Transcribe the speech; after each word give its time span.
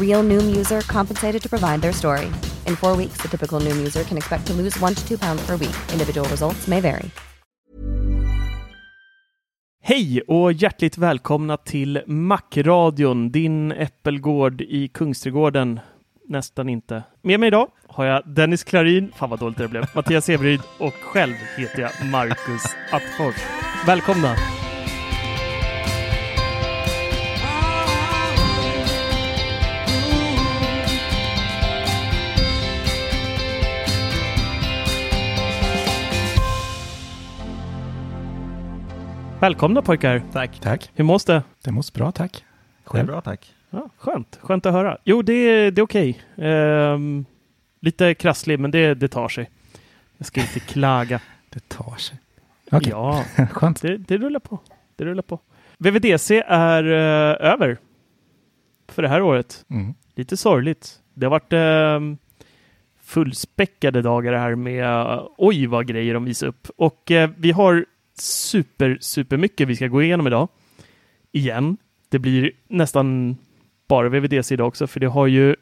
Real 0.00 0.22
Noom 0.28 0.56
user 0.58 0.80
compensated 0.80 1.42
to 1.42 1.48
provide 1.48 1.80
their 1.80 1.92
story. 1.92 2.26
In 2.66 2.76
four 2.76 2.96
weeks, 2.96 3.22
the 3.22 3.28
typical 3.28 3.60
Noom 3.60 3.78
user 3.78 4.04
can 4.04 4.16
expect 4.16 4.46
to 4.46 4.52
lose 4.52 4.84
one 4.84 4.94
to 4.94 5.08
two 5.08 5.18
pounds 5.18 5.46
per 5.46 5.56
week. 5.56 5.76
Individual 5.92 6.28
results 6.28 6.66
may 6.68 6.80
vary. 6.80 7.10
Hej 9.82 10.22
och 10.26 10.52
hjärtligt 10.52 10.98
välkomna 10.98 11.56
till 11.56 12.02
Macradion, 12.06 13.30
din 13.30 13.72
äppelgård 13.72 14.60
i 14.60 14.88
Kungsträdgården. 14.88 15.80
Nästan 16.28 16.68
inte. 16.68 17.02
Med 17.22 17.40
mig 17.40 17.46
idag 17.46 17.68
har 17.88 18.04
jag 18.04 18.22
Dennis 18.28 18.64
Klarin, 18.64 19.12
fan 19.16 19.30
vad 19.30 19.38
dåligt 19.38 19.58
det 19.58 19.68
blev, 19.68 19.84
Mattias 19.94 20.28
Everyd 20.28 20.60
och 20.78 20.94
själv 20.94 21.34
heter 21.56 21.82
jag 21.82 22.10
Marcus 22.10 22.62
Attefors. 22.90 23.34
Välkomna! 23.86 24.36
Välkomna 39.40 39.82
pojkar! 39.82 40.22
Tack. 40.32 40.60
Tack. 40.60 40.90
Hur 40.94 41.04
mås 41.04 41.24
det? 41.24 41.42
Det 41.64 41.72
måste 41.72 41.98
bra, 41.98 42.12
tack. 42.12 42.32
Det 42.32 42.88
är 42.88 42.90
Själv? 42.90 43.06
bra 43.06 43.20
tack. 43.20 43.54
Ja, 43.70 43.88
skönt, 43.98 44.38
skönt 44.42 44.66
att 44.66 44.72
höra. 44.72 44.98
Jo, 45.04 45.22
det, 45.22 45.32
är- 45.32 45.70
det 45.70 45.80
är 45.80 45.82
okej. 45.84 46.20
Ehm, 46.36 47.24
lite 47.80 48.14
krasslig, 48.14 48.58
men 48.60 48.70
det, 48.70 48.94
det 48.94 49.08
tar 49.08 49.28
sig. 49.28 49.50
Jag 50.18 50.26
ska 50.26 50.40
inte 50.40 50.60
klaga. 50.60 51.20
Det 51.50 51.68
tar 51.68 51.96
sig. 51.96 52.18
Okej, 52.72 52.90
Ja, 52.90 53.24
skönt. 53.50 53.82
det, 53.82 53.96
det 53.96 54.18
rullar 54.18 54.40
på. 54.40 54.58
Det 54.96 55.04
rullar 55.04 55.22
på. 55.22 55.40
VVDC 55.78 56.42
är 56.46 56.84
eh, 56.84 57.50
över 57.52 57.78
för 58.88 59.02
det 59.02 59.08
här 59.08 59.22
året. 59.22 59.64
Mm. 59.70 59.94
Lite 60.14 60.36
sorgligt. 60.36 61.00
Det 61.14 61.26
har 61.26 61.30
varit 61.30 61.52
eh, 61.52 62.16
fullspäckade 63.02 64.02
dagar 64.02 64.32
här 64.32 64.54
med 64.54 64.84
eh, 64.84 65.26
oj 65.38 65.66
vad 65.66 65.86
grejer 65.86 66.14
de 66.14 66.24
visar 66.24 66.46
upp. 66.46 66.68
Och 66.76 67.10
eh, 67.10 67.30
vi 67.36 67.50
har 67.52 67.86
super, 68.20 68.98
super 69.00 69.36
mycket 69.36 69.68
vi 69.68 69.76
ska 69.76 69.86
gå 69.86 70.02
igenom 70.02 70.26
idag. 70.26 70.48
Igen. 71.32 71.76
Det 72.08 72.18
blir 72.18 72.52
nästan 72.68 73.36
bara 73.88 74.08
VVDC 74.08 74.54
idag 74.54 74.68
också, 74.68 74.86
för 74.86 75.00
det 75.00 75.06
har 75.06 75.26
ju 75.26 75.56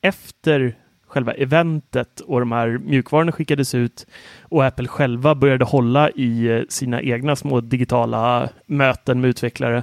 efter 0.00 0.76
själva 1.06 1.32
eventet 1.32 2.20
och 2.20 2.40
de 2.40 2.52
här 2.52 2.78
mjukvarorna 2.78 3.32
skickades 3.32 3.74
ut 3.74 4.06
och 4.42 4.64
Apple 4.64 4.88
själva 4.88 5.34
började 5.34 5.64
hålla 5.64 6.10
i 6.10 6.46
eh, 6.46 6.62
sina 6.68 7.02
egna 7.02 7.36
små 7.36 7.60
digitala 7.60 8.48
möten 8.66 9.20
med 9.20 9.30
utvecklare 9.30 9.82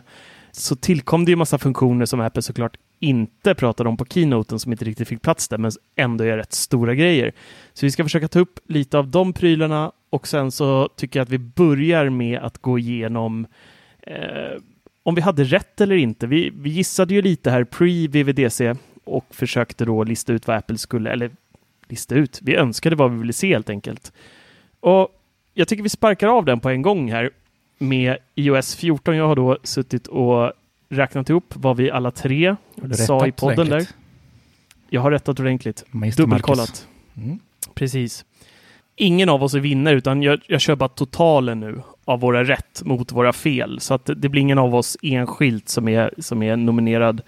så 0.52 0.76
tillkom 0.76 1.26
det 1.26 1.32
ju 1.32 1.36
massa 1.36 1.58
funktioner 1.58 2.06
som 2.06 2.20
Apple 2.20 2.42
såklart 2.42 2.78
inte 3.00 3.56
pratade 3.56 3.90
om 3.90 3.98
på 3.98 4.06
keynoten 4.06 4.60
som 4.60 4.72
inte 4.72 4.86
riktigt 4.86 5.08
fick 5.08 5.22
plats 5.22 5.48
där, 5.48 5.58
men 5.58 5.72
ändå 5.96 6.24
är 6.24 6.38
rätt 6.38 6.54
stora 6.54 6.96
grejer. 6.96 7.34
Så 7.74 7.86
vi 7.86 7.92
ska 7.92 8.04
försöka 8.04 8.28
ta 8.28 8.40
upp 8.40 8.60
lite 8.68 8.98
av 8.98 9.08
de 9.08 9.34
prylarna 9.34 9.92
och 10.10 10.28
sen 10.28 10.52
så 10.52 10.90
tycker 10.96 11.20
jag 11.20 11.24
att 11.24 11.30
vi 11.30 11.38
börjar 11.38 12.10
med 12.10 12.40
att 12.40 12.58
gå 12.58 12.80
igenom 12.80 13.48
eh, 14.02 14.62
om 15.04 15.16
vi 15.16 15.22
hade 15.22 15.44
rätt 15.44 15.82
eller 15.82 15.96
inte. 15.96 16.28
Vi, 16.28 16.52
vi 16.56 16.70
gissade 16.70 17.14
ju 17.14 17.22
lite 17.22 17.52
här 17.52 17.64
pre-VVDC 17.64 18.76
och 19.04 19.26
försökte 19.30 19.86
då 19.86 20.04
lista 20.04 20.34
ut 20.34 20.48
vad 20.48 20.58
Apple 20.58 20.78
skulle, 20.78 21.12
eller 21.12 21.32
lista 21.88 22.16
ut, 22.16 22.40
vi 22.42 22.56
önskade 22.56 22.96
vad 22.96 23.12
vi 23.12 23.18
ville 23.18 23.34
se 23.34 23.48
helt 23.48 23.70
enkelt. 23.70 24.14
Och 24.80 25.10
jag 25.54 25.68
tycker 25.68 25.84
vi 25.84 25.90
sparkar 25.90 26.28
av 26.28 26.46
den 26.46 26.60
på 26.60 26.70
en 26.70 26.82
gång 26.82 27.12
här 27.12 27.30
med 27.78 28.18
iOS 28.36 28.76
14. 28.76 29.16
Jag 29.16 29.28
har 29.28 29.36
då 29.36 29.58
suttit 29.64 30.08
och 30.08 30.54
räknat 30.90 31.30
ihop 31.30 31.54
vad 31.56 31.78
vi 31.78 31.92
alla 31.92 32.12
tre 32.12 32.56
sa 32.94 33.28
i 33.28 33.32
podden 33.32 33.70
där. 33.70 33.88
Jag 34.90 35.02
har 35.02 35.12
rättat 35.12 35.40
ordentligt. 35.40 35.86
Magister 35.92 36.24
Dubbelkollat. 36.24 36.88
Mm. 37.18 37.40
Precis. 37.74 38.26
Ingen 39.02 39.30
av 39.30 39.44
oss 39.44 39.54
är 39.54 39.60
vinnare, 39.60 39.96
utan 39.96 40.24
jag, 40.24 40.40
jag 40.48 40.62
kör 40.62 40.76
bara 40.76 40.90
totalen 40.90 41.60
nu 41.60 41.82
av 42.06 42.20
våra 42.20 42.44
rätt 42.44 42.82
mot 42.86 43.12
våra 43.12 43.34
fel. 43.34 43.80
Så 43.80 43.94
att 43.94 44.10
det 44.16 44.30
blir 44.30 44.42
ingen 44.42 44.58
av 44.58 44.76
oss 44.76 44.98
enskilt 45.02 45.70
som 45.70 45.88
är, 45.88 46.14
som 46.18 46.44
är 46.44 46.56
nominerad. 46.56 47.22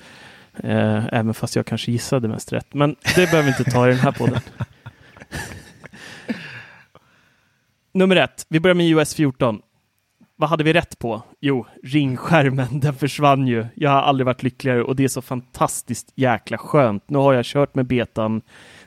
Eh, 0.64 1.14
även 1.14 1.34
fast 1.34 1.56
jag 1.56 1.66
kanske 1.66 1.92
gissade 1.92 2.28
mest 2.28 2.54
rätt. 2.54 2.74
Men 2.74 2.96
det 3.16 3.32
behöver 3.32 3.44
vi 3.44 3.50
inte 3.58 3.72
ta 3.72 3.88
i 3.88 3.90
den 3.90 4.00
här 4.00 4.12
podden. 4.12 4.40
Nummer 7.94 8.16
ett. 8.16 8.46
Vi 8.50 8.60
börjar 8.60 8.76
med 8.76 8.86
iOS 8.86 9.16
14. 9.16 9.62
Vad 10.36 10.50
hade 10.50 10.64
vi 10.64 10.74
rätt 10.74 11.00
på? 11.00 11.22
Jo, 11.40 11.66
ringskärmen, 11.84 12.80
den 12.80 12.94
försvann 12.94 13.48
ju. 13.48 13.66
Jag 13.76 13.90
har 13.90 14.02
aldrig 14.02 14.26
varit 14.26 14.44
lyckligare 14.44 14.84
och 14.84 14.96
det 14.96 15.04
är 15.04 15.08
så 15.08 15.22
fantastiskt 15.22 16.12
jäkla 16.16 16.58
skönt. 16.58 17.10
Nu 17.10 17.18
har 17.18 17.34
jag 17.34 17.46
kört 17.46 17.76
med 17.76 17.86
betan 17.86 18.42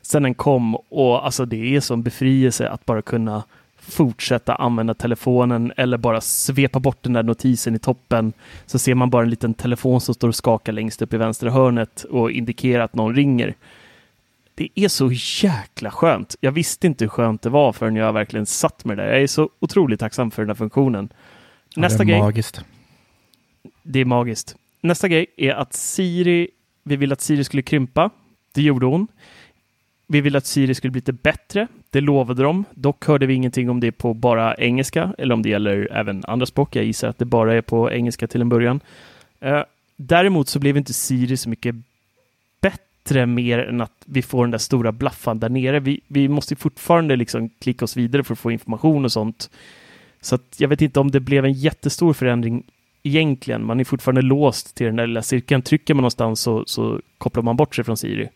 sen 0.06 0.22
den 0.22 0.34
kom 0.34 0.74
och 0.74 1.24
alltså 1.24 1.44
det 1.44 1.76
är 1.76 1.80
som 1.80 2.02
befrielse 2.02 2.68
att 2.68 2.86
bara 2.86 3.02
kunna 3.02 3.44
fortsätta 3.78 4.54
använda 4.54 4.94
telefonen 4.94 5.72
eller 5.76 5.96
bara 5.98 6.20
svepa 6.20 6.80
bort 6.80 7.02
den 7.02 7.12
där 7.12 7.22
notisen 7.22 7.74
i 7.74 7.78
toppen 7.78 8.32
så 8.66 8.78
ser 8.78 8.94
man 8.94 9.10
bara 9.10 9.22
en 9.22 9.30
liten 9.30 9.54
telefon 9.54 10.00
som 10.00 10.14
står 10.14 10.28
och 10.28 10.34
skakar 10.34 10.72
längst 10.72 11.02
upp 11.02 11.12
i 11.14 11.16
vänstra 11.16 11.50
hörnet 11.50 12.04
och 12.04 12.30
indikerar 12.30 12.84
att 12.84 12.94
någon 12.94 13.14
ringer. 13.14 13.54
Det 14.54 14.68
är 14.74 14.88
så 14.88 15.10
jäkla 15.12 15.90
skönt. 15.90 16.36
Jag 16.40 16.52
visste 16.52 16.86
inte 16.86 17.04
hur 17.04 17.08
skönt 17.08 17.42
det 17.42 17.50
var 17.50 17.72
förrän 17.72 17.96
jag 17.96 18.12
verkligen 18.12 18.46
satt 18.46 18.84
med 18.84 18.96
det 18.96 19.02
där. 19.02 19.12
Jag 19.12 19.22
är 19.22 19.26
så 19.26 19.48
otroligt 19.60 20.00
tacksam 20.00 20.30
för 20.30 20.42
den 20.42 20.48
här 20.50 20.54
funktionen. 20.54 21.08
Ja, 21.74 21.80
Nästa 21.80 21.98
det 21.98 22.04
är 22.04 22.06
grej, 22.06 22.20
magiskt. 22.20 22.64
det 23.82 24.00
är 24.00 24.04
magiskt. 24.04 24.56
Nästa 24.80 25.08
grej 25.08 25.26
är 25.36 25.52
att 25.52 25.72
Siri, 25.74 26.48
vi 26.82 26.96
vill 26.96 27.12
att 27.12 27.20
Siri 27.20 27.44
skulle 27.44 27.62
krympa. 27.62 28.10
Det 28.54 28.62
gjorde 28.62 28.86
hon. 28.86 29.08
Vi 30.06 30.20
ville 30.20 30.38
att 30.38 30.46
Siri 30.46 30.74
skulle 30.74 30.90
bli 30.90 30.98
lite 30.98 31.12
bättre. 31.12 31.68
Det 31.90 32.00
lovade 32.00 32.42
de. 32.42 32.64
Dock 32.74 33.06
hörde 33.06 33.26
vi 33.26 33.34
ingenting 33.34 33.70
om 33.70 33.80
det 33.80 33.92
på 33.92 34.14
bara 34.14 34.54
engelska 34.54 35.14
eller 35.18 35.34
om 35.34 35.42
det 35.42 35.48
gäller 35.48 35.88
även 35.92 36.22
andra 36.24 36.46
språk. 36.46 36.76
Jag 36.76 36.84
gissar 36.84 37.08
att 37.08 37.18
det 37.18 37.24
bara 37.24 37.54
är 37.54 37.60
på 37.60 37.92
engelska 37.92 38.26
till 38.26 38.40
en 38.40 38.48
början. 38.48 38.80
Eh, 39.40 39.62
däremot 39.96 40.48
så 40.48 40.58
blev 40.58 40.76
inte 40.76 40.92
Siri 40.92 41.36
så 41.36 41.48
mycket 41.48 41.74
bättre 42.60 43.26
mer 43.26 43.58
än 43.58 43.80
att 43.80 44.02
vi 44.04 44.22
får 44.22 44.44
den 44.44 44.50
där 44.50 44.58
stora 44.58 44.92
blaffan 44.92 45.38
där 45.38 45.48
nere. 45.48 45.80
Vi, 45.80 46.00
vi 46.08 46.28
måste 46.28 46.56
fortfarande 46.56 47.16
liksom 47.16 47.48
klicka 47.48 47.84
oss 47.84 47.96
vidare 47.96 48.24
för 48.24 48.32
att 48.32 48.38
få 48.38 48.50
information 48.50 49.04
och 49.04 49.12
sånt. 49.12 49.50
Så 50.20 50.34
att 50.34 50.54
jag 50.56 50.68
vet 50.68 50.82
inte 50.82 51.00
om 51.00 51.10
det 51.10 51.20
blev 51.20 51.44
en 51.44 51.52
jättestor 51.52 52.12
förändring 52.12 52.62
egentligen. 53.02 53.64
Man 53.64 53.80
är 53.80 53.84
fortfarande 53.84 54.22
låst 54.22 54.74
till 54.74 54.86
den 54.86 54.96
där 54.96 55.06
lilla 55.06 55.22
cirkeln. 55.22 55.62
Trycker 55.62 55.94
man 55.94 56.02
någonstans 56.02 56.40
så, 56.40 56.64
så 56.66 57.00
kopplar 57.18 57.42
man 57.42 57.56
bort 57.56 57.74
sig 57.74 57.84
från 57.84 57.96
Siri. 57.96 58.28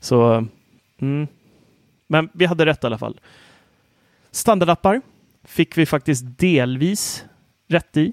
Så, 0.00 0.34
eh, 0.34 0.42
mm. 1.02 1.26
Men 2.06 2.28
vi 2.32 2.46
hade 2.46 2.66
rätt 2.66 2.84
i 2.84 2.86
alla 2.86 2.98
fall. 2.98 3.20
Standardappar. 4.30 5.00
fick 5.44 5.78
vi 5.78 5.86
faktiskt 5.86 6.24
delvis 6.38 7.24
rätt 7.68 7.96
i. 7.96 8.12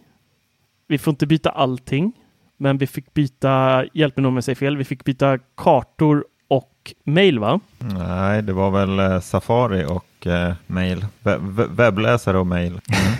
Vi 0.88 0.98
får 0.98 1.12
inte 1.12 1.28
byta 1.28 1.50
allting, 1.50 2.14
men 2.58 2.78
vi 2.78 2.88
fick 2.88 3.14
byta, 3.14 3.86
hjälp 3.94 4.18
mig 4.18 4.26
om 4.26 4.36
jag 4.36 4.44
säger 4.44 4.56
fel, 4.56 4.78
vi 4.78 4.84
fick 4.84 5.04
byta 5.04 5.38
kartor 5.56 6.26
och 6.48 6.94
mail 7.04 7.40
va? 7.40 7.60
Nej, 7.78 8.42
det 8.42 8.54
var 8.54 8.72
väl 8.72 9.00
eh, 9.00 9.20
Safari 9.20 9.86
och 9.86 10.28
eh, 10.28 10.54
mail. 10.68 11.06
Web 11.24 11.42
webbläsare 11.70 12.38
och 12.38 12.48
mail. 12.48 12.72
Mm. 12.72 12.82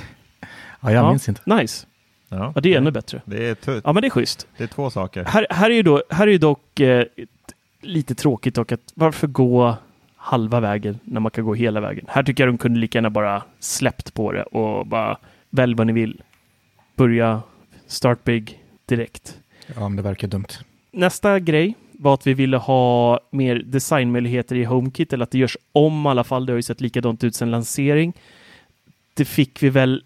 ja, 0.82 0.92
jag 0.92 1.10
minns 1.10 1.30
inte. 1.30 1.42
Nice. 1.56 1.88
Ja, 2.30 2.52
ja 2.56 2.62
det 2.62 2.74
är 2.74 2.78
ännu 2.78 2.92
bättre. 2.92 3.22
Det 3.26 3.50
är, 3.50 3.82
ja, 3.84 3.94
men 3.94 4.02
det 4.02 4.08
är 4.08 4.10
schysst. 4.10 4.48
Det 4.58 4.64
är 4.64 4.68
två 4.68 4.90
saker. 4.90 5.26
Här, 5.26 5.48
här 5.50 5.70
är 5.70 5.76
ju 5.76 5.84
då, 5.84 6.04
här 6.10 6.28
är 6.28 6.32
ju 6.32 6.38
dock 6.38 6.80
eh, 6.80 7.06
lite 7.82 8.16
tråkigt 8.16 8.56
dock 8.56 8.72
att 8.72 8.92
varför 8.96 9.28
gå 9.28 9.78
halva 10.16 10.60
vägen 10.60 11.00
när 11.04 11.20
man 11.20 11.32
kan 11.32 11.46
gå 11.46 11.54
hela 11.54 11.80
vägen? 11.80 12.06
Här 12.08 12.24
tycker 12.24 12.44
jag 12.44 12.54
de 12.54 12.58
kunde 12.58 12.80
lika 12.80 12.98
gärna 12.98 13.10
bara 13.10 13.44
släppt 13.60 14.14
på 14.14 14.32
det 14.32 14.44
och 14.44 14.88
bara 14.88 15.18
välj 15.50 15.76
vad 15.76 15.88
ni 15.88 15.94
vill. 15.94 16.22
Börja 16.96 17.42
start 17.88 18.24
big 18.24 18.64
direkt. 18.86 19.40
Ja, 19.76 19.80
men 19.80 19.96
det 19.96 20.02
verkar 20.02 20.28
dumt. 20.28 20.48
Nästa 20.92 21.40
grej 21.40 21.76
var 21.92 22.14
att 22.14 22.28
vi 22.28 22.34
ville 22.34 22.58
ha 22.58 23.20
mer 23.32 23.56
designmöjligheter 23.56 24.56
i 24.56 24.64
HomeKit 24.64 25.14
eller 25.14 25.24
att 25.24 25.32
det 25.32 25.38
görs 25.38 25.58
om 25.72 26.06
i 26.06 26.10
alla 26.10 26.24
fall. 26.24 26.46
Det 26.46 26.52
har 26.52 26.56
ju 26.56 26.62
sett 26.62 26.82
likadant 26.82 27.24
ut 27.24 27.36
sedan 27.36 27.52
lansering. 27.52 28.14
Det 29.14 29.26
fick 29.26 29.64
vi 29.64 29.70
väl 29.70 30.04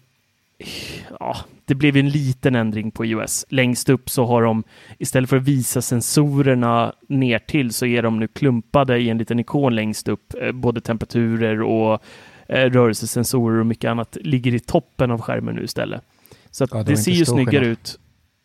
ja, 1.20 1.36
det 1.64 1.74
blev 1.74 1.96
en 1.96 2.08
liten 2.08 2.54
ändring 2.54 2.90
på 2.90 3.04
iOS. 3.04 3.46
Längst 3.48 3.88
upp 3.88 4.10
så 4.10 4.26
har 4.26 4.42
de 4.42 4.64
istället 4.98 5.30
för 5.30 5.36
att 5.36 5.42
visa 5.42 5.82
sensorerna 5.82 6.92
ner 7.08 7.38
till 7.38 7.72
så 7.72 7.86
är 7.86 8.02
de 8.02 8.18
nu 8.18 8.28
klumpade 8.28 8.98
i 8.98 9.10
en 9.10 9.18
liten 9.18 9.40
ikon 9.40 9.74
längst 9.74 10.08
upp. 10.08 10.34
Eh, 10.40 10.52
både 10.52 10.80
temperaturer 10.80 11.62
och 11.62 12.02
eh, 12.48 12.70
rörelsesensorer 12.70 13.60
och 13.60 13.66
mycket 13.66 13.88
annat 13.90 14.16
ligger 14.20 14.54
i 14.54 14.60
toppen 14.60 15.10
av 15.10 15.20
skärmen 15.20 15.54
nu 15.54 15.64
istället. 15.64 16.02
Så 16.50 16.66
ja, 16.70 16.76
det, 16.76 16.84
det 16.84 16.96
ser 16.96 17.12
ju 17.12 17.24
snyggare 17.24 17.50
skillnad. 17.50 17.68
ut. 17.68 17.98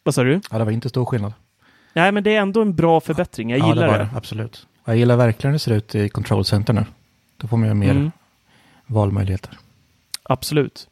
Vad 0.03 0.15
sa 0.15 0.23
du? 0.23 0.41
Ja, 0.51 0.57
det 0.57 0.63
var 0.63 0.71
inte 0.71 0.89
stor 0.89 1.05
skillnad. 1.05 1.33
Nej, 1.93 2.11
men 2.11 2.23
det 2.23 2.35
är 2.35 2.41
ändå 2.41 2.61
en 2.61 2.75
bra 2.75 2.99
förbättring. 2.99 3.49
Jag 3.49 3.67
gillar 3.69 3.87
ja, 3.87 3.91
det. 3.91 3.97
det. 3.97 4.09
Absolut. 4.15 4.67
Jag 4.85 4.97
gillar 4.97 5.17
verkligen 5.17 5.51
hur 5.51 5.55
det 5.55 5.59
ser 5.59 5.73
ut 5.73 5.95
i 5.95 6.09
Control 6.09 6.45
Center 6.45 6.73
nu. 6.73 6.85
Då 7.37 7.47
får 7.47 7.57
man 7.57 7.67
ju 7.67 7.73
mer 7.73 7.91
mm. 7.91 8.11
valmöjligheter. 8.85 9.57
Absolut. 10.23 10.87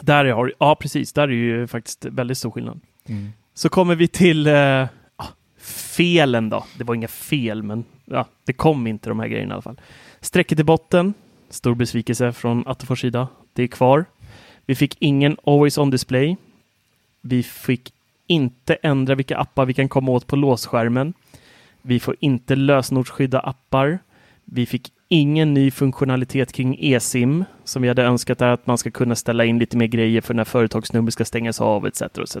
Där 0.00 0.24
har, 0.24 0.52
ja 0.58 0.74
precis, 0.74 1.12
där 1.12 1.28
är 1.28 1.32
ju 1.32 1.66
faktiskt 1.66 2.04
väldigt 2.04 2.38
stor 2.38 2.50
skillnad. 2.50 2.80
Mm. 3.06 3.32
Så 3.54 3.68
kommer 3.68 3.94
vi 3.94 4.08
till 4.08 4.46
eh, 4.46 4.86
felen 5.96 6.48
då. 6.48 6.64
Det 6.78 6.84
var 6.84 6.94
inga 6.94 7.08
fel, 7.08 7.62
men 7.62 7.84
ja, 8.04 8.26
det 8.44 8.52
kom 8.52 8.86
inte 8.86 9.08
de 9.08 9.20
här 9.20 9.28
grejerna 9.28 9.52
i 9.52 9.54
alla 9.54 9.62
fall. 9.62 9.80
Strecket 10.20 10.60
i 10.60 10.64
botten, 10.64 11.14
stor 11.48 11.74
besvikelse 11.74 12.32
från 12.32 12.66
Attefors 12.66 13.00
sida. 13.00 13.28
Det 13.52 13.62
är 13.62 13.66
kvar. 13.66 14.04
Vi 14.66 14.74
fick 14.74 14.96
ingen 14.98 15.36
Always 15.44 15.78
On 15.78 15.90
Display. 15.90 16.36
Vi 17.20 17.42
fick 17.42 17.92
inte 18.26 18.74
ändra 18.74 19.14
vilka 19.14 19.38
appar 19.38 19.66
vi 19.66 19.74
kan 19.74 19.88
komma 19.88 20.12
åt 20.12 20.26
på 20.26 20.36
låsskärmen. 20.36 21.14
Vi 21.82 22.00
får 22.00 22.16
inte 22.20 22.56
lösenordsskydda 22.56 23.40
appar. 23.40 23.98
Vi 24.44 24.66
fick 24.66 24.92
ingen 25.12 25.54
ny 25.54 25.70
funktionalitet 25.70 26.52
kring 26.52 26.76
eSIM 26.80 27.44
som 27.64 27.82
vi 27.82 27.88
hade 27.88 28.02
önskat 28.02 28.40
är 28.40 28.48
att 28.48 28.66
man 28.66 28.78
ska 28.78 28.90
kunna 28.90 29.14
ställa 29.14 29.44
in 29.44 29.58
lite 29.58 29.76
mer 29.76 29.86
grejer 29.86 30.20
för 30.20 30.34
när 30.34 30.44
företagsnummer 30.44 31.10
ska 31.10 31.24
stängas 31.24 31.60
av 31.60 31.86
etc. 31.86 32.02
etc. 32.02 32.36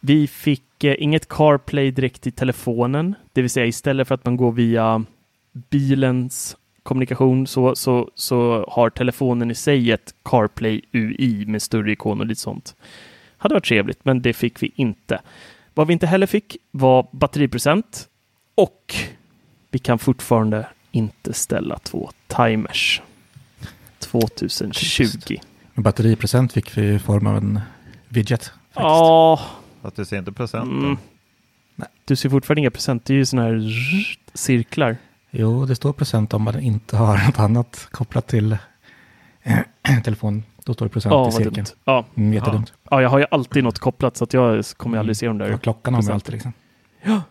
Vi 0.00 0.26
fick 0.26 0.84
eh, 0.84 0.94
inget 0.98 1.28
CarPlay 1.28 1.90
direkt 1.90 2.26
i 2.26 2.30
telefonen, 2.30 3.14
det 3.32 3.42
vill 3.42 3.50
säga 3.50 3.66
istället 3.66 4.08
för 4.08 4.14
att 4.14 4.24
man 4.24 4.36
går 4.36 4.52
via 4.52 5.04
bilens 5.52 6.56
kommunikation 6.82 7.46
så, 7.46 7.74
så, 7.74 8.10
så 8.14 8.64
har 8.68 8.90
telefonen 8.90 9.50
i 9.50 9.54
sig 9.54 9.92
ett 9.92 10.14
CarPlay 10.22 10.80
UI 10.92 11.44
med 11.46 11.62
större 11.62 11.92
ikon 11.92 12.20
och 12.20 12.26
lite 12.26 12.40
sånt. 12.40 12.76
Hade 13.36 13.54
varit 13.54 13.64
trevligt, 13.64 14.04
men 14.04 14.22
det 14.22 14.32
fick 14.32 14.62
vi 14.62 14.72
inte. 14.74 15.20
Vad 15.74 15.86
vi 15.86 15.92
inte 15.92 16.06
heller 16.06 16.26
fick 16.26 16.56
var 16.70 17.06
batteriprocent 17.12 18.08
och 18.54 18.94
vi 19.70 19.78
kan 19.78 19.98
fortfarande 19.98 20.66
inte 20.90 21.32
ställa 21.32 21.78
två 21.78 22.10
timers. 22.26 23.02
2020. 23.98 25.36
Men 25.74 25.82
batteriprocent 25.82 26.52
fick 26.52 26.78
vi 26.78 26.94
i 26.94 26.98
form 26.98 27.26
av 27.26 27.36
en 27.36 27.60
widget. 28.08 28.52
Ja. 28.74 29.40
Att 29.82 29.96
du 29.96 30.04
ser 30.04 30.18
inte 30.18 30.32
procenten? 30.32 30.78
Mm. 30.78 30.96
Nej. 31.76 31.88
Du 32.04 32.16
ser 32.16 32.28
fortfarande 32.28 32.60
inga 32.60 32.70
procent. 32.70 33.04
Det 33.04 33.12
är 33.12 33.16
ju 33.16 33.26
sådana 33.26 33.48
här 33.48 33.72
cirklar. 34.34 34.96
Jo, 35.30 35.66
det 35.66 35.76
står 35.76 35.92
procent 35.92 36.34
om 36.34 36.42
man 36.42 36.60
inte 36.60 36.96
har 36.96 37.18
något 37.26 37.38
annat 37.38 37.88
kopplat 37.90 38.26
till 38.26 38.56
äh, 39.42 39.58
telefon. 40.04 40.42
Då 40.64 40.74
står 40.74 40.86
det 40.86 40.90
procent 40.90 41.12
ja, 41.12 41.28
i 41.28 41.32
cirkeln. 41.32 41.54
Dumt. 41.54 41.66
Ja, 41.84 42.04
mm, 42.14 42.34
jättedumt. 42.34 42.72
Ja. 42.74 42.80
ja, 42.90 43.02
jag 43.02 43.08
har 43.08 43.18
ju 43.18 43.26
alltid 43.30 43.64
något 43.64 43.78
kopplat 43.78 44.16
så 44.16 44.24
att 44.24 44.32
jag 44.32 44.64
kommer 44.76 44.98
aldrig 44.98 45.16
se 45.16 45.26
de 45.26 45.38
där. 45.38 45.50
Ja, 45.50 45.58
klockan 45.58 45.94
har 45.94 46.02
man 46.02 46.12
alltid 46.12 46.32
liksom. 46.32 46.52
Ja, 47.02 47.22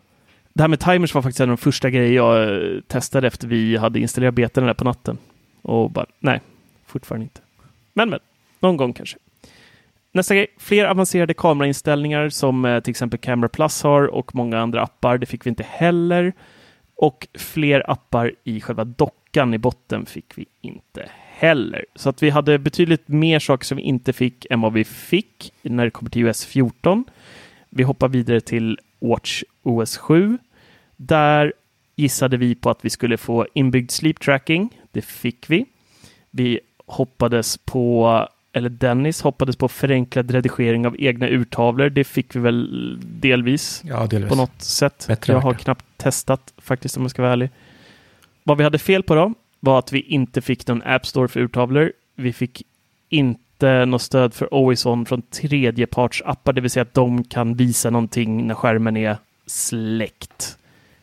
det 0.59 0.63
här 0.63 0.67
med 0.67 0.79
timers 0.79 1.13
var 1.13 1.21
faktiskt 1.21 1.39
en 1.39 1.50
av 1.50 1.57
de 1.57 1.61
första 1.61 1.89
grejer 1.89 2.15
jag 2.15 2.44
eh, 2.44 2.81
testade 2.81 3.27
efter 3.27 3.47
vi 3.47 3.77
hade 3.77 4.00
installerat 4.00 4.33
betan 4.33 4.63
där 4.63 4.73
på 4.73 4.83
natten. 4.83 5.17
Och 5.61 5.91
bara, 5.91 6.06
nej, 6.19 6.41
fortfarande 6.85 7.23
inte. 7.23 7.41
Men, 7.94 8.09
men, 8.09 8.19
någon 8.59 8.77
gång 8.77 8.94
kanske. 8.94 9.17
Nästa 10.11 10.35
grej, 10.35 10.47
fler 10.57 10.85
avancerade 10.85 11.33
kamerainställningar 11.33 12.29
som 12.29 12.65
eh, 12.65 12.79
till 12.79 12.91
exempel 12.91 13.19
Camera 13.19 13.50
Plus 13.50 13.83
har 13.83 14.07
och 14.07 14.35
många 14.35 14.59
andra 14.59 14.81
appar. 14.81 15.17
Det 15.17 15.25
fick 15.25 15.45
vi 15.45 15.50
inte 15.50 15.65
heller. 15.69 16.33
Och 16.95 17.27
fler 17.33 17.91
appar 17.91 18.31
i 18.44 18.61
själva 18.61 18.83
dockan 18.83 19.53
i 19.53 19.57
botten 19.57 20.06
fick 20.06 20.38
vi 20.38 20.45
inte 20.61 21.09
heller. 21.29 21.85
Så 21.95 22.09
att 22.09 22.23
vi 22.23 22.29
hade 22.29 22.57
betydligt 22.57 23.07
mer 23.07 23.39
saker 23.39 23.65
som 23.65 23.77
vi 23.77 23.83
inte 23.83 24.13
fick 24.13 24.45
än 24.50 24.61
vad 24.61 24.73
vi 24.73 24.83
fick 24.83 25.53
när 25.61 25.85
det 25.85 25.91
kommer 25.91 26.11
till 26.11 26.21
US 26.21 26.45
14. 26.45 27.03
Vi 27.69 27.83
hoppar 27.83 28.07
vidare 28.07 28.41
till 28.41 28.79
Watch 29.00 29.44
OS 29.63 29.97
7 29.97 30.38
där 31.00 31.54
gissade 31.96 32.38
vi 32.38 32.56
på 32.56 32.69
att 32.69 32.86
vi 32.86 32.90
skulle 32.90 33.18
få 33.18 33.48
inbyggd 33.54 33.92
sleep 33.92 34.19
tracking. 34.19 34.69
Det 34.92 35.01
fick 35.01 35.50
vi. 35.50 35.66
Vi 36.31 36.60
hoppades 36.86 37.57
på, 37.57 38.28
eller 38.54 38.69
Dennis 38.69 39.22
hoppades 39.22 39.56
på 39.56 39.68
förenklad 39.68 40.31
redigering 40.31 40.88
av 40.88 40.96
egna 41.00 41.28
urtavlor. 41.28 41.90
Det 41.90 42.04
fick 42.04 42.36
vi 42.36 42.40
väl 42.40 43.00
delvis, 43.01 43.81
ja, 43.86 44.07
delvis. 44.07 44.30
på 44.30 44.36
något 44.36 44.62
sätt. 44.62 45.06
Bättre 45.07 45.34
jag 45.34 45.40
har 45.40 45.54
knappt 45.54 45.86
testat 45.98 46.54
faktiskt 46.57 46.98
om 46.98 47.04
jag 47.04 47.12
ska 47.12 47.22
vara 47.22 47.34
ärlig. 47.34 47.50
Vad 48.44 48.57
vi 48.57 48.63
hade 48.63 48.80
fel 48.80 49.04
på 49.04 49.16
då 49.16 49.34
var 49.60 49.80
att 49.80 49.94
vi 49.94 50.00
inte 50.00 50.42
fick 50.42 50.68
någon 50.68 50.84
App 50.86 51.06
Store 51.06 51.28
för 51.28 51.40
urtavlor. 51.40 51.94
Vi 52.16 52.34
fick 52.34 52.63
inte 53.10 53.86
något 53.86 54.02
stöd 54.02 54.34
för 54.34 54.50
Always 54.52 54.86
On 54.86 55.06
från 55.06 55.22
tredjepartsappar, 55.22 56.54
det 56.54 56.62
vill 56.62 56.71
säga 56.71 56.81
att 56.81 56.94
de 56.94 57.23
kan 57.23 57.56
visa 57.56 57.90
någonting 57.90 58.47
när 58.47 58.56
skärmen 58.56 58.97
är 58.97 59.18
släckt 59.45 60.58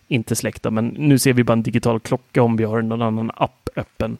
inte 0.09 0.37
släckta, 0.37 0.71
men 0.71 0.87
nu 0.87 1.19
ser 1.19 1.33
vi 1.33 1.45
bara 1.45 1.53
en 1.53 1.63
digital 1.63 2.01
klocka 2.01 2.43
om 2.43 2.57
vi 2.57 2.65
har 2.65 2.83
någon 2.83 3.03
annan 3.03 3.31
app 3.35 3.69
öppen, 3.77 4.17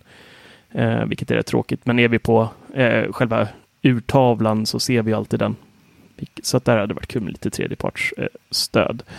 eh, 0.71 1.05
vilket 1.05 1.31
är 1.31 1.35
rätt 1.35 1.47
tråkigt. 1.47 1.87
Men 1.87 1.99
är 1.99 2.09
vi 2.09 2.19
på 2.19 2.49
eh, 2.75 3.13
själva 3.13 3.49
urtavlan 3.83 4.67
så 4.67 4.81
ser 4.81 5.03
vi 5.03 5.13
alltid 5.13 5.39
den. 5.39 5.57
Så 6.43 6.57
att 6.57 6.65
där 6.65 6.77
hade 6.77 6.87
det 6.87 6.95
varit 6.95 7.07
kul 7.07 7.23
med 7.23 7.33
lite 7.33 7.51
tredjepartsstöd. 7.51 9.03
Eh, 9.07 9.15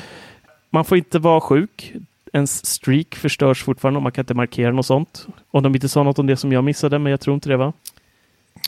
man 0.70 0.86
får 0.86 0.98
inte 0.98 1.20
vara 1.20 1.42
sjuk. 1.42 1.94
Ens 2.34 2.66
streak 2.66 3.16
förstörs 3.16 3.64
fortfarande 3.64 3.98
och 3.98 4.04
man 4.04 4.12
kan 4.12 4.22
inte 4.22 4.34
markera 4.34 4.72
något 4.72 4.86
sånt. 4.86 5.28
Om 5.52 5.64
de 5.64 5.76
inte 5.76 5.90
sa 5.90 6.04
något 6.04 6.20
om 6.20 6.28
det 6.28 6.38
som 6.38 6.52
jag 6.52 6.64
missade, 6.64 7.00
men 7.00 7.12
jag 7.12 7.20
tror 7.20 7.34
inte 7.34 7.50
det 7.50 7.58
va? 7.58 7.74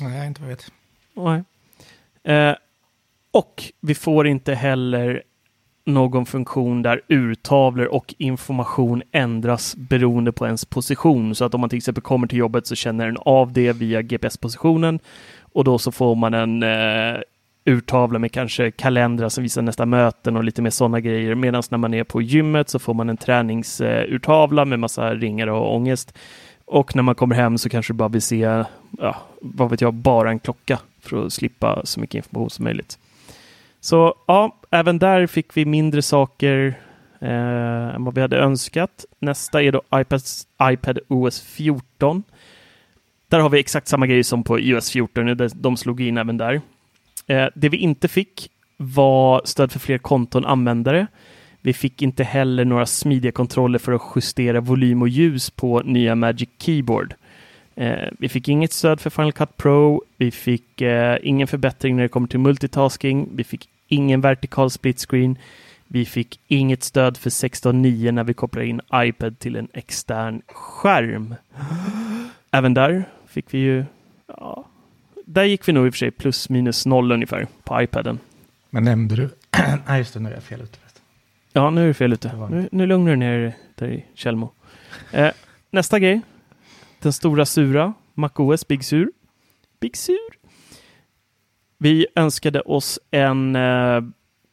Nej, 0.01 0.27
inte 0.27 0.41
vad 0.41 0.51
jag 0.51 0.55
vet. 0.55 0.71
Nej. 1.13 1.43
Eh, 2.23 2.55
och 3.31 3.63
vi 3.79 3.95
får 3.95 4.27
inte 4.27 4.53
heller 4.53 5.23
någon 5.89 6.25
funktion 6.25 6.81
där 6.81 7.01
urtavlor 7.07 7.85
och 7.85 8.15
information 8.17 9.03
ändras 9.11 9.75
beroende 9.75 10.31
på 10.31 10.45
ens 10.45 10.65
position. 10.65 11.35
Så 11.35 11.45
att 11.45 11.53
om 11.53 11.61
man 11.61 11.69
till 11.69 11.77
exempel 11.77 12.03
kommer 12.03 12.27
till 12.27 12.37
jobbet 12.37 12.67
så 12.67 12.75
känner 12.75 13.05
den 13.05 13.17
av 13.17 13.53
det 13.53 13.73
via 13.73 14.01
GPS-positionen 14.01 14.99
och 15.53 15.63
då 15.63 15.77
så 15.77 15.91
får 15.91 16.15
man 16.15 16.33
en 16.33 16.63
eh, 16.63 17.21
urtavla 17.65 18.19
med 18.19 18.31
kanske 18.31 18.71
kalendrar 18.71 19.29
som 19.29 19.43
visar 19.43 19.61
nästa 19.61 19.85
möten 19.85 20.37
och 20.37 20.43
lite 20.43 20.61
mer 20.61 20.69
sådana 20.69 20.99
grejer. 20.99 21.35
Medan 21.35 21.63
när 21.69 21.77
man 21.77 21.93
är 21.93 22.03
på 22.03 22.21
gymmet 22.21 22.69
så 22.69 22.79
får 22.79 22.93
man 22.93 23.09
en 23.09 23.17
träningsurtavla 23.17 24.65
med 24.65 24.79
massa 24.79 25.13
ringar 25.13 25.47
och 25.47 25.75
ångest. 25.75 26.17
Och 26.65 26.95
när 26.95 27.03
man 27.03 27.15
kommer 27.15 27.35
hem 27.35 27.57
så 27.57 27.69
kanske 27.69 27.93
du 27.93 27.97
bara 27.97 28.09
vill 28.09 28.21
se, 28.21 28.63
ja, 28.99 29.15
vad 29.41 29.69
vet 29.69 29.81
jag, 29.81 29.93
bara 29.93 30.29
en 30.29 30.39
klocka 30.39 30.79
för 31.01 31.25
att 31.25 31.33
slippa 31.33 31.81
så 31.83 31.99
mycket 31.99 32.15
information 32.15 32.49
som 32.49 32.63
möjligt. 32.63 32.99
Så 33.81 34.15
ja, 34.27 34.59
även 34.71 34.99
där 34.99 35.27
fick 35.27 35.57
vi 35.57 35.65
mindre 35.65 36.01
saker 36.01 36.79
eh, 37.21 37.95
än 37.95 38.03
vad 38.03 38.15
vi 38.15 38.21
hade 38.21 38.37
önskat. 38.37 39.05
Nästa 39.19 39.63
är 39.63 39.71
då 39.71 39.81
iPad, 39.95 40.21
iPad 40.63 40.99
OS 41.07 41.41
14. 41.41 42.23
Där 43.29 43.39
har 43.39 43.49
vi 43.49 43.59
exakt 43.59 43.87
samma 43.87 44.07
grej 44.07 44.23
som 44.23 44.43
på 44.43 44.59
iOS 44.59 44.91
14. 44.91 45.37
De 45.53 45.77
slog 45.77 46.01
in 46.01 46.17
även 46.17 46.37
där. 46.37 46.61
Eh, 47.27 47.47
det 47.55 47.69
vi 47.69 47.77
inte 47.77 48.07
fick 48.07 48.49
var 48.77 49.41
stöd 49.45 49.71
för 49.71 49.79
fler 49.79 49.97
konton 49.97 50.45
användare. 50.45 51.07
Vi 51.61 51.73
fick 51.73 52.01
inte 52.01 52.23
heller 52.23 52.65
några 52.65 52.85
smidiga 52.85 53.31
kontroller 53.31 53.79
för 53.79 53.91
att 53.91 54.01
justera 54.15 54.61
volym 54.61 55.01
och 55.01 55.09
ljus 55.09 55.49
på 55.49 55.79
nya 55.79 56.15
Magic 56.15 56.49
Keyboard. 56.57 57.13
Eh, 57.79 58.09
vi 58.19 58.29
fick 58.29 58.47
inget 58.47 58.73
stöd 58.73 59.01
för 59.01 59.09
Final 59.09 59.31
Cut 59.31 59.57
Pro. 59.57 60.03
Vi 60.17 60.31
fick 60.31 60.81
eh, 60.81 61.17
ingen 61.23 61.47
förbättring 61.47 61.95
när 61.95 62.03
det 62.03 62.09
kommer 62.09 62.27
till 62.27 62.39
multitasking. 62.39 63.29
Vi 63.35 63.43
fick 63.43 63.69
ingen 63.87 64.21
vertikal 64.21 64.69
split 64.69 64.99
screen. 64.99 65.37
Vi 65.87 66.05
fick 66.05 66.39
inget 66.47 66.83
stöd 66.83 67.17
för 67.17 67.29
16.9 67.29 68.11
när 68.11 68.23
vi 68.23 68.33
kopplar 68.33 68.63
in 68.63 68.81
iPad 68.93 69.39
till 69.39 69.55
en 69.55 69.67
extern 69.73 70.41
skärm. 70.47 71.35
Även 72.51 72.73
där 72.73 73.03
fick 73.27 73.53
vi 73.53 73.57
ju, 73.57 73.85
ja, 74.27 74.65
där 75.25 75.43
gick 75.43 75.67
vi 75.67 75.73
nog 75.73 75.87
i 75.87 75.89
och 75.89 75.93
för 75.93 75.97
sig 75.97 76.11
plus 76.11 76.49
minus 76.49 76.85
noll 76.85 77.11
ungefär 77.11 77.47
på 77.63 77.81
iPaden. 77.81 78.19
Men 78.69 78.83
nämnde 78.83 79.15
du, 79.15 79.29
nej 79.87 79.97
just 79.97 80.13
det, 80.13 80.19
nu 80.19 80.29
är 80.29 80.33
jag 80.33 80.43
fel 80.43 80.61
ute. 80.61 80.77
Ja, 81.53 81.69
nu 81.69 81.83
är 81.83 81.87
du 81.87 81.93
fel 81.93 82.13
ute. 82.13 82.47
Nu, 82.49 82.69
nu 82.71 82.85
lugnar 82.85 83.11
du 83.11 83.15
ner 83.15 83.53
dig 83.75 84.07
Tjällmo. 84.13 84.51
Eh, 85.11 85.31
nästa 85.71 85.99
grej. 85.99 86.21
Den 87.03 87.13
stora 87.13 87.45
sura. 87.45 87.93
MacOS 88.15 88.67
Big 88.67 88.83
Sur. 88.83 89.09
Big 89.79 89.97
Sur. 89.97 90.29
Vi 91.77 92.07
önskade 92.15 92.61
oss 92.61 92.99
en 93.11 93.55
eh, 93.55 94.01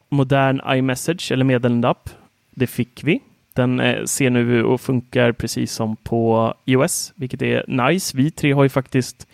modern 0.09 0.61
iMessage 0.77 1.31
eller 1.31 1.45
meddelandeapp. 1.45 2.09
Det 2.51 2.67
fick 2.67 3.03
vi. 3.03 3.19
Den 3.53 3.79
eh, 3.79 4.03
ser 4.05 4.29
nu 4.29 4.63
och 4.63 4.81
funkar 4.81 5.31
precis 5.31 5.71
som 5.71 5.95
på 5.95 6.53
iOS, 6.65 7.13
vilket 7.15 7.41
är 7.41 7.65
nice. 7.67 8.17
Vi 8.17 8.31
tre 8.31 8.51
har 8.51 8.63
ju 8.63 8.69
faktiskt 8.69 9.27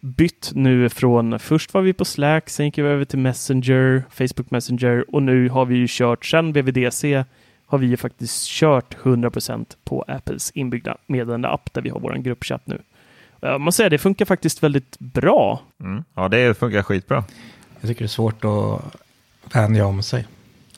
bytt 0.00 0.52
nu 0.54 0.88
från, 0.88 1.38
först 1.38 1.74
var 1.74 1.82
vi 1.82 1.92
på 1.92 2.04
Slack, 2.04 2.50
sen 2.50 2.66
gick 2.66 2.78
vi 2.78 2.82
över 2.82 3.04
till 3.04 3.18
Messenger, 3.18 4.04
Facebook 4.10 4.50
Messenger 4.50 5.14
och 5.14 5.22
nu 5.22 5.48
har 5.48 5.66
vi 5.66 5.76
ju 5.76 5.86
kört, 5.88 6.26
sen 6.26 6.52
VVDC 6.52 7.24
har 7.70 7.78
vi 7.78 7.86
ju 7.86 7.96
faktiskt 7.96 8.46
kört 8.46 8.96
100% 9.02 9.66
på 9.84 10.04
Apples 10.08 10.50
inbyggda 10.50 10.96
meddelande-app 11.06 11.72
där 11.72 11.82
vi 11.82 11.90
har 11.90 12.00
vår 12.00 12.14
gruppchatt 12.14 12.66
nu. 12.66 12.82
Jag 13.40 13.60
måste 13.60 13.76
säga, 13.76 13.88
det 13.88 13.98
funkar 13.98 14.24
faktiskt 14.24 14.62
väldigt 14.62 14.98
bra. 14.98 15.60
Mm. 15.80 16.04
Ja, 16.14 16.28
det 16.28 16.58
funkar 16.58 16.82
skitbra. 16.82 17.24
Jag 17.80 17.88
tycker 17.88 18.00
det 18.00 18.06
är 18.06 18.08
svårt 18.08 18.44
att 18.44 18.96
vänja 19.54 19.86
om 19.86 20.02
sig. 20.02 20.26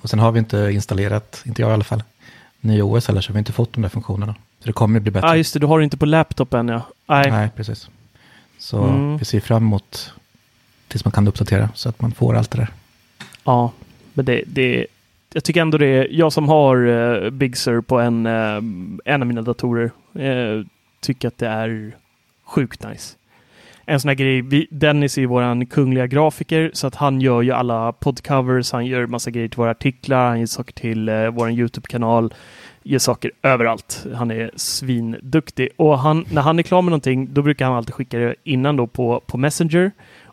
Och 0.01 0.11
sen 0.11 0.19
har 0.19 0.33
vi 0.33 0.39
inte 0.39 0.71
installerat, 0.73 1.43
inte 1.47 1.63
jag 1.63 1.71
i 1.71 1.75
alla 1.75 1.85
fall, 1.85 2.03
ny 2.61 2.83
OS 2.83 3.09
heller, 3.09 3.21
så 3.21 3.33
vi 3.33 3.37
har 3.37 3.39
inte 3.39 3.53
fått 3.53 3.73
de 3.73 3.83
där 3.83 3.89
funktionerna. 3.89 4.35
Så 4.59 4.67
det 4.67 4.73
kommer 4.73 5.01
bli 5.01 5.11
bättre. 5.11 5.27
Ja, 5.27 5.33
ah, 5.33 5.37
just 5.37 5.53
det, 5.53 5.61
du 5.61 5.67
har 5.67 5.79
det 5.79 5.85
inte 5.85 5.97
på 5.97 6.07
laptop 6.07 6.55
än 6.55 6.69
ja. 6.69 6.83
Nej, 7.07 7.31
Nej 7.31 7.51
precis. 7.57 7.89
Så 8.59 8.85
mm. 8.85 9.17
vi 9.17 9.25
ser 9.25 9.41
fram 9.41 9.63
emot 9.63 10.13
tills 10.89 11.05
man 11.05 11.13
kan 11.13 11.29
uppdatera 11.29 11.69
så 11.75 11.89
att 11.89 12.01
man 12.01 12.13
får 12.13 12.37
allt 12.37 12.51
det 12.51 12.59
där. 12.59 12.69
Ja, 13.45 13.73
men 14.13 14.25
det, 14.25 14.43
det 14.47 14.87
jag 15.33 15.45
tycker 15.45 15.61
ändå 15.61 15.79
det 15.79 15.87
är, 15.87 16.09
jag 16.11 16.33
som 16.33 16.49
har 16.49 16.77
uh, 16.87 17.31
Big 17.31 17.57
Sur 17.57 17.81
på 17.81 17.99
en, 17.99 18.27
uh, 18.27 18.63
en 19.05 19.23
av 19.23 19.27
mina 19.27 19.43
datorer, 19.43 19.91
uh, 20.19 20.65
tycker 21.01 21.29
att 21.29 21.39
det 21.39 21.49
är 21.49 21.93
sjukt 22.45 22.89
nice. 22.89 23.17
En 23.87 24.01
sån 24.01 24.09
här 24.09 24.15
grej, 24.15 24.43
vi, 24.43 24.67
Dennis 24.71 25.19
är 25.19 25.27
våran 25.27 25.67
kungliga 25.67 26.07
grafiker 26.07 26.71
så 26.75 26.87
att 26.87 26.95
han 26.95 27.21
gör 27.21 27.43
ju 27.43 27.53
alla 27.53 27.93
podcovers, 27.93 28.73
han 28.73 28.87
gör 28.87 29.07
massa 29.07 29.31
grejer 29.31 29.49
till 29.49 29.59
våra 29.59 29.71
artiklar, 29.71 30.29
han 30.29 30.41
gör 30.41 30.47
saker 30.47 30.73
till 30.73 31.09
uh, 31.09 31.29
vår 31.29 31.51
YouTube-kanal, 31.51 32.35
gör 32.83 32.99
saker 32.99 33.31
överallt. 33.43 34.07
Han 34.15 34.31
är 34.31 34.51
svinduktig 34.57 35.69
och 35.77 35.99
han, 35.99 36.25
när 36.33 36.43
han 36.43 36.59
är 36.59 36.63
klar 36.63 36.83
med 36.83 36.91
någonting, 36.91 37.29
då 37.33 37.43
brukar 37.43 37.65
han 37.65 37.75
alltid 37.75 37.95
skicka 37.95 38.19
det 38.19 38.35
innan 38.45 38.77
då 38.77 38.87
på, 38.87 39.23
på 39.27 39.39
Messenger 39.39 39.91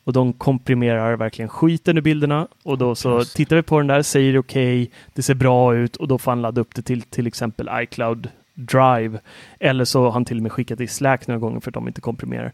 och 0.10 0.13
de 0.13 0.34
komprimerar 0.34 1.18
verkligen 1.18 1.50
skiten 1.50 1.98
ur 1.98 2.01
bilderna 2.01 2.48
och 2.63 2.78
då 2.78 2.96
så 2.96 3.10
Just. 3.10 3.36
tittar 3.36 3.56
vi 3.56 3.62
på 3.62 3.78
den 3.78 3.88
där, 3.88 4.01
säger 4.01 4.38
okej, 4.38 4.84
okay, 4.84 4.94
det 5.13 5.22
ser 5.22 5.34
bra 5.34 5.75
ut 5.75 5.96
och 5.96 6.08
då 6.08 6.18
får 6.18 6.32
han 6.32 6.42
ladda 6.42 6.62
upp 6.62 6.75
det 6.75 6.82
till 6.82 7.01
till 7.01 7.28
exempel 7.28 7.70
iCloud 7.74 8.30
Drive. 8.54 9.20
Eller 9.60 9.86
så 9.86 10.04
har 10.04 10.12
han 10.12 10.25
till 10.25 10.38
och 10.38 10.44
med 10.44 10.51
skickat 10.51 10.78
det 10.78 10.84
i 10.84 10.88
Slack 10.88 11.28
några 11.28 11.39
gånger 11.39 11.60
för 11.60 11.70
att 11.70 11.74
de 11.74 11.88
inte 11.88 12.01
komprimerar. 12.01 12.51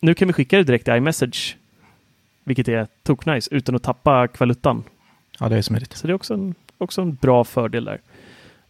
Nu 0.00 0.14
kan 0.14 0.28
vi 0.28 0.32
skicka 0.32 0.56
det 0.56 0.64
direkt 0.64 0.88
i 0.88 0.90
iMessage, 0.90 1.56
vilket 2.44 2.68
är 2.68 2.86
toknice, 3.02 3.48
utan 3.54 3.74
att 3.74 3.82
tappa 3.82 4.28
kvaliteten. 4.28 4.82
Ja, 5.40 5.48
det 5.48 5.56
är 5.56 5.62
smidigt. 5.62 5.92
Så 5.92 6.06
det 6.06 6.12
är 6.12 6.14
också 6.14 6.34
en, 6.34 6.54
också 6.78 7.02
en 7.02 7.14
bra 7.14 7.44
fördel 7.44 7.84
där. 7.84 8.00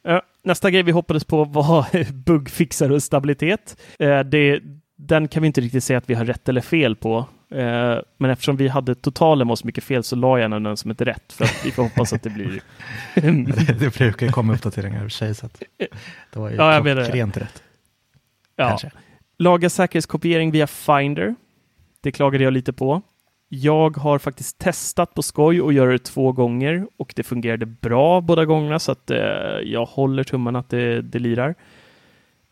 Uh, 0.09 0.21
nästa 0.43 0.71
grej 0.71 0.83
vi 0.83 0.93
hoppades 0.93 1.25
på 1.25 1.45
var 1.45 2.13
bugfixar 2.25 2.91
och 2.91 3.03
stabilitet. 3.03 3.77
Uh, 4.03 4.21
det, 4.21 4.61
den 4.97 5.29
kan 5.29 5.43
vi 5.43 5.47
inte 5.47 5.61
riktigt 5.61 5.85
säga 5.85 5.99
att 5.99 6.11
vi 6.11 6.15
har 6.15 6.25
rätt 6.25 6.49
eller 6.49 6.61
fel 6.61 6.97
på. 6.97 7.27
Eh, 7.51 7.99
men 8.17 8.31
eftersom 8.31 8.57
vi 8.57 8.69
hade 8.69 8.95
totalen 8.95 9.49
var 9.49 9.57
så 9.57 9.67
mycket 9.67 9.85
fel 9.85 10.03
så 10.03 10.17
la 10.17 10.39
jag 10.39 10.51
den 10.51 10.77
som 10.77 10.91
ett 10.91 11.01
rätt 11.01 11.33
för 11.33 11.45
att 11.45 11.63
vi 11.65 11.71
får 11.71 11.83
hoppas 11.83 12.13
att 12.13 12.23
det 12.23 12.31
blir... 12.31 12.61
det 13.79 13.95
brukar 13.95 14.27
ju 14.27 14.33
komma 14.33 14.55
uppdateringar 14.55 15.07
i 15.07 15.11
sig 15.11 15.35
så 15.35 15.47
att 15.47 15.63
det 16.33 16.39
var 16.39 16.51
ju 16.51 16.57
ja, 16.57 16.83
klockrent 16.83 17.37
rätt. 17.37 17.63
Ja. 18.57 18.69
Kanske. 18.69 18.91
Laga 19.39 19.71
säkerhetskopiering 19.71 20.51
via 20.51 20.67
Finder. 20.67 21.35
Det 22.01 22.13
klagade 22.13 22.45
jag 22.45 22.53
lite 22.53 22.73
på. 22.73 23.03
Jag 23.49 23.97
har 23.97 24.19
faktiskt 24.19 24.59
testat 24.59 25.15
på 25.15 25.23
skoj 25.23 25.63
och 25.63 25.73
göra 25.73 25.93
det 25.93 25.99
två 25.99 26.33
gånger 26.33 26.87
och 26.97 27.13
det 27.17 27.23
fungerade 27.23 27.67
bra 27.67 28.21
båda 28.21 28.45
gångerna 28.45 28.79
så 28.79 28.93
att 28.93 29.11
eh, 29.11 29.19
jag 29.63 29.85
håller 29.85 30.25
tummarna 30.25 30.59
att 30.59 30.69
det, 30.69 31.03
det 31.03 31.19
lirar. 31.19 31.55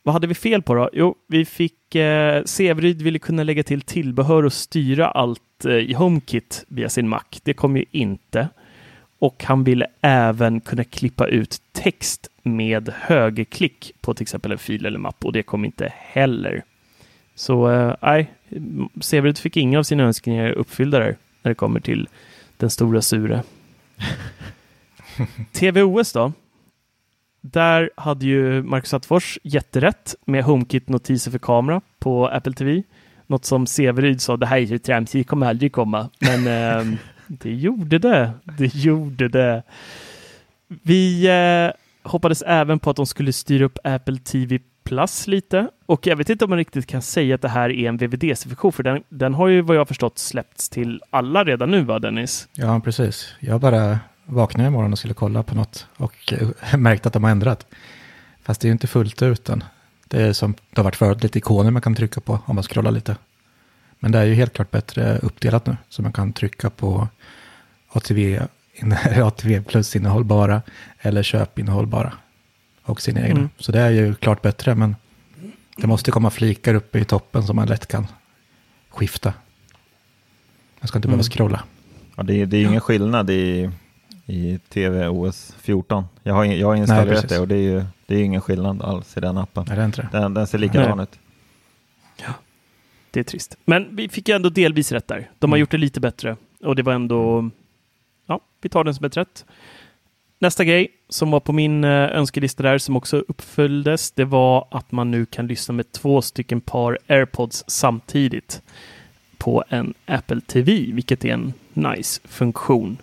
Vad 0.02 0.12
hade 0.12 0.26
vi 0.26 0.34
fel 0.34 0.62
på 0.62 0.74
då? 0.74 0.90
Jo, 0.92 1.14
vi 1.26 1.44
fick 1.44 1.94
eh, 1.94 2.42
Severyd 2.44 3.02
ville 3.02 3.18
kunna 3.18 3.42
lägga 3.42 3.62
till 3.62 3.80
tillbehör 3.80 4.42
och 4.42 4.52
styra 4.52 5.08
allt 5.08 5.64
eh, 5.64 5.72
i 5.72 5.92
HomeKit 5.92 6.64
via 6.68 6.88
sin 6.88 7.08
Mac. 7.08 7.22
Det 7.42 7.54
kom 7.54 7.76
ju 7.76 7.84
inte. 7.90 8.48
Och 9.18 9.44
han 9.44 9.64
ville 9.64 9.86
även 10.00 10.60
kunna 10.60 10.84
klippa 10.84 11.26
ut 11.26 11.62
text 11.72 12.30
med 12.42 12.92
högerklick 12.96 13.92
på 14.00 14.14
till 14.14 14.22
exempel 14.22 14.52
en 14.52 14.58
fil 14.58 14.86
eller 14.86 14.98
mapp 14.98 15.24
och 15.24 15.32
det 15.32 15.42
kom 15.42 15.64
inte 15.64 15.92
heller. 15.96 16.62
Så 17.34 17.70
eh, 17.70 17.94
nej, 18.02 18.32
eh, 18.48 18.60
Severyd 19.00 19.38
fick 19.38 19.56
inga 19.56 19.78
av 19.78 19.82
sina 19.82 20.02
önskningar 20.02 20.50
uppfyllda 20.50 20.98
där 20.98 21.16
när 21.42 21.50
det 21.50 21.54
kommer 21.54 21.80
till 21.80 22.08
den 22.56 22.70
stora 22.70 23.02
sure. 23.02 23.42
TVOS 25.52 26.12
då? 26.12 26.32
Där 27.40 27.90
hade 27.96 28.26
ju 28.26 28.62
Marcus 28.62 28.94
Attefors 28.94 29.38
jätterätt 29.42 30.14
med 30.24 30.44
HomeKit-notiser 30.44 31.30
för 31.30 31.38
kamera 31.38 31.80
på 31.98 32.28
Apple 32.28 32.52
TV. 32.52 32.82
Något 33.26 33.44
som 33.44 33.66
Severyd 33.66 34.20
sa, 34.20 34.36
det 34.36 34.46
här 34.46 34.56
är 34.56 34.60
ju 34.60 34.78
tramsigt, 34.78 35.26
det 35.26 35.30
kommer 35.30 35.46
aldrig 35.46 35.72
komma. 35.72 36.10
Men 36.18 36.46
eh, 36.90 36.98
det 37.26 37.54
gjorde 37.54 37.98
det. 37.98 38.30
Det 38.58 38.74
gjorde 38.74 39.28
det. 39.28 39.62
Vi 40.68 41.26
eh, 41.26 42.10
hoppades 42.10 42.42
även 42.42 42.78
på 42.78 42.90
att 42.90 42.96
de 42.96 43.06
skulle 43.06 43.32
styra 43.32 43.64
upp 43.64 43.78
Apple 43.84 44.18
TV 44.18 44.58
Plus 44.84 45.26
lite. 45.26 45.68
Och 45.86 46.06
jag 46.06 46.16
vet 46.16 46.30
inte 46.30 46.44
om 46.44 46.50
man 46.50 46.58
riktigt 46.58 46.86
kan 46.86 47.02
säga 47.02 47.34
att 47.34 47.42
det 47.42 47.48
här 47.48 47.70
är 47.70 47.88
en 47.88 47.96
VVDC-funktion, 47.96 48.72
för 48.72 48.82
den, 48.82 49.02
den 49.08 49.34
har 49.34 49.48
ju 49.48 49.60
vad 49.60 49.76
jag 49.76 49.88
förstått 49.88 50.18
släppts 50.18 50.68
till 50.68 51.02
alla 51.10 51.44
redan 51.44 51.70
nu, 51.70 51.82
va 51.82 51.98
Dennis? 51.98 52.48
Ja, 52.52 52.80
precis. 52.84 53.34
Jag 53.40 53.60
bara 53.60 53.98
vaknade 54.28 54.68
imorgon 54.68 54.92
och 54.92 54.98
skulle 54.98 55.14
kolla 55.14 55.42
på 55.42 55.54
något 55.54 55.86
och 55.96 56.34
märkte 56.78 57.08
att 57.08 57.12
de 57.12 57.24
har 57.24 57.30
ändrat. 57.30 57.66
Fast 58.42 58.60
det 58.60 58.64
är 58.66 58.68
ju 58.68 58.72
inte 58.72 58.86
fullt 58.86 59.22
ut 59.22 59.48
än. 59.48 59.64
Det 60.08 60.22
är 60.22 60.32
som 60.32 60.54
det 60.70 60.78
har 60.80 60.84
varit 60.84 60.96
förut, 60.96 61.22
lite 61.22 61.38
ikoner 61.38 61.70
man 61.70 61.82
kan 61.82 61.94
trycka 61.94 62.20
på 62.20 62.40
om 62.44 62.54
man 62.54 62.64
scrollar 62.64 62.90
lite. 62.90 63.16
Men 63.98 64.12
det 64.12 64.18
är 64.18 64.24
ju 64.24 64.34
helt 64.34 64.52
klart 64.52 64.70
bättre 64.70 65.18
uppdelat 65.18 65.66
nu, 65.66 65.76
så 65.88 66.02
man 66.02 66.12
kan 66.12 66.32
trycka 66.32 66.70
på 66.70 67.08
ATV, 67.88 68.40
ATV 69.22 69.62
plus 69.68 69.96
innehåll 69.96 70.24
bara, 70.24 70.62
eller 71.00 71.22
köpinnehåll 71.22 71.86
bara, 71.86 72.12
och 72.82 73.00
sina 73.00 73.20
egna. 73.20 73.38
Mm. 73.38 73.50
Så 73.58 73.72
det 73.72 73.80
är 73.80 73.90
ju 73.90 74.14
klart 74.14 74.42
bättre, 74.42 74.74
men 74.74 74.96
det 75.76 75.86
måste 75.86 76.10
komma 76.10 76.30
flikar 76.30 76.74
uppe 76.74 76.98
i 76.98 77.04
toppen 77.04 77.42
som 77.42 77.56
man 77.56 77.68
lätt 77.68 77.86
kan 77.86 78.06
skifta. 78.88 79.32
Man 80.80 80.88
ska 80.88 80.98
inte 80.98 81.08
mm. 81.08 81.18
behöva 81.18 81.30
scrolla. 81.30 81.62
Ja, 82.16 82.22
det, 82.22 82.34
är, 82.34 82.46
det 82.46 82.56
är 82.56 82.64
ingen 82.64 82.80
skillnad 82.80 83.30
i 83.30 83.70
i 84.28 84.58
TV 84.68 85.08
OS 85.08 85.54
14. 85.60 86.04
Jag 86.22 86.34
har, 86.34 86.44
jag 86.44 86.66
har 86.66 86.76
installerat 86.76 87.08
Nej, 87.08 87.24
det 87.28 87.38
och 87.38 87.48
det 87.48 87.54
är 87.54 87.62
ju 87.62 87.84
det 88.06 88.14
är 88.14 88.22
ingen 88.22 88.40
skillnad 88.40 88.82
alls 88.82 89.16
i 89.16 89.20
den 89.20 89.38
appen. 89.38 89.64
Nej, 89.68 89.76
det 89.76 89.82
är 89.82 89.86
inte 89.86 90.02
det. 90.02 90.18
Den, 90.18 90.34
den 90.34 90.46
ser 90.46 90.58
likadan 90.58 91.00
ut. 91.00 91.18
Ja, 92.16 92.32
det 93.10 93.20
är 93.20 93.24
trist. 93.24 93.56
Men 93.64 93.96
vi 93.96 94.08
fick 94.08 94.28
ju 94.28 94.34
ändå 94.34 94.48
delvis 94.48 94.92
rätt 94.92 95.08
där. 95.08 95.30
De 95.38 95.50
har 95.50 95.56
mm. 95.56 95.60
gjort 95.60 95.70
det 95.70 95.78
lite 95.78 96.00
bättre 96.00 96.36
och 96.60 96.76
det 96.76 96.82
var 96.82 96.92
ändå, 96.92 97.50
ja, 98.26 98.40
vi 98.60 98.68
tar 98.68 98.84
den 98.84 98.94
som 98.94 99.04
ett 99.04 99.16
rätt. 99.16 99.44
Nästa 100.38 100.64
grej 100.64 100.88
som 101.08 101.30
var 101.30 101.40
på 101.40 101.52
min 101.52 101.84
eh, 101.84 101.90
önskelista 101.90 102.62
där 102.62 102.78
som 102.78 102.96
också 102.96 103.16
uppföljdes, 103.28 104.10
det 104.10 104.24
var 104.24 104.68
att 104.70 104.92
man 104.92 105.10
nu 105.10 105.26
kan 105.26 105.46
lyssna 105.46 105.74
med 105.74 105.92
två 105.92 106.22
stycken 106.22 106.60
par 106.60 106.98
airpods 107.08 107.64
samtidigt 107.66 108.62
på 109.38 109.64
en 109.68 109.94
Apple 110.06 110.40
TV, 110.40 110.92
vilket 110.92 111.24
är 111.24 111.32
en 111.32 111.52
nice 111.72 112.20
funktion. 112.24 112.98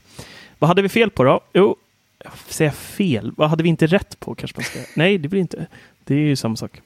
Vad 0.59 0.67
hade 0.67 0.81
vi 0.81 0.89
fel 0.89 1.09
på 1.09 1.24
då? 1.24 1.39
Jo, 1.53 1.75
säga 2.47 2.71
fel. 2.71 3.33
Vad 3.38 3.50
hade 3.50 3.63
vi 3.63 3.69
inte 3.69 3.88
rätt 3.88 4.19
på 4.19 4.35
kanske 4.35 4.57
man 4.57 4.63
ska 4.63 4.79
Nej, 4.95 5.17
det 5.17 5.27
blir 5.27 5.41
inte. 5.41 5.67
Det 6.03 6.15
är 6.15 6.19
ju 6.19 6.35
samma 6.35 6.55
sak. 6.55 6.81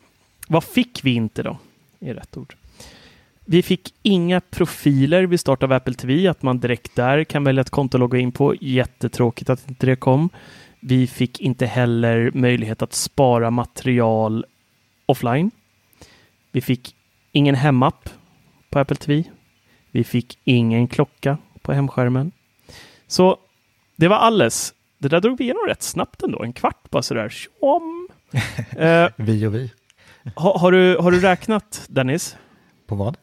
Vad 0.47 0.63
fick 0.63 1.03
vi 1.03 1.13
inte 1.13 1.43
då? 1.43 1.57
Är 1.99 2.13
rätt 2.13 2.38
ord. 2.38 2.55
Vi 3.45 3.61
fick 3.63 3.93
inga 4.01 4.41
profiler 4.41 5.23
vid 5.23 5.39
start 5.39 5.63
av 5.63 5.71
Apple 5.71 5.93
TV, 5.93 6.27
att 6.27 6.41
man 6.41 6.59
direkt 6.59 6.95
där 6.95 7.23
kan 7.23 7.43
välja 7.43 7.61
ett 7.61 7.69
konto 7.69 7.97
att 7.97 7.99
logga 7.99 8.19
in 8.19 8.31
på. 8.31 8.55
Jättetråkigt 8.61 9.49
att 9.49 9.69
inte 9.69 9.85
det 9.85 9.95
kom. 9.95 10.29
Vi 10.79 11.07
fick 11.07 11.39
inte 11.39 11.65
heller 11.65 12.31
möjlighet 12.33 12.81
att 12.81 12.93
spara 12.93 13.51
material 13.51 14.45
offline. 15.05 15.51
Vi 16.51 16.61
fick 16.61 16.95
ingen 17.31 17.55
hemapp 17.55 18.09
på 18.69 18.79
Apple 18.79 18.95
TV. 18.95 19.23
Vi 19.91 20.03
fick 20.03 20.39
ingen 20.43 20.88
klocka 20.88 21.38
på 21.61 21.73
hemskärmen. 21.73 22.31
Så 23.07 23.38
det 23.99 24.07
var 24.07 24.15
alles. 24.15 24.73
Det 24.97 25.07
där 25.07 25.21
drog 25.21 25.37
vi 25.37 25.43
igenom 25.43 25.65
rätt 25.67 25.81
snabbt 25.81 26.23
ändå. 26.23 26.43
En 26.43 26.53
kvart 26.53 26.89
bara 26.89 27.03
sådär. 27.03 27.29
Tjom. 27.29 28.07
eh, 28.77 29.09
vi 29.15 29.47
och 29.47 29.55
vi. 29.55 29.71
Ha, 30.35 30.57
har, 30.57 30.71
du, 30.71 30.97
har 30.97 31.11
du 31.11 31.19
räknat 31.19 31.85
Dennis? 31.89 32.37
På 32.87 32.95
vad? 32.95 33.17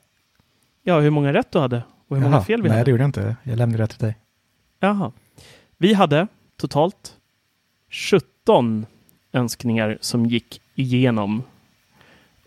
Ja, 0.82 1.00
hur 1.00 1.10
många 1.10 1.32
rätt 1.32 1.52
du 1.52 1.58
hade 1.58 1.82
och 2.08 2.16
hur 2.16 2.22
Jaha, 2.22 2.30
många 2.30 2.44
fel 2.44 2.62
vi 2.62 2.68
nej, 2.68 2.78
hade. 2.78 2.78
Nej, 2.78 2.84
det 2.84 2.90
gjorde 2.90 3.02
jag 3.02 3.08
inte. 3.08 3.36
Jag 3.42 3.58
lämnade 3.58 3.82
rätt 3.82 3.90
till 3.90 3.98
dig. 3.98 4.16
Jaha. 4.80 5.12
Vi 5.76 5.94
hade 5.94 6.26
totalt 6.56 7.14
17 7.90 8.86
önskningar 9.32 9.98
som 10.00 10.26
gick 10.26 10.60
igenom. 10.74 11.42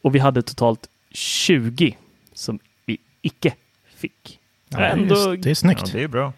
Och 0.02 0.16
vi 0.16 0.20
hade 0.20 0.42
totalt 0.42 0.90
20 1.12 1.98
som 2.34 2.60
vi 2.86 2.98
icke 3.22 3.54
fick. 3.96 4.40
Ja, 4.70 4.80
Ändå... 4.80 5.16
det, 5.16 5.32
är, 5.32 5.38
det 5.38 5.50
är 5.50 5.56
snyggt. 5.56 5.82
Ja, 5.86 5.94
det 5.94 6.04
är 6.04 6.08
bra. 6.08 6.34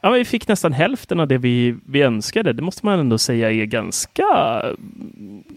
Ja, 0.00 0.10
vi 0.10 0.24
fick 0.24 0.48
nästan 0.48 0.72
hälften 0.72 1.20
av 1.20 1.28
det 1.28 1.38
vi, 1.38 1.76
vi 1.86 2.02
önskade. 2.02 2.52
Det 2.52 2.62
måste 2.62 2.86
man 2.86 2.98
ändå 2.98 3.18
säga 3.18 3.50
är 3.50 3.64
ganska 3.64 4.24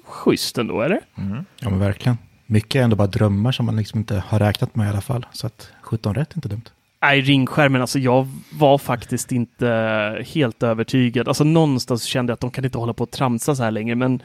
schysst 0.05 0.57
ändå, 0.57 0.81
eller? 0.81 0.99
Mm. 1.17 1.45
Ja, 1.59 1.69
men 1.69 1.79
verkligen. 1.79 2.17
Mycket 2.45 2.79
är 2.79 2.83
ändå 2.83 2.95
bara 2.95 3.07
drömmar 3.07 3.51
som 3.51 3.65
man 3.65 3.75
liksom 3.75 3.99
inte 3.99 4.23
har 4.27 4.39
räknat 4.39 4.75
med 4.75 4.87
i 4.87 4.89
alla 4.89 5.01
fall. 5.01 5.25
Så 5.31 5.47
att 5.47 5.71
17 5.81 6.15
rätt 6.15 6.31
är 6.31 6.37
inte 6.37 6.49
dumt. 6.49 6.63
Nej, 7.01 7.21
ringskärmen, 7.21 7.81
alltså 7.81 7.99
jag 7.99 8.27
var 8.53 8.77
faktiskt 8.77 9.31
inte 9.31 10.25
helt 10.33 10.63
övertygad. 10.63 11.27
Alltså 11.27 11.43
någonstans 11.43 12.03
kände 12.03 12.31
jag 12.31 12.33
att 12.33 12.39
de 12.39 12.51
kan 12.51 12.65
inte 12.65 12.77
hålla 12.77 12.93
på 12.93 13.03
och 13.03 13.11
tramsa 13.11 13.55
så 13.55 13.63
här 13.63 13.71
längre, 13.71 13.95
men 13.95 14.21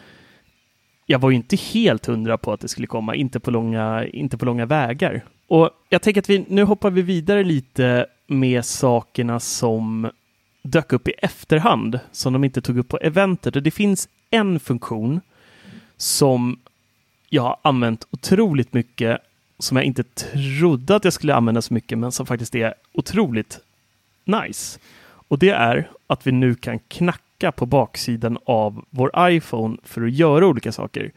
jag 1.07 1.19
var 1.19 1.31
ju 1.31 1.37
inte 1.37 1.57
helt 1.57 2.07
hundra 2.07 2.39
på 2.39 2.53
att 2.53 2.61
det 2.61 2.69
skulle 2.69 2.87
komma, 2.87 3.15
inte 3.15 3.41
på 3.41 3.51
långa, 3.51 4.07
inte 4.07 4.39
på 4.39 4.45
långa 4.45 4.67
vägar. 4.67 5.21
Och 5.49 5.71
jag 5.89 6.03
tänker 6.03 6.21
att 6.21 6.31
vi, 6.31 6.45
nu 6.49 6.63
hoppar 6.63 6.91
vi 6.91 7.03
vidare 7.03 7.45
lite 7.45 8.07
med 8.27 8.65
sakerna 8.65 9.41
som 9.41 10.11
dök 10.63 10.93
upp 10.93 11.09
i 11.09 11.13
efterhand, 11.13 12.01
som 12.13 12.33
de 12.33 12.45
inte 12.45 12.61
tog 12.61 12.79
upp 12.79 12.89
på 12.89 12.99
eventet. 12.99 13.57
Och 13.57 13.63
det 13.63 13.71
finns 13.71 14.09
en 14.31 14.61
funktion 14.61 15.21
som 15.97 16.61
jag 17.29 17.43
har 17.43 17.57
använt 17.63 18.07
otroligt 18.11 18.73
mycket, 18.73 19.21
som 19.59 19.77
jag 19.77 19.87
inte 19.87 20.03
trodde 20.03 20.97
att 20.97 21.05
jag 21.05 21.13
skulle 21.13 21.35
använda 21.35 21.63
så 21.63 21.75
mycket, 21.75 21.99
men 21.99 22.13
som 22.13 22.27
faktiskt 22.27 22.55
är 22.55 22.75
otroligt 22.93 23.61
nice. 24.25 24.79
Och 25.29 25.39
det 25.39 25.51
är 25.51 25.91
att 26.07 26.27
vi 26.27 26.33
nu 26.33 26.55
kan 26.55 26.79
knacka 26.79 27.53
på 27.53 27.67
baksidan 27.67 28.39
av 28.47 28.85
vår 28.91 29.31
iPhone 29.31 29.77
för 29.83 30.03
att 30.03 30.13
göra 30.13 30.47
olika 30.47 30.73
saker. 30.73 31.13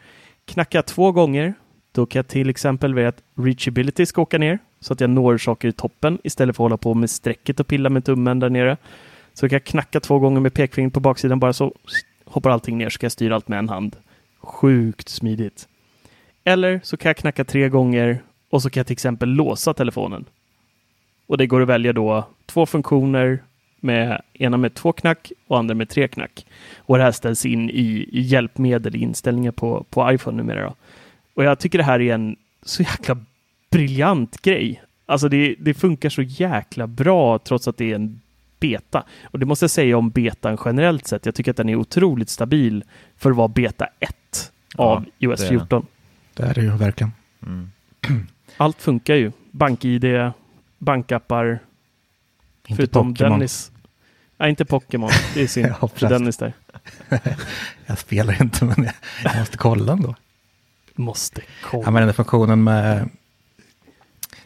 Knacka 0.46 0.82
två 0.82 1.12
gånger, 1.12 1.54
då 1.98 2.06
kan 2.06 2.20
jag 2.20 2.28
till 2.28 2.50
exempel 2.50 2.94
välja 2.94 3.10
att 3.10 3.24
reachability 3.36 4.06
ska 4.06 4.22
åka 4.22 4.38
ner 4.38 4.60
så 4.80 4.94
att 4.94 5.02
jag 5.02 5.10
når 5.10 5.38
saker 5.38 5.68
i 5.68 5.72
toppen 5.72 6.20
istället 6.24 6.56
för 6.56 6.64
att 6.64 6.66
hålla 6.66 6.78
på 6.78 6.94
med 6.94 7.10
strecket 7.10 7.60
och 7.60 7.68
pilla 7.68 7.90
med 7.90 8.06
tummen 8.06 8.40
där 8.40 8.50
nere. 8.50 8.78
Så 9.34 9.50
kan 9.50 9.56
jag 9.56 9.64
knacka 9.64 10.00
två 10.00 10.20
gånger 10.20 10.40
med 10.40 10.54
pekfingret 10.54 10.94
på 10.94 11.00
baksidan 11.00 11.40
bara 11.40 11.54
så 11.54 11.74
hoppar 12.26 12.50
allting 12.50 12.78
ner 12.78 12.90
så 12.90 13.00
kan 13.00 13.06
jag 13.06 13.12
styra 13.12 13.36
allt 13.36 13.48
med 13.48 13.60
en 13.60 13.70
hand. 13.70 13.96
Sjukt 14.40 15.10
smidigt. 15.10 15.68
Eller 16.44 16.80
så 16.84 16.98
kan 16.98 17.10
jag 17.10 17.18
knacka 17.18 17.44
tre 17.44 17.70
gånger 17.70 18.20
och 18.50 18.62
så 18.62 18.70
kan 18.70 18.80
jag 18.80 18.88
till 18.88 18.94
exempel 18.94 19.30
låsa 19.30 19.74
telefonen. 19.74 20.26
Och 21.28 21.38
det 21.38 21.48
går 21.48 21.62
att 21.62 21.68
välja 21.68 21.94
då 21.94 22.28
två 22.46 22.66
funktioner 22.66 23.44
med 23.80 24.22
ena 24.34 24.58
med 24.58 24.74
två 24.74 24.92
knack 24.92 25.32
och 25.48 25.58
andra 25.60 25.76
med 25.76 25.90
tre 25.90 26.08
knack. 26.08 26.46
Och 26.78 26.98
det 26.98 27.04
här 27.04 27.12
ställs 27.12 27.46
in 27.46 27.70
i, 27.70 28.08
hjälpmedel 28.12 28.96
i 28.96 29.00
inställningar 29.00 29.52
på, 29.52 29.86
på 29.90 30.12
iPhone 30.12 30.38
numera. 30.38 30.64
Då. 30.64 30.76
Och 31.38 31.44
jag 31.44 31.60
tycker 31.60 31.78
det 31.78 31.84
här 31.84 32.00
är 32.00 32.14
en 32.14 32.36
så 32.62 32.84
jäkla 32.84 33.18
briljant 33.72 34.42
grej. 34.42 34.84
Alltså 35.06 35.30
det, 35.30 35.56
det 35.60 35.74
funkar 35.74 36.10
så 36.10 36.22
jäkla 36.22 36.88
bra 36.88 37.40
trots 37.40 37.68
att 37.68 37.78
det 37.78 37.92
är 37.92 37.96
en 37.96 38.22
beta. 38.60 39.04
Och 39.24 39.40
det 39.40 39.46
måste 39.46 39.64
jag 39.64 39.72
säga 39.72 39.98
om 39.98 40.10
betan 40.10 40.58
generellt 40.66 41.08
sett. 41.08 41.26
Jag 41.26 41.36
tycker 41.36 41.52
att 41.52 41.58
den 41.58 41.70
är 41.70 41.76
otroligt 41.76 42.30
stabil 42.30 42.84
för 43.18 43.32
att 43.32 43.38
vara 43.38 43.48
beta 43.48 43.88
1 44.00 44.52
av 44.76 45.06
ja, 45.18 45.28
iOS 45.30 45.48
14. 45.48 45.86
Det 46.34 46.44
är 46.44 46.54
det 46.54 46.62
ju 46.62 46.70
verkligen. 46.70 47.12
Mm. 47.46 47.72
Allt 48.58 48.82
funkar 48.82 49.16
ju. 49.16 49.32
BankID, 49.52 50.06
bankappar. 50.78 51.60
Inte 52.68 52.76
förutom 52.76 53.14
Pokemon. 53.14 53.40
Dennis. 53.40 53.72
Nej, 54.38 54.50
inte 54.50 54.66
Pokémon. 54.66 55.10
Det 55.34 55.42
är 55.42 55.48
synd 55.48 55.74
Dennis 56.00 56.38
där. 56.38 56.54
jag 57.86 57.98
spelar 57.98 58.42
inte, 58.42 58.66
men 58.66 58.90
jag 59.24 59.40
måste 59.40 59.58
kolla 59.58 59.94
ändå. 59.94 60.16
Måste 60.98 61.42
kolla. 61.64 61.84
Ja, 61.84 61.92
men 61.92 62.02
den 62.02 62.08
där 62.08 62.14
funktionen 62.14 62.64
med 62.64 63.10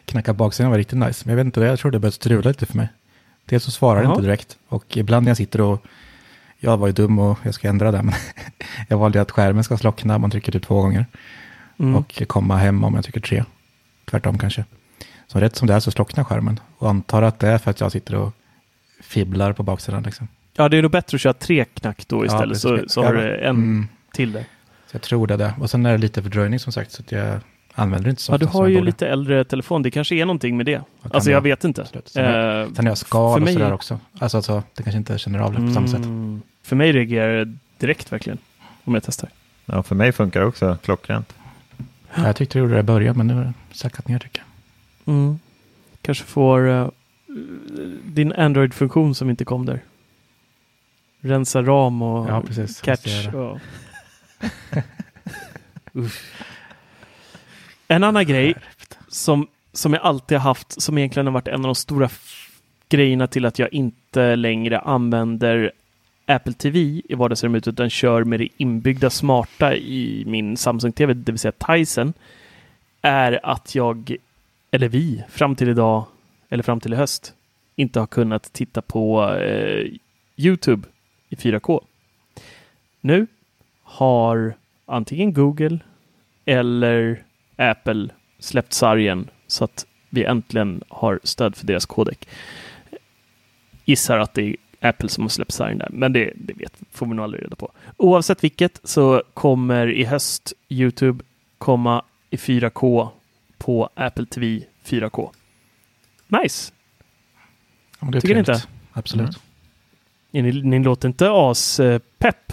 knacka 0.04 0.32
baksidan 0.32 0.70
var 0.70 0.78
riktigt 0.78 0.98
nice. 0.98 1.22
Men 1.24 1.32
jag 1.32 1.36
vet 1.36 1.46
inte, 1.46 1.60
jag 1.60 1.78
tror 1.78 1.90
det 1.90 1.98
började 1.98 2.14
strula 2.14 2.50
lite 2.50 2.66
för 2.66 2.76
mig. 2.76 2.88
Dels 3.44 3.64
så 3.64 3.70
svarar 3.70 4.02
det 4.02 4.08
inte 4.08 4.22
direkt 4.22 4.58
och 4.68 4.96
ibland 4.96 5.24
när 5.24 5.30
jag 5.30 5.36
sitter 5.36 5.60
och 5.60 5.86
jag 6.58 6.76
var 6.76 6.86
ju 6.86 6.92
dum 6.92 7.18
och 7.18 7.38
jag 7.42 7.54
ska 7.54 7.68
ändra 7.68 7.92
det, 7.92 8.02
men 8.02 8.14
jag 8.88 8.98
valde 8.98 9.20
att 9.20 9.30
skärmen 9.30 9.64
ska 9.64 9.76
slockna, 9.76 10.18
man 10.18 10.30
trycker 10.30 10.52
typ 10.52 10.66
två 10.66 10.82
gånger. 10.82 11.06
Mm. 11.78 11.96
Och 11.96 12.22
komma 12.26 12.56
hem 12.56 12.84
om 12.84 12.94
jag 12.94 13.04
trycker 13.04 13.20
tre. 13.20 13.44
Tvärtom 14.04 14.38
kanske. 14.38 14.64
Så 15.26 15.40
rätt 15.40 15.56
som 15.56 15.68
det 15.68 15.74
är 15.74 15.80
så 15.80 15.90
slocknar 15.90 16.24
skärmen. 16.24 16.60
Och 16.78 16.90
antar 16.90 17.22
att 17.22 17.38
det 17.38 17.48
är 17.48 17.58
för 17.58 17.70
att 17.70 17.80
jag 17.80 17.92
sitter 17.92 18.14
och 18.14 18.32
fibblar 19.00 19.52
på 19.52 19.62
baksidan. 19.62 20.02
Liksom. 20.02 20.28
Ja, 20.56 20.68
det 20.68 20.78
är 20.78 20.82
nog 20.82 20.90
bättre 20.90 21.14
att 21.14 21.20
köra 21.20 21.32
tre 21.32 21.64
knack 21.64 22.08
då 22.08 22.24
istället, 22.24 22.64
ja, 22.64 22.78
så, 22.78 22.88
så 22.88 23.02
har 23.02 23.12
du 23.12 23.36
en 23.36 23.56
mm. 23.56 23.88
till 24.12 24.32
det. 24.32 24.44
Så 24.92 24.96
jag 24.96 25.02
tror 25.02 25.26
det 25.26 25.34
är 25.34 25.38
det. 25.38 25.54
Och 25.60 25.70
sen 25.70 25.86
är 25.86 25.92
det 25.92 25.98
lite 25.98 26.22
fördröjning 26.22 26.58
som 26.58 26.72
sagt, 26.72 26.92
så 26.92 27.02
att 27.02 27.12
jag 27.12 27.40
använder 27.74 28.10
inte 28.10 28.22
så 28.22 28.32
Ja, 28.32 28.38
du 28.38 28.46
har 28.46 28.66
ju 28.66 28.80
lite 28.80 29.08
äldre 29.08 29.44
telefon. 29.44 29.82
Det 29.82 29.90
kanske 29.90 30.14
är 30.14 30.26
någonting 30.26 30.56
med 30.56 30.66
det. 30.66 30.82
Alltså 31.02 31.30
jag 31.30 31.40
vet 31.40 31.64
inte. 31.64 31.86
Sen, 32.04 32.24
uh, 32.24 32.72
sen 32.74 32.86
är 32.86 32.90
jag 32.90 32.98
skal 32.98 33.34
och 33.34 33.42
mig... 33.42 33.52
sådär 33.52 33.72
också. 33.72 33.98
Alltså, 34.18 34.36
alltså, 34.36 34.62
det 34.74 34.82
kanske 34.82 34.98
inte 34.98 35.18
känner 35.18 35.38
av 35.38 35.50
det 35.50 35.56
på 35.56 35.62
mm, 35.62 35.74
samma 35.74 35.88
sätt. 35.88 36.04
Mm. 36.04 36.42
För 36.62 36.76
mig 36.76 36.92
reagerar 36.92 37.44
det 37.44 37.56
direkt 37.78 38.12
verkligen. 38.12 38.38
Om 38.84 38.94
jag 38.94 39.02
testar. 39.02 39.28
Ja, 39.66 39.82
för 39.82 39.94
mig 39.94 40.12
funkar 40.12 40.40
det 40.40 40.46
också 40.46 40.76
klockrent. 40.84 41.34
Ja, 42.14 42.26
jag 42.26 42.36
tyckte 42.36 42.58
det 42.58 42.60
gjorde 42.60 42.74
det 42.74 42.80
i 42.80 42.82
början, 42.82 43.16
men 43.16 43.26
nu 43.26 43.34
har 43.34 43.44
det 43.44 43.52
sackat 43.72 44.08
ner 44.08 44.18
tycker 44.18 44.42
jag. 45.04 45.14
Mm. 45.14 45.38
Kanske 46.02 46.24
får 46.24 46.60
uh, 46.60 46.88
din 48.04 48.32
Android-funktion 48.32 49.14
som 49.14 49.30
inte 49.30 49.44
kom 49.44 49.66
där. 49.66 49.80
Rensa 51.20 51.62
ram 51.62 52.02
och 52.02 52.30
ja, 52.30 52.42
precis. 52.46 52.80
catch. 52.80 53.26
Och... 53.26 53.60
En 57.88 58.04
annan 58.04 58.26
grej 58.26 58.54
som, 59.08 59.46
som 59.72 59.92
jag 59.92 60.02
alltid 60.02 60.38
har 60.38 60.42
haft, 60.42 60.82
som 60.82 60.98
egentligen 60.98 61.26
har 61.26 61.32
varit 61.32 61.48
en 61.48 61.54
av 61.54 61.62
de 61.62 61.74
stora 61.74 62.08
grejerna 62.88 63.26
till 63.26 63.46
att 63.46 63.58
jag 63.58 63.72
inte 63.72 64.36
längre 64.36 64.78
använder 64.78 65.72
Apple 66.26 66.52
TV 66.52 67.02
i 67.04 67.14
vardagsrummet 67.14 67.68
utan 67.68 67.90
kör 67.90 68.24
med 68.24 68.40
det 68.40 68.48
inbyggda 68.56 69.10
smarta 69.10 69.76
i 69.76 70.24
min 70.26 70.56
Samsung 70.56 70.92
TV, 70.92 71.14
det 71.14 71.32
vill 71.32 71.38
säga 71.38 71.52
Tyson, 71.52 72.12
är 73.02 73.46
att 73.46 73.74
jag, 73.74 74.16
eller 74.70 74.88
vi, 74.88 75.24
fram 75.28 75.56
till 75.56 75.68
idag, 75.68 76.04
eller 76.48 76.62
fram 76.62 76.80
till 76.80 76.92
i 76.92 76.96
höst, 76.96 77.34
inte 77.76 78.00
har 78.00 78.06
kunnat 78.06 78.52
titta 78.52 78.82
på 78.82 79.34
eh, 79.34 79.86
YouTube 80.36 80.88
i 81.28 81.34
4K. 81.34 81.84
Nu 83.00 83.26
har 83.92 84.54
antingen 84.86 85.32
Google 85.32 85.78
eller 86.44 87.24
Apple 87.56 88.08
släppt 88.38 88.72
sargen 88.72 89.30
så 89.46 89.64
att 89.64 89.86
vi 90.10 90.24
äntligen 90.24 90.82
har 90.88 91.20
stöd 91.22 91.56
för 91.56 91.66
deras 91.66 91.86
kodek. 91.86 92.28
Gissar 93.84 94.18
att 94.18 94.34
det 94.34 94.42
är 94.42 94.56
Apple 94.80 95.08
som 95.08 95.24
har 95.24 95.28
släppt 95.28 95.52
sargen 95.52 95.78
där, 95.78 95.88
men 95.92 96.12
det, 96.12 96.32
det 96.36 96.52
vet, 96.52 96.80
får 96.90 97.06
vi 97.06 97.14
nog 97.14 97.24
aldrig 97.24 97.42
reda 97.42 97.56
på. 97.56 97.72
Oavsett 97.96 98.44
vilket 98.44 98.80
så 98.84 99.22
kommer 99.34 99.90
i 99.90 100.04
höst 100.04 100.52
Youtube 100.68 101.24
komma 101.58 102.04
i 102.30 102.36
4K 102.36 103.08
på 103.58 103.88
Apple 103.94 104.26
TV 104.26 104.62
4K. 104.84 105.30
Nice! 106.28 106.72
Ja, 108.00 108.12
Tycker 108.12 108.34
ni 108.34 108.38
inte? 108.38 108.62
Absolut. 108.92 109.38
Mm. 110.32 110.50
Ni, 110.50 110.62
ni 110.62 110.78
låter 110.78 111.08
inte 111.08 111.30
as-pepp. 111.30 112.52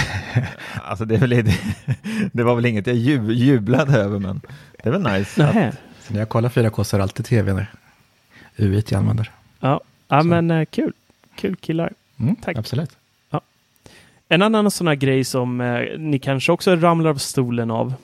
alltså 0.82 1.04
det, 1.04 1.14
är 1.14 1.18
väl, 1.18 1.30
det 2.32 2.42
var 2.42 2.54
väl 2.54 2.66
inget 2.66 2.86
jag 2.86 2.96
jublade 2.96 3.98
över, 3.98 4.18
men 4.18 4.40
det 4.82 4.88
är 4.88 4.92
väl 4.92 5.02
nice. 5.02 5.46
Att... 5.46 5.54
när 6.08 6.18
jag 6.18 6.28
kollar 6.28 6.48
4K 6.48 6.82
så 6.82 6.96
är 6.96 6.98
det 6.98 7.02
alltid 7.02 7.26
tv 7.26 7.52
när 7.52 7.66
UI 8.56 8.84
jag 8.88 8.98
använder. 8.98 9.30
Ja, 9.60 9.80
ja 10.08 10.22
men 10.22 10.50
uh, 10.50 10.64
kul. 10.64 10.92
Kul 11.34 11.56
killar. 11.56 11.92
Mm, 12.20 12.36
Tack. 12.36 12.56
Absolut. 12.56 12.96
Ja. 13.30 13.40
En 14.28 14.42
annan 14.42 14.70
sån 14.70 14.86
här 14.86 14.94
grej 14.94 15.24
som 15.24 15.60
uh, 15.60 15.98
ni 15.98 16.18
kanske 16.18 16.52
också 16.52 16.76
ramlar 16.76 17.10
av 17.10 17.16
stolen 17.16 17.70
av. 17.70 17.94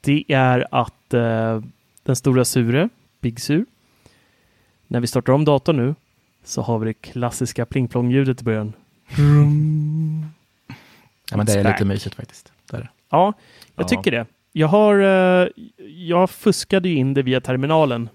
Det 0.00 0.24
är 0.28 0.66
att 0.70 1.14
uh, 1.14 1.62
den 2.02 2.16
stora 2.16 2.44
Sure, 2.44 2.88
Big 3.20 3.40
Sur, 3.40 3.64
när 4.86 5.00
vi 5.00 5.06
startar 5.06 5.32
om 5.32 5.44
datorn 5.44 5.76
nu 5.76 5.94
så 6.44 6.62
har 6.62 6.78
vi 6.78 6.86
det 6.86 6.94
klassiska 6.94 7.66
pling-plong-ljudet 7.66 8.40
i 8.40 8.44
början. 8.44 8.72
Ja, 11.30 11.36
men 11.36 11.46
det 11.46 11.52
är 11.52 11.64
lite 11.64 11.84
mysigt 11.84 12.14
faktiskt. 12.14 12.52
Det 12.70 12.76
är 12.76 12.80
det. 12.80 12.88
Ja, 13.10 13.32
jag 13.74 13.84
ja. 13.84 13.88
tycker 13.88 14.10
det. 14.10 14.26
Jag 14.52 14.68
har, 14.68 14.98
eh, 14.98 15.48
jag 15.86 16.30
fuskade 16.30 16.88
ju 16.88 16.94
in 16.94 17.14
det 17.14 17.22
via 17.22 17.40
terminalen. 17.40 18.08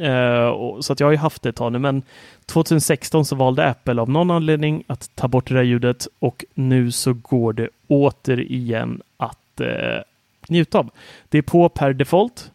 Eh, 0.00 0.80
så 0.80 0.92
att 0.92 1.00
jag 1.00 1.06
har 1.06 1.12
ju 1.12 1.18
haft 1.18 1.42
det 1.42 1.48
ett 1.48 1.56
tag 1.56 1.72
nu, 1.72 1.78
men 1.78 2.02
2016 2.46 3.24
så 3.24 3.36
valde 3.36 3.66
Apple 3.66 4.00
av 4.00 4.10
någon 4.10 4.30
anledning 4.30 4.84
att 4.86 5.10
ta 5.14 5.28
bort 5.28 5.48
det 5.48 5.54
där 5.54 5.62
ljudet 5.62 6.08
och 6.18 6.44
nu 6.54 6.90
så 6.90 7.12
går 7.12 7.52
det 7.52 7.68
återigen 7.88 9.02
att 9.16 9.60
eh, 9.60 10.02
njuta 10.48 10.78
av. 10.78 10.90
Det 11.28 11.38
är 11.38 11.42
på 11.42 11.68
per 11.68 11.92
default, 11.92 12.50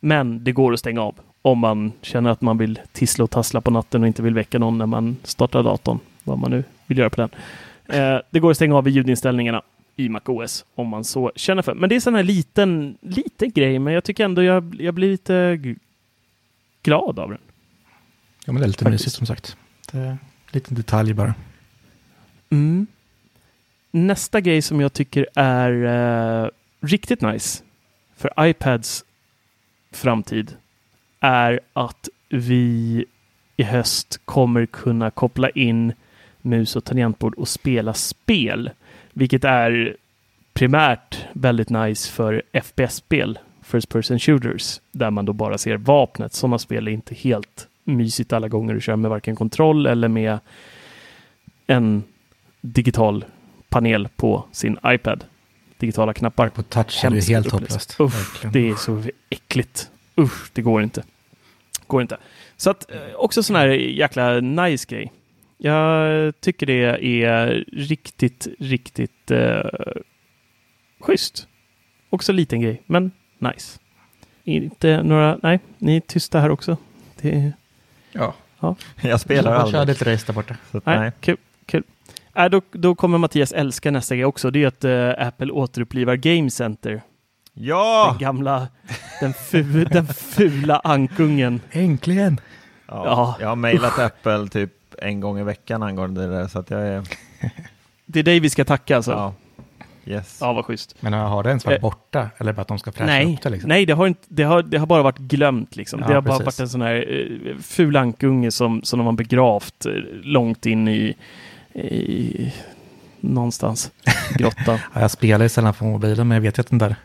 men 0.00 0.44
det 0.44 0.52
går 0.52 0.72
att 0.72 0.78
stänga 0.80 1.02
av 1.02 1.14
om 1.42 1.58
man 1.58 1.92
känner 2.02 2.30
att 2.30 2.40
man 2.40 2.58
vill 2.58 2.78
tissla 2.92 3.24
och 3.24 3.30
tassla 3.30 3.60
på 3.60 3.70
natten 3.70 4.02
och 4.02 4.06
inte 4.06 4.22
vill 4.22 4.34
väcka 4.34 4.58
någon 4.58 4.78
när 4.78 4.86
man 4.86 5.16
startar 5.22 5.62
datorn, 5.62 5.98
vad 6.24 6.38
man 6.38 6.50
nu 6.50 6.64
vill 6.86 6.98
göra 6.98 7.10
på 7.10 7.20
den. 7.20 7.30
Eh, 7.88 8.18
det 8.30 8.40
går 8.40 8.50
att 8.50 8.56
stänga 8.56 8.76
av 8.76 8.88
i 8.88 8.90
ljudinställningarna 8.90 9.62
i 9.96 10.08
MacOS 10.08 10.64
om 10.74 10.88
man 10.88 11.04
så 11.04 11.32
känner 11.36 11.62
för. 11.62 11.74
Men 11.74 11.88
det 11.88 11.96
är 11.96 12.00
sån 12.00 12.14
här 12.14 12.22
liten, 12.22 12.98
liten 13.00 13.50
grej, 13.50 13.78
men 13.78 13.94
jag 13.94 14.04
tycker 14.04 14.24
ändå 14.24 14.42
jag, 14.42 14.76
jag 14.80 14.94
blir 14.94 15.10
lite 15.10 15.60
glad 16.82 17.18
av 17.18 17.30
den. 17.30 17.38
Ja, 18.44 18.52
men 18.52 18.60
det 18.60 18.66
är 18.66 18.68
lite 18.68 18.84
Faktiskt. 18.84 19.04
mysigt 19.04 19.16
som 19.16 19.26
sagt. 19.26 19.56
Det 19.92 19.98
är 19.98 20.06
en 20.06 20.18
liten 20.50 20.74
detalj 20.74 21.14
bara. 21.14 21.34
Mm. 22.50 22.86
Nästa 23.90 24.40
grej 24.40 24.62
som 24.62 24.80
jag 24.80 24.92
tycker 24.92 25.26
är 25.34 25.72
uh, 26.44 26.50
riktigt 26.80 27.20
nice 27.20 27.62
för 28.16 28.30
iPads 28.38 29.04
framtid 29.90 30.56
är 31.20 31.60
att 31.72 32.08
vi 32.28 33.04
i 33.56 33.62
höst 33.62 34.20
kommer 34.24 34.66
kunna 34.66 35.10
koppla 35.10 35.50
in 35.50 35.92
mus 36.46 36.76
och 36.76 36.84
tangentbord 36.84 37.34
och 37.34 37.48
spela 37.48 37.94
spel. 37.94 38.70
Vilket 39.12 39.44
är 39.44 39.96
primärt 40.52 41.18
väldigt 41.32 41.70
nice 41.70 42.12
för 42.12 42.42
FPS-spel, 42.62 43.38
First 43.62 43.88
Person 43.88 44.18
Shooters, 44.18 44.80
där 44.92 45.10
man 45.10 45.24
då 45.24 45.32
bara 45.32 45.58
ser 45.58 45.76
vapnet. 45.76 46.32
Sådana 46.32 46.58
spel 46.58 46.88
är 46.88 46.92
inte 46.92 47.14
helt 47.14 47.68
mysigt 47.84 48.32
alla 48.32 48.48
gånger 48.48 48.76
att 48.76 48.82
köra 48.82 48.96
med 48.96 49.10
varken 49.10 49.36
kontroll 49.36 49.86
eller 49.86 50.08
med 50.08 50.38
en 51.66 52.02
digital 52.60 53.24
panel 53.68 54.08
på 54.16 54.44
sin 54.52 54.78
iPad. 54.86 55.24
Digitala 55.78 56.14
knappar. 56.14 56.48
På 56.48 56.62
touch 56.62 57.04
är 57.04 57.10
det 57.10 57.28
helt 57.28 57.52
hopplöst. 57.52 57.96
Usch, 58.00 58.46
det 58.52 58.68
är 58.68 58.74
så 58.74 59.02
äckligt. 59.30 59.90
Usch, 60.20 60.50
det 60.52 60.62
går 60.62 60.82
inte. 60.82 61.02
Går 61.86 62.02
inte. 62.02 62.16
Så 62.56 62.70
att 62.70 62.90
eh, 62.90 63.14
också 63.16 63.42
sån 63.42 63.56
här 63.56 63.68
jäkla 63.68 64.40
nice 64.40 64.86
grej. 64.88 65.12
Jag 65.58 66.40
tycker 66.40 66.66
det 66.66 66.84
är 67.24 67.64
riktigt, 67.72 68.48
riktigt 68.58 69.30
uh, 69.30 69.60
schysst. 71.00 71.48
Också 72.10 72.32
liten 72.32 72.60
grej, 72.60 72.82
men 72.86 73.10
nice. 73.38 73.80
Inte 74.44 75.02
några, 75.02 75.38
nej, 75.42 75.60
ni 75.78 75.96
är 75.96 76.00
tysta 76.00 76.40
här 76.40 76.50
också. 76.50 76.76
Det, 77.20 77.52
ja. 78.12 78.34
ja. 78.60 78.76
Jag 79.08 79.20
spelar 79.20 79.52
aldrig. 79.52 79.74
Jag 79.74 79.80
körde 79.80 79.92
ett 79.92 80.02
race 80.02 80.26
där 80.26 80.34
borta. 80.34 80.56
Så, 80.72 80.80
nej, 80.84 80.98
nej. 80.98 81.12
Kul, 81.20 81.36
kul. 81.66 81.82
Äh, 82.34 82.44
då, 82.44 82.60
då 82.72 82.94
kommer 82.94 83.18
Mattias 83.18 83.52
älska 83.52 83.90
nästa 83.90 84.16
grej 84.16 84.24
också. 84.24 84.50
Det 84.50 84.62
är 84.62 84.66
att 84.66 84.84
uh, 84.84 85.26
Apple 85.26 85.52
återupplivar 85.52 86.16
Game 86.16 86.50
Center. 86.50 87.02
Ja! 87.54 88.08
Den 88.10 88.18
gamla, 88.18 88.68
den, 89.20 89.34
fu, 89.34 89.84
den 89.84 90.06
fula 90.06 90.78
ankungen. 90.78 91.60
Äntligen! 91.70 92.40
Ja, 92.88 93.04
ja. 93.06 93.36
Jag 93.40 93.48
har 93.48 93.56
mejlat 93.56 93.98
Apple 93.98 94.48
typ 94.48 94.72
en 94.98 95.20
gång 95.20 95.38
i 95.38 95.42
veckan 95.42 95.82
angående 95.82 96.26
det 96.26 96.32
där, 96.32 96.46
så 96.46 96.58
att 96.58 96.70
jag 96.70 96.80
är... 96.80 97.02
det 98.06 98.18
är 98.18 98.22
dig 98.22 98.40
vi 98.40 98.50
ska 98.50 98.64
tacka 98.64 98.96
alltså? 98.96 99.10
Ja. 99.10 99.34
Yes. 100.06 100.38
Ja, 100.40 100.52
vad 100.52 100.64
schysst. 100.64 100.96
Men 101.00 101.12
har 101.12 101.42
det 101.42 101.48
ens 101.48 101.64
varit 101.64 101.78
eh, 101.78 101.82
borta? 101.82 102.30
Eller 102.38 102.52
bara 102.52 102.62
att 102.62 102.68
de 102.68 102.78
ska 102.78 102.92
fräscha 102.92 103.06
nej, 103.06 103.34
upp 103.34 103.42
det? 103.42 103.50
Liksom? 103.50 103.68
Nej, 103.68 103.86
det 103.86 103.92
har, 103.92 104.06
inte, 104.06 104.20
det, 104.28 104.42
har, 104.42 104.62
det 104.62 104.78
har 104.78 104.86
bara 104.86 105.02
varit 105.02 105.18
glömt. 105.18 105.76
Liksom. 105.76 106.00
Ja, 106.00 106.08
det 106.08 106.14
har 106.14 106.22
precis. 106.22 106.38
bara 106.38 106.44
varit 106.44 106.60
en 106.60 106.68
sån 106.68 106.80
här 106.80 107.10
uh, 107.10 107.58
ful 107.58 107.96
ankunge 107.96 108.50
som, 108.50 108.82
som 108.82 108.98
de 108.98 109.06
har 109.06 109.12
begravt 109.12 109.86
uh, 109.86 109.92
långt 110.22 110.66
in 110.66 110.88
i, 110.88 111.14
i 111.74 112.52
någonstans 113.20 113.90
grottan. 114.34 114.78
ja, 114.94 115.00
jag 115.00 115.10
spelar 115.10 115.44
ju 115.44 115.48
sällan 115.48 115.74
på 115.74 115.84
mobilen, 115.84 116.28
men 116.28 116.34
jag 116.34 116.42
vet 116.42 116.58
ju 116.58 116.60
att 116.60 116.70
den 116.70 116.78
där 116.78 116.96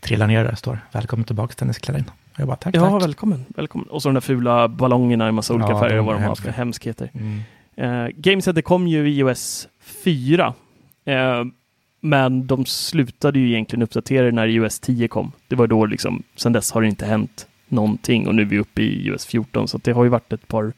trillar 0.00 0.26
ner 0.26 0.44
där 0.44 0.54
står. 0.54 0.78
Välkommen 0.92 1.24
tillbaka 1.24 1.54
Dennis 1.58 1.78
Klarin. 1.78 2.04
Jag 2.36 2.46
bara, 2.46 2.56
tack, 2.56 2.76
ja, 2.76 2.90
tack. 2.90 3.02
välkommen, 3.02 3.44
välkommen. 3.48 3.88
Och 3.88 4.02
så 4.02 4.08
de 4.08 4.14
där 4.14 4.20
fula 4.20 4.68
ballongerna 4.68 5.28
i 5.28 5.32
massa 5.32 5.54
olika 5.54 5.70
ja, 5.70 5.80
färger 5.80 5.98
och 5.98 6.04
vad 6.04 6.14
de 6.14 6.22
har 6.22 6.34
för 6.34 6.50
hemskheter. 6.50 7.10
Mm. 7.14 7.40
Uh, 7.78 8.10
Game 8.16 8.42
Center 8.42 8.62
kom 8.62 8.86
ju 8.86 9.08
i 9.08 9.18
iOS 9.18 9.68
4. 9.80 10.54
Uh, 11.08 11.44
men 12.00 12.46
de 12.46 12.64
slutade 12.66 13.38
ju 13.38 13.48
egentligen 13.48 13.82
uppdatera 13.82 14.30
när 14.30 14.46
iOS 14.46 14.80
10 14.80 15.08
kom. 15.08 15.32
Det 15.48 15.56
var 15.56 15.66
då 15.66 15.86
liksom, 15.86 16.22
sen 16.36 16.52
dess 16.52 16.72
har 16.72 16.82
det 16.82 16.88
inte 16.88 17.06
hänt 17.06 17.46
någonting 17.68 18.28
och 18.28 18.34
nu 18.34 18.42
är 18.42 18.46
vi 18.46 18.58
uppe 18.58 18.82
i 18.82 19.06
iOS 19.06 19.26
14 19.26 19.68
så 19.68 19.78
det 19.78 19.92
har 19.92 20.04
ju 20.04 20.10
varit 20.10 20.32
ett 20.32 20.48
par, 20.48 20.72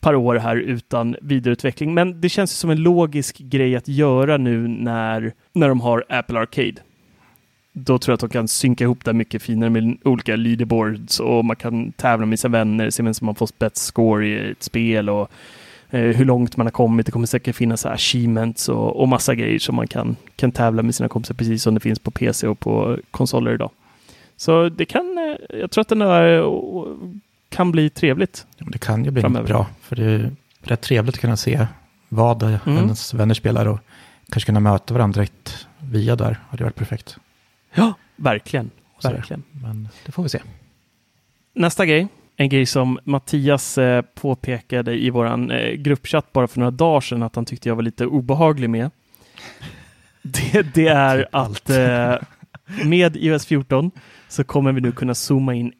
par 0.00 0.14
år 0.14 0.34
här 0.34 0.56
utan 0.56 1.16
vidareutveckling. 1.22 1.94
Men 1.94 2.20
det 2.20 2.28
känns 2.28 2.52
som 2.52 2.70
en 2.70 2.82
logisk 2.82 3.38
grej 3.38 3.76
att 3.76 3.88
göra 3.88 4.36
nu 4.36 4.68
när, 4.68 5.32
när 5.52 5.68
de 5.68 5.80
har 5.80 6.04
Apple 6.08 6.38
Arcade 6.40 6.74
då 7.72 7.98
tror 7.98 8.12
jag 8.12 8.14
att 8.14 8.20
de 8.20 8.28
kan 8.28 8.48
synka 8.48 8.84
ihop 8.84 9.04
det 9.04 9.12
mycket 9.12 9.42
finare 9.42 9.70
med 9.70 9.96
olika 10.04 10.36
leaderboards 10.36 11.20
och 11.20 11.44
man 11.44 11.56
kan 11.56 11.92
tävla 11.92 12.26
med 12.26 12.38
sina 12.38 12.52
vänner, 12.52 12.90
se 12.90 13.02
vem 13.02 13.14
som 13.14 13.28
har 13.28 13.34
fått 13.34 13.58
bäst 13.58 13.76
score 13.76 14.26
i 14.26 14.50
ett 14.50 14.62
spel 14.62 15.10
och 15.10 15.30
eh, 15.90 16.00
hur 16.00 16.24
långt 16.24 16.56
man 16.56 16.66
har 16.66 16.70
kommit. 16.70 17.06
Det 17.06 17.12
kommer 17.12 17.26
säkert 17.26 17.56
finnas 17.56 17.86
achievements 17.86 18.68
och, 18.68 19.00
och 19.00 19.08
massa 19.08 19.34
grejer 19.34 19.58
som 19.58 19.76
man 19.76 19.86
kan, 19.86 20.16
kan 20.36 20.52
tävla 20.52 20.82
med 20.82 20.94
sina 20.94 21.08
kompisar 21.08 21.34
precis 21.34 21.62
som 21.62 21.74
det 21.74 21.80
finns 21.80 21.98
på 21.98 22.10
PC 22.10 22.46
och 22.46 22.60
på 22.60 22.98
konsoler 23.10 23.54
idag. 23.54 23.70
Så 24.36 24.68
det 24.68 24.84
kan, 24.84 25.18
eh, 25.18 25.58
jag 25.58 25.70
tror 25.70 25.82
att 25.82 25.88
den 25.88 25.98
där 25.98 26.44
kan 27.48 27.72
bli 27.72 27.90
trevligt. 27.90 28.46
Ja, 28.56 28.66
det 28.68 28.78
kan 28.78 29.04
ju 29.04 29.10
bli 29.10 29.22
framöver. 29.22 29.48
bra, 29.48 29.66
för 29.80 29.96
det 29.96 30.04
är 30.04 30.30
rätt 30.62 30.80
trevligt 30.80 31.14
att 31.14 31.20
kunna 31.20 31.36
se 31.36 31.66
vad 32.08 32.42
mm. 32.42 32.60
ens 32.66 33.14
vänner 33.14 33.34
spelar 33.34 33.66
och 33.66 33.78
kanske 34.30 34.46
kunna 34.46 34.60
möta 34.60 34.94
varandra 34.94 35.18
direkt 35.20 35.66
via 35.78 36.16
där. 36.16 36.30
Det 36.30 36.38
hade 36.50 36.64
varit 36.64 36.76
perfekt. 36.76 37.18
Ja, 37.74 37.94
verkligen. 38.16 38.70
verkligen. 39.02 39.42
Men 39.62 39.88
det 40.06 40.12
får 40.12 40.22
vi 40.22 40.28
se. 40.28 40.40
Nästa 41.54 41.86
grej, 41.86 42.08
en 42.36 42.48
grej 42.48 42.66
som 42.66 42.98
Mattias 43.04 43.78
eh, 43.78 44.02
påpekade 44.02 44.94
i 44.94 45.10
vår 45.10 45.52
eh, 45.52 45.72
gruppchatt 45.72 46.32
bara 46.32 46.48
för 46.48 46.58
några 46.58 46.70
dagar 46.70 47.00
sedan 47.00 47.22
att 47.22 47.36
han 47.36 47.44
tyckte 47.44 47.68
jag 47.68 47.76
var 47.76 47.82
lite 47.82 48.06
obehaglig 48.06 48.70
med. 48.70 48.90
Det, 50.22 50.74
det 50.74 50.88
är 50.88 51.18
typ 51.18 51.28
att 51.32 51.70
eh, 51.70 52.16
med 52.84 53.16
iOS 53.16 53.46
14 53.46 53.90
så 54.28 54.44
kommer 54.44 54.72
vi 54.72 54.80
nu 54.80 54.92
kunna 54.92 55.14
zooma 55.14 55.54
in 55.54 55.72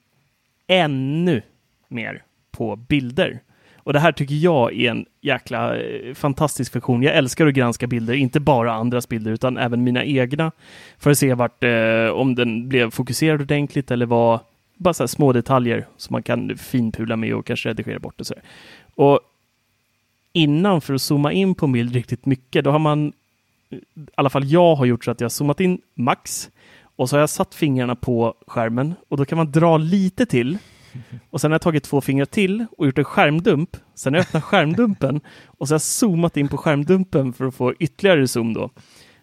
ännu 0.66 1.42
mer 1.88 2.22
på 2.50 2.76
bilder. 2.76 3.40
Och 3.84 3.92
det 3.92 4.00
här 4.00 4.12
tycker 4.12 4.34
jag 4.34 4.74
är 4.74 4.90
en 4.90 5.06
jäkla 5.20 5.76
eh, 5.76 6.14
fantastisk 6.14 6.72
funktion. 6.72 7.02
Jag 7.02 7.16
älskar 7.16 7.46
att 7.46 7.54
granska 7.54 7.86
bilder, 7.86 8.14
inte 8.14 8.40
bara 8.40 8.72
andras 8.72 9.08
bilder 9.08 9.32
utan 9.32 9.58
även 9.58 9.84
mina 9.84 10.04
egna. 10.04 10.52
För 10.98 11.10
att 11.10 11.18
se 11.18 11.34
vart, 11.34 11.64
eh, 11.64 12.08
om 12.12 12.34
den 12.34 12.68
blev 12.68 12.90
fokuserad 12.90 13.40
ordentligt 13.40 13.90
eller 13.90 14.06
var 14.06 14.40
bara 14.76 14.94
så 14.94 15.08
små 15.08 15.32
detaljer 15.32 15.86
som 15.96 16.14
man 16.14 16.22
kan 16.22 16.56
finpula 16.56 17.16
med 17.16 17.34
och 17.34 17.46
kanske 17.46 17.68
redigera 17.68 17.98
bort 17.98 18.20
och 18.20 18.26
så. 18.26 18.34
Och 18.94 19.20
innan 20.32 20.80
för 20.80 20.94
att 20.94 21.02
zooma 21.02 21.32
in 21.32 21.54
på 21.54 21.66
en 21.66 21.72
bild 21.72 21.94
riktigt 21.94 22.26
mycket, 22.26 22.64
då 22.64 22.70
har 22.70 22.78
man, 22.78 23.12
i 23.70 23.80
alla 24.14 24.30
fall 24.30 24.44
jag 24.44 24.74
har 24.74 24.84
gjort 24.84 25.04
så 25.04 25.10
att 25.10 25.20
jag 25.20 25.24
har 25.24 25.30
zoomat 25.30 25.60
in 25.60 25.80
max 25.94 26.50
och 26.96 27.08
så 27.08 27.16
har 27.16 27.20
jag 27.20 27.30
satt 27.30 27.54
fingrarna 27.54 27.94
på 27.94 28.34
skärmen 28.46 28.94
och 29.08 29.16
då 29.16 29.24
kan 29.24 29.38
man 29.38 29.52
dra 29.52 29.76
lite 29.76 30.26
till 30.26 30.58
och 31.30 31.40
sen 31.40 31.50
har 31.50 31.54
jag 31.54 31.62
tagit 31.62 31.84
två 31.84 32.00
fingrar 32.00 32.26
till 32.26 32.66
och 32.78 32.86
gjort 32.86 32.98
en 32.98 33.04
skärmdump. 33.04 33.76
Sen 33.94 34.14
har 34.14 34.18
jag 34.18 34.26
öppnat 34.26 34.44
skärmdumpen 34.44 35.20
och 35.46 35.68
så 35.68 35.72
har 35.72 35.74
jag 35.74 35.82
zoomat 35.82 36.36
in 36.36 36.48
på 36.48 36.56
skärmdumpen 36.56 37.32
för 37.32 37.44
att 37.44 37.54
få 37.54 37.74
ytterligare 37.78 38.28
zoom 38.28 38.54
då. 38.54 38.70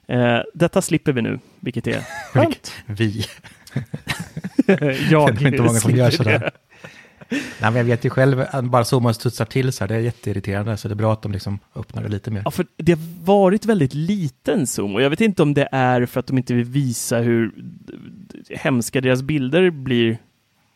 Eh, 0.08 0.40
detta 0.54 0.82
slipper 0.82 1.14
vi 1.14 1.22
nu, 1.22 1.40
vilket 1.60 1.88
är 1.88 2.02
skönt. 2.34 2.74
Vi. 2.86 3.26
jag 5.12 5.36
det 5.36 5.46
är 5.46 5.48
inte 5.48 5.62
många 5.64 5.80
som 5.80 5.96
gör 5.96 6.12
sådär. 6.12 6.52
Nej, 7.32 7.42
men 7.62 7.76
jag 7.76 7.84
vet 7.84 8.06
ju 8.06 8.10
själv, 8.10 8.46
bara 8.64 8.86
zoomar 8.86 9.10
och 9.10 9.16
studsar 9.16 9.46
till 9.46 9.72
så 9.72 9.84
här, 9.84 9.88
det 9.88 9.96
är 9.96 10.00
jätteirriterande, 10.00 10.78
så 10.78 10.88
det 10.88 10.94
är 10.94 10.96
bra 10.96 11.14
att 11.14 11.22
de 11.22 11.32
liksom 11.32 11.60
öppnar 11.76 12.04
det 12.04 12.10
lite 12.10 12.32
mer. 12.32 12.42
Ja, 12.46 12.52
för 12.52 12.66
det 12.78 12.92
har 12.92 13.26
varit 13.26 13.66
väldigt 13.66 13.94
liten 13.94 14.68
zoom 14.68 14.96
och 14.96 15.02
jag 15.02 15.10
vet 15.10 15.22
inte 15.22 15.44
om 15.44 15.54
det 15.54 15.70
är 15.72 16.06
för 16.06 16.20
att 16.20 16.28
de 16.28 16.38
inte 16.38 16.54
vill 16.54 16.66
visa 16.66 17.18
hur 17.18 17.52
hemska 18.50 19.02
deras 19.02 19.22
bilder 19.22 19.70
blir 19.70 20.18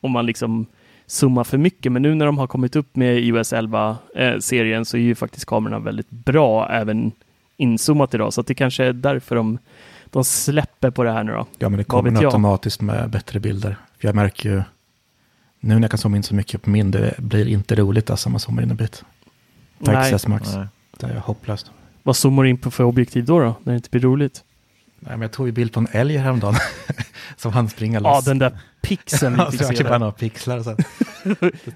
om 0.02 0.12
man 0.12 0.26
liksom 0.26 0.66
zooma 1.14 1.44
för 1.44 1.58
mycket. 1.58 1.92
Men 1.92 2.02
nu 2.02 2.16
när 2.16 2.26
de 2.26 2.38
har 2.38 2.48
kommit 2.48 2.76
upp 2.76 2.96
med 2.96 3.18
iOS 3.18 3.54
11-serien 3.54 4.82
eh, 4.82 4.84
så 4.84 4.98
är 4.98 5.02
ju 5.02 5.16
faktiskt 5.16 5.46
kamerorna 5.46 5.80
väldigt 5.80 6.10
bra 6.10 6.70
även 6.70 7.12
inzoomat 7.58 8.14
idag. 8.14 8.34
Så 8.34 8.42
att 8.42 8.48
det 8.48 8.56
kanske 8.56 8.86
är 8.86 8.94
därför 8.94 9.36
de, 9.36 9.58
de 10.06 10.24
släpper 10.24 10.90
på 10.92 11.04
det 11.04 11.12
här 11.12 11.24
nu 11.24 11.32
då. 11.32 11.46
Ja, 11.58 11.70
men 11.70 11.78
det 11.78 11.84
kommer 11.84 12.26
automatiskt 12.26 12.82
med 12.82 13.10
bättre 13.10 13.40
bilder. 13.40 13.78
Jag 14.00 14.16
märker 14.16 14.50
ju 14.50 14.64
nu 15.60 15.76
när 15.76 15.82
jag 15.82 15.92
kan 15.92 15.98
zooma 15.98 16.18
in 16.18 16.24
så 16.24 16.36
mycket 16.36 16.62
på 16.62 16.70
min, 16.70 16.92
det 16.92 17.14
blir 17.18 17.48
inte 17.48 17.76
roligt 17.76 18.10
alltså 18.10 18.30
man 18.30 18.40
zoomar 18.40 18.64
in 18.64 18.72
en 18.72 18.76
bit. 18.76 19.04
Tack 19.84 20.14
S 20.14 20.28
Max. 20.28 20.56
Nej. 20.56 20.68
Det 20.98 21.08
är 21.08 21.16
hopplöst. 21.16 21.72
Vad 22.04 22.16
zoomar 22.16 22.44
du 22.44 22.50
in 22.50 22.58
på 22.58 22.72
för 22.72 22.84
objektiv 22.84 23.26
då, 23.26 23.40
då, 23.40 23.56
när 23.64 23.74
det 23.74 23.76
inte 23.76 23.90
blir 23.90 24.02
roligt? 24.02 24.44
Nej, 25.06 25.12
men 25.18 25.22
jag 25.22 25.32
tog 25.32 25.46
ju 25.48 25.52
bild 25.52 25.74
på 25.74 25.80
en 25.80 25.88
älg 25.92 26.18
häromdagen 26.18 26.56
som 27.38 27.54
han 27.54 27.70
springer 27.70 28.00
loss. 28.00 28.26
Ja, 28.26 28.32
den 28.32 28.40
där 28.40 28.60
pixeln 28.82 29.42
vi 29.52 29.58
fick 29.58 29.78
se. 29.78 29.84
Bara 29.84 30.12
pixlar. 30.12 30.64
Så, 30.64 30.78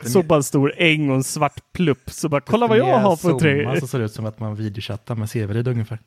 så 0.09 0.23
bara 0.23 0.35
en 0.35 0.43
stor 0.43 0.73
äng 0.77 1.09
och 1.09 1.15
en 1.15 1.23
svart 1.23 1.73
plupp. 1.73 2.09
Så 2.09 2.29
bara, 2.29 2.41
kolla 2.41 2.67
vad 2.67 2.77
jag 2.77 2.99
har 2.99 3.15
på 3.15 3.39
tre. 3.39 3.79
Så 3.79 3.87
ser 3.87 3.99
det 3.99 4.05
ut 4.05 4.13
som 4.13 4.25
att 4.25 4.39
man 4.39 4.55
videochattar 4.55 5.15
med 5.15 5.29
Severid 5.29 5.67
ungefär. 5.67 5.99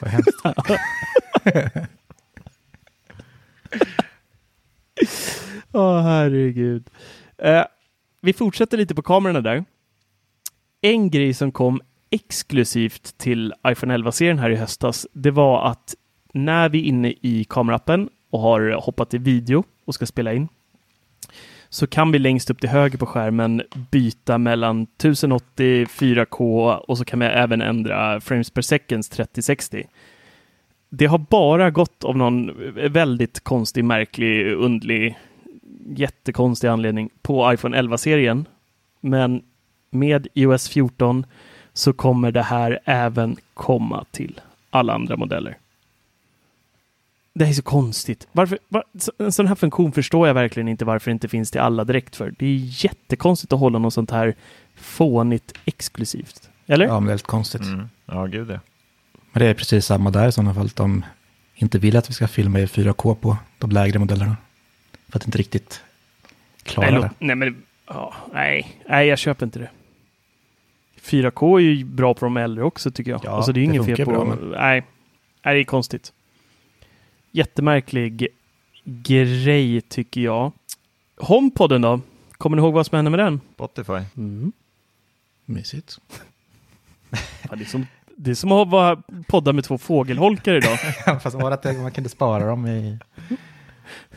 Vad 0.00 0.10
hemskt. 0.10 0.30
Åh, 5.72 5.82
oh, 5.82 6.02
herregud. 6.02 6.90
Uh, 7.44 7.64
vi 8.20 8.32
fortsätter 8.32 8.76
lite 8.76 8.94
på 8.94 9.02
kamerorna 9.02 9.40
där. 9.40 9.64
En 10.80 11.10
grej 11.10 11.34
som 11.34 11.52
kom 11.52 11.80
exklusivt 12.10 13.18
till 13.18 13.54
iPhone 13.68 13.96
11-serien 13.96 14.38
här 14.38 14.50
i 14.50 14.56
höstas, 14.56 15.06
det 15.12 15.30
var 15.30 15.70
att 15.70 15.94
när 16.44 16.68
vi 16.68 16.78
är 16.78 16.84
inne 16.84 17.14
i 17.20 17.46
kamerappen 17.48 18.08
och 18.30 18.40
har 18.40 18.70
hoppat 18.70 19.14
i 19.14 19.18
video 19.18 19.64
och 19.84 19.94
ska 19.94 20.06
spela 20.06 20.32
in, 20.32 20.48
så 21.68 21.86
kan 21.86 22.12
vi 22.12 22.18
längst 22.18 22.50
upp 22.50 22.60
till 22.60 22.68
höger 22.68 22.98
på 22.98 23.06
skärmen 23.06 23.62
byta 23.90 24.38
mellan 24.38 24.82
1080, 24.82 25.84
4K 25.84 26.74
och 26.76 26.98
så 26.98 27.04
kan 27.04 27.18
vi 27.18 27.26
även 27.26 27.62
ändra 27.62 28.20
frames 28.20 28.50
per 28.50 28.62
seconds 28.62 29.08
3060. 29.08 29.86
Det 30.88 31.06
har 31.06 31.18
bara 31.18 31.70
gått 31.70 32.04
av 32.04 32.16
någon 32.16 32.52
väldigt 32.90 33.40
konstig, 33.40 33.84
märklig, 33.84 34.52
undlig, 34.52 35.18
jättekonstig 35.86 36.68
anledning 36.68 37.10
på 37.22 37.52
iPhone 37.52 37.82
11-serien. 37.82 38.44
Men 39.00 39.42
med 39.90 40.28
iOS 40.34 40.68
14 40.68 41.26
så 41.72 41.92
kommer 41.92 42.32
det 42.32 42.42
här 42.42 42.78
även 42.84 43.36
komma 43.54 44.04
till 44.10 44.40
alla 44.70 44.94
andra 44.94 45.16
modeller. 45.16 45.58
Det 47.38 47.44
är 47.44 47.52
så 47.52 47.62
konstigt. 47.62 48.28
Varför, 48.32 48.58
var, 48.68 48.84
en 49.18 49.32
sån 49.32 49.46
här 49.46 49.54
funktion 49.54 49.92
förstår 49.92 50.26
jag 50.26 50.34
verkligen 50.34 50.68
inte 50.68 50.84
varför 50.84 51.10
det 51.10 51.12
inte 51.12 51.28
finns 51.28 51.50
till 51.50 51.60
alla 51.60 51.84
direkt 51.84 52.16
för. 52.16 52.34
Det 52.38 52.46
är 52.46 52.84
jättekonstigt 52.84 53.52
att 53.52 53.60
hålla 53.60 53.78
något 53.78 53.94
sånt 53.94 54.10
här 54.10 54.34
fånigt 54.74 55.52
exklusivt. 55.64 56.50
Eller? 56.66 56.86
Ja, 56.86 56.92
men 56.92 57.04
det 57.04 57.08
är 57.08 57.12
helt 57.12 57.22
konstigt. 57.22 57.62
Mm. 57.62 57.88
Ja, 58.06 58.26
gud 58.26 58.50
ja. 58.50 58.58
Men 59.32 59.42
det 59.42 59.46
är 59.46 59.54
precis 59.54 59.86
samma 59.86 60.10
där 60.10 60.28
i 60.28 60.32
sådana 60.32 60.54
fall. 60.54 60.68
De 60.68 61.04
inte 61.54 61.78
vill 61.78 61.96
att 61.96 62.10
vi 62.10 62.14
ska 62.14 62.28
filma 62.28 62.60
i 62.60 62.66
4K 62.66 63.14
på 63.14 63.36
de 63.58 63.70
lägre 63.70 63.98
modellerna. 63.98 64.36
För 65.08 65.18
att 65.18 65.26
inte 65.26 65.38
riktigt 65.38 65.82
klara 66.62 66.90
nej, 66.90 67.00
det. 67.00 67.10
Nej, 67.18 67.36
men 67.36 67.62
ja, 67.86 68.14
nej, 68.32 68.78
nej, 68.88 69.06
jag 69.08 69.18
köper 69.18 69.46
inte 69.46 69.58
det. 69.58 69.70
4K 71.02 71.56
är 71.56 71.60
ju 71.60 71.84
bra 71.84 72.14
på 72.14 72.24
de 72.24 72.36
äldre 72.36 72.64
också 72.64 72.90
tycker 72.90 73.10
jag. 73.10 73.20
Ja, 73.24 73.30
alltså, 73.30 73.52
det 73.52 73.60
är 73.60 73.64
inget 73.64 73.84
fel 73.84 74.04
på... 74.04 74.10
Bra, 74.10 74.24
men... 74.24 74.50
nej, 74.50 74.84
nej, 75.44 75.54
det 75.54 75.60
är 75.60 75.64
konstigt. 75.64 76.12
Jättemärklig 77.30 78.28
grej 78.84 79.80
tycker 79.80 80.20
jag. 80.20 80.52
HomePodden 81.16 81.82
då? 81.82 82.00
Kommer 82.32 82.56
ni 82.56 82.62
ihåg 82.62 82.74
vad 82.74 82.86
som 82.86 82.96
hände 82.96 83.10
med 83.10 83.20
den? 83.20 83.40
Spotify. 83.54 84.00
Mm. 84.16 84.52
Mysigt. 85.44 85.98
Ja, 87.50 87.56
det, 87.56 87.64
är 87.64 87.66
som, 87.66 87.86
det 88.16 88.30
är 88.30 88.34
som 88.34 88.52
att 88.52 88.68
vara 88.68 89.02
podda 89.26 89.52
med 89.52 89.64
två 89.64 89.78
fågelholkar 89.78 90.54
idag. 90.54 90.78
Fast 91.22 91.36
att 91.36 91.64
man 91.64 91.92
kunde 91.92 92.08
spara 92.08 92.46
dem 92.46 92.66
i... 92.66 92.98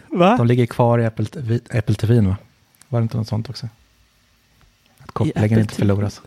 Va? 0.08 0.38
De 0.38 0.47
ligger 0.47 0.65
kvar 0.65 1.00
i 1.00 1.06
Apple, 1.06 1.60
Apple 1.74 1.95
TV 1.95 2.21
va? 2.21 2.38
Var 2.89 3.00
det 3.00 3.04
inte 3.04 3.17
något 3.17 3.28
sånt 3.28 3.50
också? 3.50 3.67
Att 4.97 5.12
kopplingen 5.12 5.60
inte 5.60 5.76
förloras. 5.76 6.21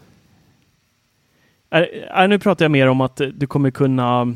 Är, 1.70 1.82
är, 2.10 2.28
nu 2.28 2.38
pratar 2.38 2.64
jag 2.64 2.72
mer 2.72 2.88
om 2.88 3.00
att 3.00 3.20
du 3.34 3.46
kommer 3.46 3.70
kunna 3.70 4.34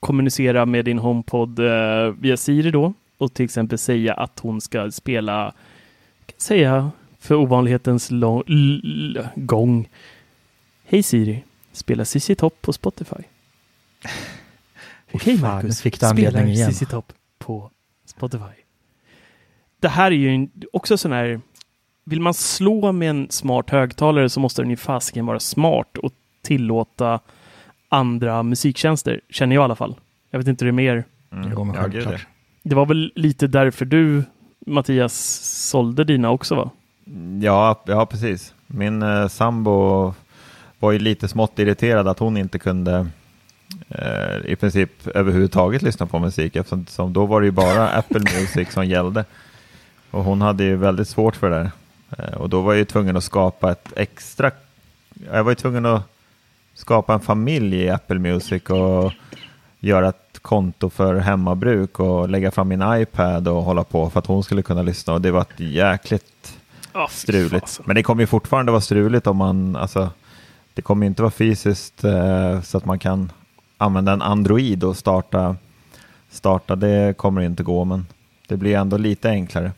kommunicera 0.00 0.66
med 0.66 0.84
din 0.84 0.98
HomePod 0.98 1.58
eh, 1.58 2.14
via 2.18 2.36
Siri 2.36 2.70
då 2.70 2.92
och 3.18 3.34
till 3.34 3.44
exempel 3.44 3.78
säga 3.78 4.14
att 4.14 4.38
hon 4.38 4.60
ska 4.60 4.90
spela, 4.90 5.54
säga 6.36 6.90
för 7.18 7.34
ovanlighetens 7.34 8.10
gång. 9.34 9.88
Hej 10.84 11.02
Siri, 11.02 11.44
spela 11.72 12.04
Cissi 12.04 12.34
Topp 12.34 12.62
på 12.62 12.72
Spotify. 12.72 13.14
Okej 15.12 15.34
okay, 15.34 15.40
Marcus, 15.40 15.80
fick 15.80 15.96
spela 15.96 16.46
Cissi 16.46 16.86
Topp 16.86 17.12
på 17.38 17.70
Spotify. 18.04 18.60
Det 19.80 19.88
här 19.88 20.10
är 20.10 20.16
ju 20.16 20.48
också 20.72 20.98
sån 20.98 21.12
här, 21.12 21.40
vill 22.04 22.20
man 22.20 22.34
slå 22.34 22.92
med 22.92 23.10
en 23.10 23.26
smart 23.30 23.70
högtalare 23.70 24.28
så 24.30 24.40
måste 24.40 24.62
den 24.62 24.70
ju 24.70 24.76
fasiken 24.76 25.26
vara 25.26 25.40
smart 25.40 25.98
och 25.98 26.12
tillåta 26.42 27.20
andra 27.90 28.42
musiktjänster, 28.42 29.20
känner 29.28 29.54
jag 29.54 29.62
i 29.62 29.64
alla 29.64 29.76
fall. 29.76 29.94
Jag 30.30 30.38
vet 30.38 30.48
inte 30.48 30.64
hur 30.64 30.72
det 30.72 30.74
är 30.74 30.94
mer. 30.94 31.04
Mm. 31.32 31.50
Jo, 31.52 31.72
ja, 31.76 31.86
gud, 31.86 32.08
det. 32.08 32.20
det 32.62 32.74
var 32.74 32.86
väl 32.86 33.12
lite 33.14 33.46
därför 33.46 33.84
du, 33.84 34.24
Mattias, 34.66 35.14
sålde 35.70 36.04
dina 36.04 36.30
också 36.30 36.54
va? 36.54 36.70
Ja, 37.40 37.82
ja 37.86 38.06
precis. 38.06 38.54
Min 38.66 39.02
eh, 39.02 39.28
sambo 39.28 40.14
var 40.78 40.92
ju 40.92 40.98
lite 40.98 41.28
smått 41.28 41.58
irriterad 41.58 42.08
att 42.08 42.18
hon 42.18 42.36
inte 42.36 42.58
kunde 42.58 43.06
eh, 43.88 44.36
i 44.46 44.56
princip 44.56 45.06
överhuvudtaget 45.06 45.82
lyssna 45.82 46.06
på 46.06 46.18
musik 46.18 46.56
eftersom 46.56 47.12
då 47.12 47.26
var 47.26 47.40
det 47.40 47.44
ju 47.44 47.50
bara 47.50 47.88
Apple 47.98 48.20
Music 48.20 48.72
som 48.72 48.86
gällde. 48.86 49.24
Och 50.10 50.24
hon 50.24 50.40
hade 50.40 50.64
ju 50.64 50.76
väldigt 50.76 51.08
svårt 51.08 51.36
för 51.36 51.50
det 51.50 51.56
där. 51.56 51.70
Eh, 52.18 52.34
och 52.34 52.48
då 52.48 52.60
var 52.60 52.72
jag 52.72 52.78
ju 52.78 52.84
tvungen 52.84 53.16
att 53.16 53.24
skapa 53.24 53.72
ett 53.72 53.92
extra... 53.96 54.50
Jag 55.32 55.44
var 55.44 55.50
ju 55.50 55.56
tvungen 55.56 55.86
att 55.86 56.02
skapa 56.80 57.14
en 57.14 57.20
familj 57.20 57.76
i 57.76 57.90
Apple 57.90 58.18
Music 58.18 58.62
och 58.62 59.12
göra 59.80 60.08
ett 60.08 60.38
konto 60.42 60.90
för 60.90 61.14
hemmabruk 61.14 62.00
och 62.00 62.28
lägga 62.28 62.50
fram 62.50 62.68
min 62.68 62.82
iPad 62.84 63.48
och 63.48 63.62
hålla 63.62 63.84
på 63.84 64.10
för 64.10 64.18
att 64.18 64.26
hon 64.26 64.42
skulle 64.44 64.62
kunna 64.62 64.82
lyssna. 64.82 65.12
Och 65.12 65.20
det 65.20 65.30
var 65.30 65.40
ett 65.40 65.60
jäkligt 65.60 66.58
oh, 66.94 67.08
struligt. 67.08 67.80
Men 67.84 67.96
det 67.96 68.02
kommer 68.02 68.22
ju 68.22 68.26
fortfarande 68.26 68.72
vara 68.72 68.80
struligt 68.80 69.26
om 69.26 69.36
man, 69.36 69.76
alltså, 69.76 70.10
det 70.74 70.82
kommer 70.82 71.06
inte 71.06 71.22
vara 71.22 71.30
fysiskt 71.30 72.04
eh, 72.04 72.60
så 72.60 72.78
att 72.78 72.84
man 72.84 72.98
kan 72.98 73.32
använda 73.78 74.12
en 74.12 74.22
Android 74.22 74.84
och 74.84 74.96
starta, 74.96 75.56
starta. 76.30 76.76
Det 76.76 77.16
kommer 77.16 77.40
inte 77.40 77.62
gå, 77.62 77.84
men 77.84 78.06
det 78.48 78.56
blir 78.56 78.76
ändå 78.76 78.96
lite 78.96 79.30
enklare. 79.30 79.72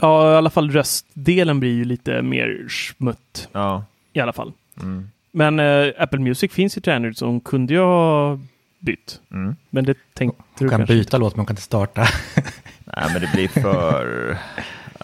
Ja, 0.00 0.32
i 0.32 0.36
alla 0.36 0.50
fall 0.50 0.70
röstdelen 0.70 1.60
blir 1.60 1.72
ju 1.72 1.84
lite 1.84 2.22
mer 2.22 2.66
smutt. 2.68 3.48
Ja. 3.52 3.84
I 4.12 4.20
alla 4.20 4.32
fall. 4.32 4.52
Mm. 4.80 5.10
Men 5.30 5.60
äh, 5.60 5.92
Apple 5.98 6.18
Music 6.18 6.52
finns 6.52 6.76
ju 6.76 6.80
till 6.80 6.92
Android 6.92 7.16
så 7.16 7.26
hon 7.26 7.40
kunde 7.40 7.74
ju 7.74 7.80
ha 7.80 8.38
bytt. 8.78 9.20
Mm. 9.30 9.56
Men 9.70 9.84
det 9.84 9.96
tänkte 10.14 10.42
hon 10.42 10.46
du 10.58 10.68
kan 10.68 10.78
kanske 10.78 10.94
byta 10.94 11.18
låt 11.18 11.32
men 11.32 11.38
hon 11.38 11.46
kan 11.46 11.54
inte 11.54 11.62
starta. 11.62 12.00
Nej 12.84 13.10
men 13.12 13.20
det 13.20 13.30
blir 13.34 13.48
för, 13.48 14.36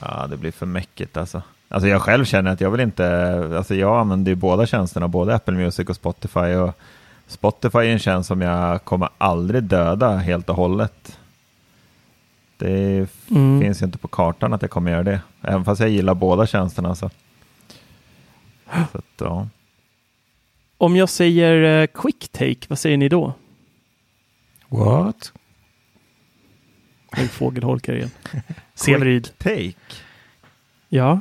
ja 0.00 0.26
det 0.30 0.36
blir 0.36 0.52
för 0.52 0.66
mäckigt 0.66 1.16
alltså. 1.16 1.42
Alltså 1.68 1.88
jag 1.88 2.02
själv 2.02 2.24
känner 2.24 2.52
att 2.52 2.60
jag 2.60 2.70
vill 2.70 2.80
inte, 2.80 3.36
alltså 3.56 3.74
jag 3.74 4.00
använder 4.00 4.32
ju 4.32 4.36
båda 4.36 4.66
tjänsterna, 4.66 5.08
både 5.08 5.34
Apple 5.34 5.54
Music 5.54 5.88
och 5.88 5.96
Spotify. 5.96 6.54
Och 6.54 6.78
Spotify 7.26 7.78
är 7.78 7.92
en 7.92 7.98
tjänst 7.98 8.28
som 8.28 8.40
jag 8.40 8.84
kommer 8.84 9.08
aldrig 9.18 9.62
döda 9.62 10.16
helt 10.16 10.48
och 10.48 10.56
hållet. 10.56 11.18
Det 12.56 13.08
mm. 13.30 13.60
finns 13.60 13.82
ju 13.82 13.86
inte 13.86 13.98
på 13.98 14.08
kartan 14.08 14.52
att 14.52 14.62
jag 14.62 14.70
kommer 14.70 14.90
göra 14.90 15.02
det. 15.02 15.20
Även 15.42 15.64
fast 15.64 15.80
jag 15.80 15.90
gillar 15.90 16.14
båda 16.14 16.46
tjänsterna. 16.46 16.94
Så. 16.94 17.10
så 18.92 18.98
att, 18.98 19.04
ja. 19.18 19.48
Om 20.78 20.96
jag 20.96 21.08
säger 21.08 21.82
uh, 21.82 21.86
quick 21.86 22.28
take, 22.28 22.66
vad 22.68 22.78
säger 22.78 22.96
ni 22.96 23.08
då? 23.08 23.34
What? 24.68 25.32
En 27.16 27.28
fågelholkar 27.28 27.94
igen. 27.94 28.10
Severid. 28.74 29.30
take? 29.38 29.74
Ja. 30.88 31.20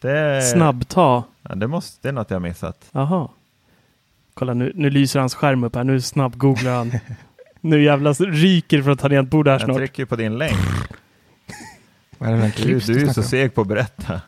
Det... 0.00 0.42
Snabbta. 0.42 1.24
Ja, 1.42 1.54
det, 1.54 1.66
måste, 1.66 1.98
det 2.02 2.08
är 2.08 2.12
något 2.12 2.30
jag 2.30 2.42
missat. 2.42 2.88
Jaha. 2.92 3.28
Kolla 4.34 4.54
nu, 4.54 4.72
nu 4.74 4.90
lyser 4.90 5.20
hans 5.20 5.34
skärm 5.34 5.64
upp 5.64 5.74
här. 5.74 5.84
Nu 5.84 6.00
snabbgooglar 6.00 6.74
han. 6.74 6.92
nu 7.60 7.82
jävlar 7.82 8.14
ryker 8.14 8.82
från 8.82 8.96
tangentbord 8.96 9.48
här 9.48 9.58
snart. 9.58 9.68
Jag 9.68 9.76
trycker 9.76 10.04
på 10.04 10.16
din 10.16 10.38
länk. 10.38 10.58
Vad 12.18 12.30
är 12.30 12.36
det 12.36 12.52
du, 12.56 12.78
du 12.78 12.96
är 12.96 13.00
ju 13.00 13.14
så 13.14 13.22
seg 13.22 13.54
på 13.54 13.60
att 13.60 13.66
berätta. 13.66 14.20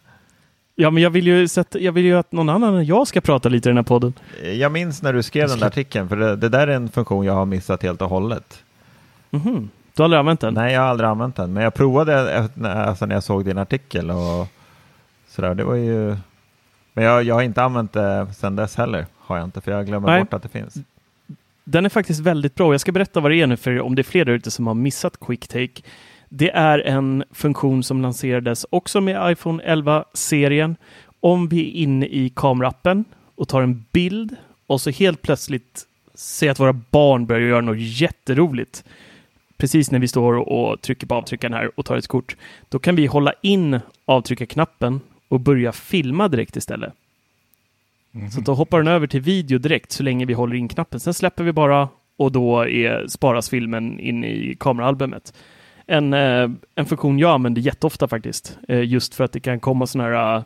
Ja, 0.81 0.91
men 0.91 1.03
jag 1.03 1.11
vill, 1.11 1.27
ju 1.27 1.49
sätta, 1.49 1.79
jag 1.79 1.93
vill 1.93 2.05
ju 2.05 2.19
att 2.19 2.33
någon 2.33 2.49
annan 2.49 2.75
än 2.75 2.85
jag 2.85 3.09
ska 3.09 3.21
prata 3.21 3.49
lite 3.49 3.69
i 3.69 3.71
den 3.71 3.77
här 3.77 3.85
podden. 3.85 4.13
Jag 4.43 4.73
minns 4.73 5.03
när 5.03 5.13
du 5.13 5.23
skrev 5.23 5.49
den 5.49 5.59
där 5.59 5.67
artikeln, 5.67 6.09
för 6.09 6.17
det, 6.17 6.37
det 6.37 6.49
där 6.49 6.69
är 6.69 6.73
en 6.73 6.89
funktion 6.89 7.25
jag 7.25 7.33
har 7.33 7.47
missat 7.47 7.83
helt 7.83 8.03
och 8.03 8.09
hållet. 8.09 8.63
Mm 9.31 9.47
-hmm. 9.47 9.69
Du 9.95 10.03
har 10.03 10.05
aldrig 10.05 10.19
använt 10.19 10.41
den? 10.41 10.55
Nej, 10.55 10.75
jag 10.75 10.81
har 10.81 10.89
aldrig 10.89 11.09
använt 11.09 11.37
den, 11.37 11.53
men 11.53 11.63
jag 11.63 11.75
provade 11.75 12.39
alltså, 12.65 13.07
när 13.07 13.15
jag 13.15 13.23
såg 13.23 13.45
din 13.45 13.59
artikel 13.59 14.11
och 14.11 14.47
sådär. 15.29 15.55
Det 15.55 15.65
var 15.65 15.75
ju... 15.75 16.17
Men 16.93 17.05
jag, 17.05 17.23
jag 17.23 17.35
har 17.35 17.43
inte 17.43 17.63
använt 17.63 17.93
det 17.93 18.27
sedan 18.35 18.57
dess 18.57 18.77
heller, 18.77 19.07
har 19.19 19.37
jag 19.37 19.45
inte, 19.45 19.61
för 19.61 19.73
jag 19.73 19.87
glömmer 19.87 20.09
Nej. 20.09 20.21
bort 20.21 20.35
att 20.35 20.43
det 20.43 20.49
finns. 20.49 20.75
Den 21.65 21.85
är 21.85 21.89
faktiskt 21.89 22.21
väldigt 22.21 22.55
bra. 22.55 22.75
Jag 22.75 22.81
ska 22.81 22.93
berätta 22.93 23.21
vad 23.21 23.31
det 23.31 23.37
är 23.37 23.47
nu, 23.47 23.57
för 23.57 23.81
om 23.81 23.95
det 23.95 24.03
är 24.03 24.05
fler 24.05 24.25
där 24.25 24.33
ute 24.33 24.51
som 24.51 24.67
har 24.67 24.75
missat 24.75 25.21
QuickTake. 25.21 25.83
Det 26.33 26.51
är 26.51 26.79
en 26.79 27.25
funktion 27.31 27.83
som 27.83 28.03
lanserades 28.03 28.67
också 28.71 29.01
med 29.01 29.33
iPhone 29.33 29.63
11-serien. 29.63 30.77
Om 31.21 31.49
vi 31.49 31.69
är 31.69 31.73
inne 31.73 32.07
i 32.07 32.33
kamerappen 32.37 33.05
och 33.35 33.49
tar 33.49 33.63
en 33.63 33.85
bild 33.93 34.37
och 34.67 34.81
så 34.81 34.91
helt 34.91 35.23
plötsligt 35.23 35.87
säg 36.15 36.49
att 36.49 36.61
våra 36.61 36.73
barn 36.73 37.27
börjar 37.27 37.49
göra 37.49 37.61
något 37.61 37.79
jätteroligt. 37.79 38.85
Precis 39.57 39.91
när 39.91 39.99
vi 39.99 40.09
står 40.09 40.35
och 40.35 40.81
trycker 40.81 41.07
på 41.07 41.15
avtryckaren 41.15 41.55
här 41.55 41.71
och 41.75 41.85
tar 41.85 41.97
ett 41.97 42.09
kort. 42.09 42.37
Då 42.69 42.79
kan 42.79 42.97
vi 42.97 43.07
hålla 43.07 43.33
in 43.43 43.81
avtryckarknappen 44.05 45.01
och 45.29 45.41
börja 45.41 45.73
filma 45.73 46.29
direkt 46.29 46.57
istället. 46.57 46.93
Så 48.35 48.41
då 48.41 48.55
hoppar 48.55 48.79
den 48.79 48.89
över 48.89 49.07
till 49.07 49.21
video 49.21 49.59
direkt 49.59 49.93
så 49.93 50.03
länge 50.03 50.25
vi 50.25 50.33
håller 50.33 50.57
in 50.57 50.69
knappen. 50.69 51.01
Sen 51.01 51.15
släpper 51.15 51.45
vi 51.45 51.53
bara 51.53 51.89
och 52.17 52.33
då 52.33 52.69
är, 52.69 53.07
sparas 53.09 53.51
filmen 53.51 54.01
in 54.01 54.25
i 54.25 54.57
kameraalbumet. 54.61 55.35
En, 55.91 56.15
eh, 56.15 56.51
en 56.75 56.87
funktion 56.87 57.19
jag 57.19 57.31
använder 57.31 57.63
jätteofta 57.63 58.09
faktiskt. 58.09 58.59
Eh, 58.69 58.81
just 58.85 59.15
för 59.15 59.25
att 59.25 59.33
det 59.33 59.41
kan 59.41 59.61
komma 59.61 59.87
sådana 59.87 60.09
här 60.17 60.37
uh, 60.37 60.43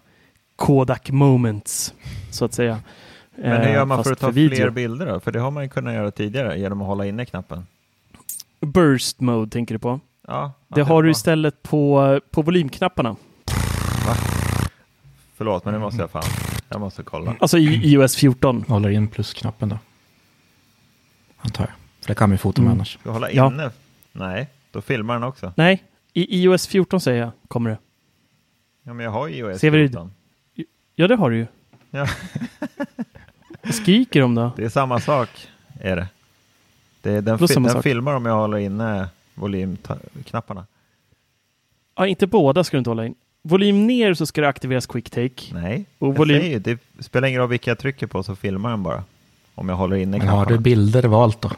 Kodak 0.56 1.10
moments, 1.10 1.94
så 2.30 2.44
att 2.44 2.54
säga. 2.54 2.78
Men 3.36 3.50
hur 3.60 3.68
Eh, 3.68 3.72
gör 3.74 3.84
man 3.84 3.98
fast 3.98 4.06
för 4.08 4.12
att 4.12 4.20
ta 4.20 4.30
video. 4.30 4.56
fler 4.56 4.70
bilder 4.70 5.06
då? 5.06 5.20
För 5.20 5.32
det 5.32 5.40
har 5.40 5.50
man 5.50 5.62
ju 5.62 5.68
kunnat 5.68 5.94
göra 5.94 6.10
tidigare 6.10 6.58
genom 6.58 6.80
att 6.80 6.86
hålla 6.86 7.06
inne 7.06 7.24
knappen. 7.24 7.66
Burst 8.60 9.20
mode 9.20 9.50
tänker 9.50 9.74
du 9.74 9.78
på? 9.78 10.00
Ja, 10.28 10.52
Det 10.68 10.80
att 10.82 10.88
har 10.88 11.02
du 11.02 11.10
istället 11.10 11.62
på, 11.62 12.20
på 12.30 12.42
volymknapparna. 12.42 13.16
Förlåt, 15.36 15.64
men 15.64 15.74
det 15.74 15.80
måste 15.80 16.00
jag 16.02 16.10
fan. 16.10 16.22
Jag 16.68 16.80
måste 16.80 17.02
kolla. 17.02 17.34
Alltså 17.40 17.58
i 17.58 17.92
iOS 17.92 18.16
14. 18.16 18.64
Håller 18.68 18.88
in 18.90 19.08
plusknappen 19.08 19.68
då. 19.68 19.78
Antar 21.40 21.64
jag. 21.64 21.72
För 22.00 22.08
det 22.08 22.14
kan 22.14 22.28
man 22.28 22.34
ju 22.34 22.38
fota 22.38 22.62
med 22.62 22.66
Mm. 22.66 22.78
annars. 22.78 22.98
Ska 23.00 23.10
hålla 23.10 23.30
Ja. 23.30 23.46
inne? 23.46 23.70
Nej, 24.12 24.48
då 24.74 24.80
filmar 24.80 25.14
den 25.14 25.22
också. 25.22 25.52
Nej, 25.56 25.82
i 26.12 26.42
iOS 26.44 26.66
14 26.66 27.00
säger 27.00 27.20
jag 27.20 27.30
kommer 27.48 27.70
det. 27.70 27.78
Ja, 28.82 28.92
men 28.94 29.04
jag 29.04 29.10
har 29.12 29.28
ju 29.28 29.34
iOS 29.36 29.60
Ser 29.60 29.70
vi 29.70 29.78
det? 29.78 29.88
14. 29.88 30.12
Ja, 30.96 31.08
det 31.08 31.16
har 31.16 31.30
du 31.30 31.36
ju. 31.36 31.46
Ja. 31.90 32.06
Vad 33.62 33.74
skriker 33.74 34.20
de 34.20 34.34
då? 34.34 34.50
Det 34.56 34.64
är 34.64 34.68
samma 34.68 35.00
sak, 35.00 35.28
är 35.80 35.96
det. 35.96 36.06
det 37.02 37.10
är, 37.10 37.22
den 37.22 37.38
fi- 37.38 37.54
den 37.54 37.70
sak? 37.70 37.82
filmar 37.82 38.14
om 38.14 38.26
jag 38.26 38.34
håller 38.34 38.58
inne 38.58 39.08
volymknapparna. 39.34 40.66
Ja, 41.96 42.06
inte 42.06 42.26
båda 42.26 42.64
ska 42.64 42.76
du 42.76 42.78
inte 42.78 42.90
hålla 42.90 43.06
in. 43.06 43.14
Volym 43.42 43.86
ner 43.86 44.14
så 44.14 44.26
ska 44.26 44.40
det 44.40 44.48
aktiveras 44.48 44.86
quick 44.86 45.10
take. 45.10 45.54
Nej, 45.54 45.84
Och 45.98 46.14
volym- 46.14 46.38
säger 46.40 46.50
ju, 46.52 46.58
det 46.58 46.78
spelar 47.04 47.28
ingen 47.28 47.40
roll 47.40 47.50
vilka 47.50 47.70
jag 47.70 47.78
trycker 47.78 48.06
på 48.06 48.22
så 48.22 48.36
filmar 48.36 48.70
den 48.70 48.82
bara. 48.82 49.04
Om 49.54 49.68
jag 49.68 49.76
håller 49.76 49.96
inne 49.96 50.10
Men 50.10 50.20
knapparna. 50.20 50.38
har 50.44 50.46
du 50.46 50.58
bilder 50.58 51.02
valt 51.02 51.40
då? 51.40 51.50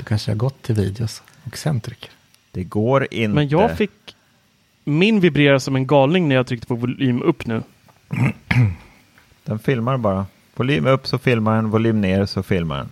Du 0.00 0.04
kanske 0.04 0.30
har 0.30 0.36
gått 0.36 0.62
till 0.62 0.74
videos 0.74 1.22
och 1.44 1.56
sen 1.56 1.80
trycker. 1.80 2.10
Det 2.50 2.64
går 2.64 3.06
inte. 3.10 3.34
Men 3.34 3.48
jag 3.48 3.76
fick... 3.76 3.90
Min 4.84 5.20
vibrerar 5.20 5.58
som 5.58 5.76
en 5.76 5.86
galning 5.86 6.28
när 6.28 6.36
jag 6.36 6.46
tryckte 6.46 6.66
på 6.66 6.74
volym 6.74 7.22
upp 7.22 7.46
nu. 7.46 7.62
Den 9.44 9.58
filmar 9.58 9.96
bara. 9.96 10.26
Volym 10.54 10.86
upp 10.86 11.06
så 11.06 11.18
filmar 11.18 11.56
den, 11.56 11.70
volym 11.70 12.00
ner 12.00 12.26
så 12.26 12.42
filmar 12.42 12.76
den. 12.76 12.88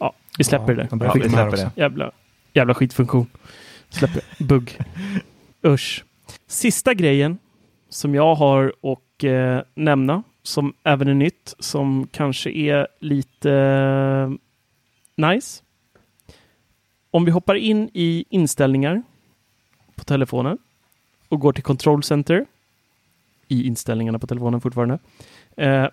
Ja, 0.00 0.12
vi 0.38 0.44
släpper 0.44 0.72
Ja, 0.72 0.96
det. 0.96 1.04
Ja, 1.04 1.12
vi 1.14 1.28
släpper 1.28 1.56
det. 1.56 1.70
Jävla, 1.76 2.10
jävla 2.52 2.74
skitfunktion. 2.74 3.26
Släpper 3.88 4.22
Bugg. 4.38 4.78
Usch. 5.66 6.04
Sista 6.46 6.94
grejen 6.94 7.38
som 7.88 8.14
jag 8.14 8.34
har 8.34 8.72
och 8.80 9.24
eh, 9.24 9.62
nämna, 9.74 10.22
som 10.42 10.74
även 10.84 11.08
är 11.08 11.14
nytt, 11.14 11.54
som 11.58 12.08
kanske 12.12 12.50
är 12.50 12.88
lite 13.00 13.52
eh, 13.52 14.30
nice. 15.16 15.63
Om 17.14 17.24
vi 17.24 17.30
hoppar 17.30 17.54
in 17.54 17.90
i 17.92 18.24
inställningar 18.30 19.02
på 19.94 20.04
telefonen 20.04 20.58
och 21.28 21.40
går 21.40 21.52
till 21.52 21.62
Control 21.62 22.02
Center 22.02 22.46
i 23.48 23.66
inställningarna 23.66 24.18
på 24.18 24.26
telefonen 24.26 24.60
fortfarande. 24.60 24.98
Eh, 25.56 25.86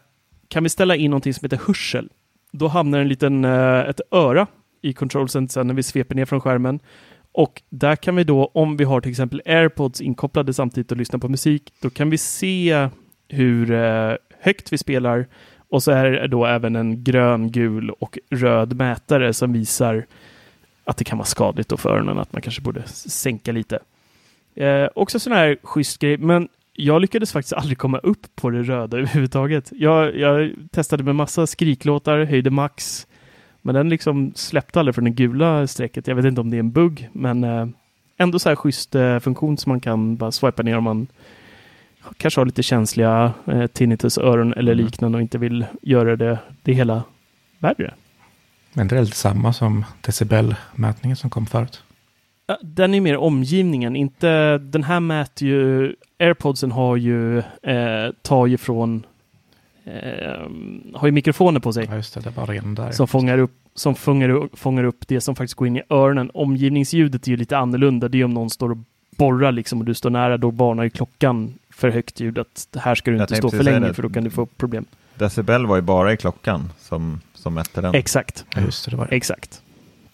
kan 0.47 0.63
vi 0.63 0.69
ställa 0.69 0.95
in 0.95 1.11
någonting 1.11 1.33
som 1.33 1.45
heter 1.45 1.61
hörsel. 1.67 2.09
Då 2.51 2.67
hamnar 2.67 2.99
en 2.99 3.07
liten, 3.07 3.45
eh, 3.45 3.79
ett 3.79 4.01
öra 4.11 4.47
i 4.81 4.93
Control 4.93 5.29
Center 5.29 5.53
sen 5.53 5.67
när 5.67 5.73
vi 5.73 5.83
sveper 5.83 6.15
ner 6.15 6.25
från 6.25 6.41
skärmen. 6.41 6.79
Och 7.31 7.61
där 7.69 7.95
kan 7.95 8.15
vi 8.15 8.23
då, 8.23 8.51
om 8.53 8.77
vi 8.77 8.83
har 8.83 9.01
till 9.01 9.11
exempel 9.11 9.41
AirPods 9.45 10.01
inkopplade 10.01 10.53
samtidigt 10.53 10.91
och 10.91 10.97
lyssnar 10.97 11.19
på 11.19 11.29
musik, 11.29 11.73
då 11.81 11.89
kan 11.89 12.09
vi 12.09 12.17
se 12.17 12.89
hur 13.27 13.71
eh, 13.71 14.15
högt 14.39 14.73
vi 14.73 14.77
spelar 14.77 15.27
och 15.69 15.83
så 15.83 15.91
är 15.91 16.11
det 16.11 16.27
då 16.27 16.45
även 16.45 16.75
en 16.75 17.03
grön, 17.03 17.51
gul 17.51 17.89
och 17.89 18.19
röd 18.29 18.75
mätare 18.75 19.33
som 19.33 19.53
visar 19.53 20.05
att 20.83 20.97
det 20.97 21.03
kan 21.03 21.17
vara 21.17 21.25
skadligt 21.25 21.79
för 21.79 21.89
öronen, 21.89 22.19
att 22.19 22.33
man 22.33 22.41
kanske 22.41 22.61
borde 22.61 22.83
sänka 22.87 23.51
lite. 23.51 23.79
Eh, 24.55 24.87
också 24.95 25.19
sån 25.19 25.33
här 25.33 25.57
schysst 25.63 25.99
grej, 25.99 26.17
men 26.17 26.47
jag 26.73 27.01
lyckades 27.01 27.31
faktiskt 27.31 27.53
aldrig 27.53 27.77
komma 27.77 27.97
upp 27.97 28.35
på 28.35 28.49
det 28.49 28.63
röda 28.63 28.97
överhuvudtaget. 28.97 29.71
Jag, 29.75 30.17
jag 30.17 30.51
testade 30.71 31.03
med 31.03 31.15
massa 31.15 31.47
skriklåtar, 31.47 32.23
höjde 32.23 32.49
max, 32.49 33.07
men 33.61 33.75
den 33.75 33.89
liksom 33.89 34.31
släppte 34.35 34.79
aldrig 34.79 34.95
från 34.95 35.03
det 35.05 35.11
gula 35.11 35.67
strecket. 35.67 36.07
Jag 36.07 36.15
vet 36.15 36.25
inte 36.25 36.41
om 36.41 36.49
det 36.49 36.57
är 36.57 36.59
en 36.59 36.71
bugg, 36.71 37.09
men 37.13 37.43
eh, 37.43 37.67
ändå 38.17 38.39
så 38.39 38.49
här 38.49 38.55
schysst 38.55 38.95
eh, 38.95 39.19
funktion 39.19 39.57
som 39.57 39.69
man 39.69 39.79
kan 39.79 40.15
bara 40.15 40.31
swipa 40.31 40.63
ner 40.63 40.77
om 40.77 40.83
man 40.83 41.07
kanske 42.17 42.39
har 42.41 42.45
lite 42.45 42.63
känsliga 42.63 43.33
eh, 43.47 43.67
tinnitusöron 43.67 44.53
eller 44.53 44.71
Mm. 44.71 44.85
liknande 44.85 45.17
och 45.17 45.21
inte 45.21 45.37
vill 45.37 45.65
göra 45.81 46.15
det, 46.15 46.39
det 46.63 46.73
hela 46.73 47.03
värre. 47.59 47.93
Men 48.73 48.87
det 48.87 48.97
är 48.97 49.01
lite 49.01 49.15
samma 49.17 49.53
som 49.53 49.85
decibelmätningen 50.01 51.15
som 51.15 51.29
kom 51.29 51.45
förut. 51.45 51.83
Den 52.61 52.93
är 52.93 53.01
mer 53.01 53.17
omgivningen, 53.17 53.95
inte 53.95 54.57
den 54.57 54.83
här 54.83 54.99
mäter 54.99 55.47
ju, 55.47 55.95
airpodsen 56.19 56.71
har 56.71 56.95
ju, 56.95 57.37
eh, 57.39 58.11
tar 58.21 58.47
ju 58.47 58.57
från, 58.57 59.05
eh, 59.83 59.91
har 60.93 61.07
ju 61.07 61.11
mikrofoner 61.11 61.59
på 61.59 61.73
sig 61.73 61.87
Ja, 61.89 61.95
just 61.95 62.13
det. 62.13 62.19
Det 62.21 62.29
var 62.29 62.47
redan 62.47 62.75
där. 62.75 62.91
som 62.91 63.07
fångar 63.07 63.37
upp 63.37 63.51
som 63.75 63.95
fångar, 63.95 64.29
upp- 64.29 64.59
fångar 64.59 64.83
upp 64.83 65.07
det 65.07 65.21
som 65.21 65.35
faktiskt 65.35 65.53
går 65.53 65.67
in 65.67 65.77
i 65.77 65.81
öronen. 65.89 66.31
Omgivningsljudet 66.33 67.27
är 67.27 67.31
ju 67.31 67.37
lite 67.37 67.57
annorlunda. 67.57 68.07
Det 68.09 68.19
är 68.21 68.25
om 68.25 68.33
någon 68.33 68.49
står 68.49 68.71
och 68.71 68.77
borrar 69.17 69.51
liksom 69.51 69.79
och 69.79 69.85
du 69.85 69.93
står 69.93 70.09
nära, 70.09 70.37
då 70.37 70.49
varnar 70.51 70.83
ju 70.83 70.89
klockan 70.89 71.53
för 71.69 71.89
högt 71.89 72.19
ljud 72.19 72.39
att 72.39 72.67
det 72.71 72.79
här 72.79 72.95
ska 72.95 73.11
du 73.11 73.17
inte 73.21 73.35
stå 73.35 73.49
för 73.49 73.63
länge 73.63 73.93
för 73.93 74.01
då 74.03 74.09
kan 74.09 74.23
du 74.23 74.29
få 74.29 74.45
problem. 74.45 74.85
Decibel 75.15 75.65
var 75.65 75.75
ju 75.75 75.81
bara 75.81 76.13
i 76.13 76.17
klockan 76.17 76.69
som, 76.79 77.19
som 77.41 77.53
mätte 77.53 77.81
den. 77.81 77.95
Exakt, 77.95 78.45
Ja, 78.55 78.61
just 78.61 78.85
det. 78.85 78.91
Det 78.91 78.97
var 78.97 79.07
det. 79.07 79.15
exakt. 79.15 79.61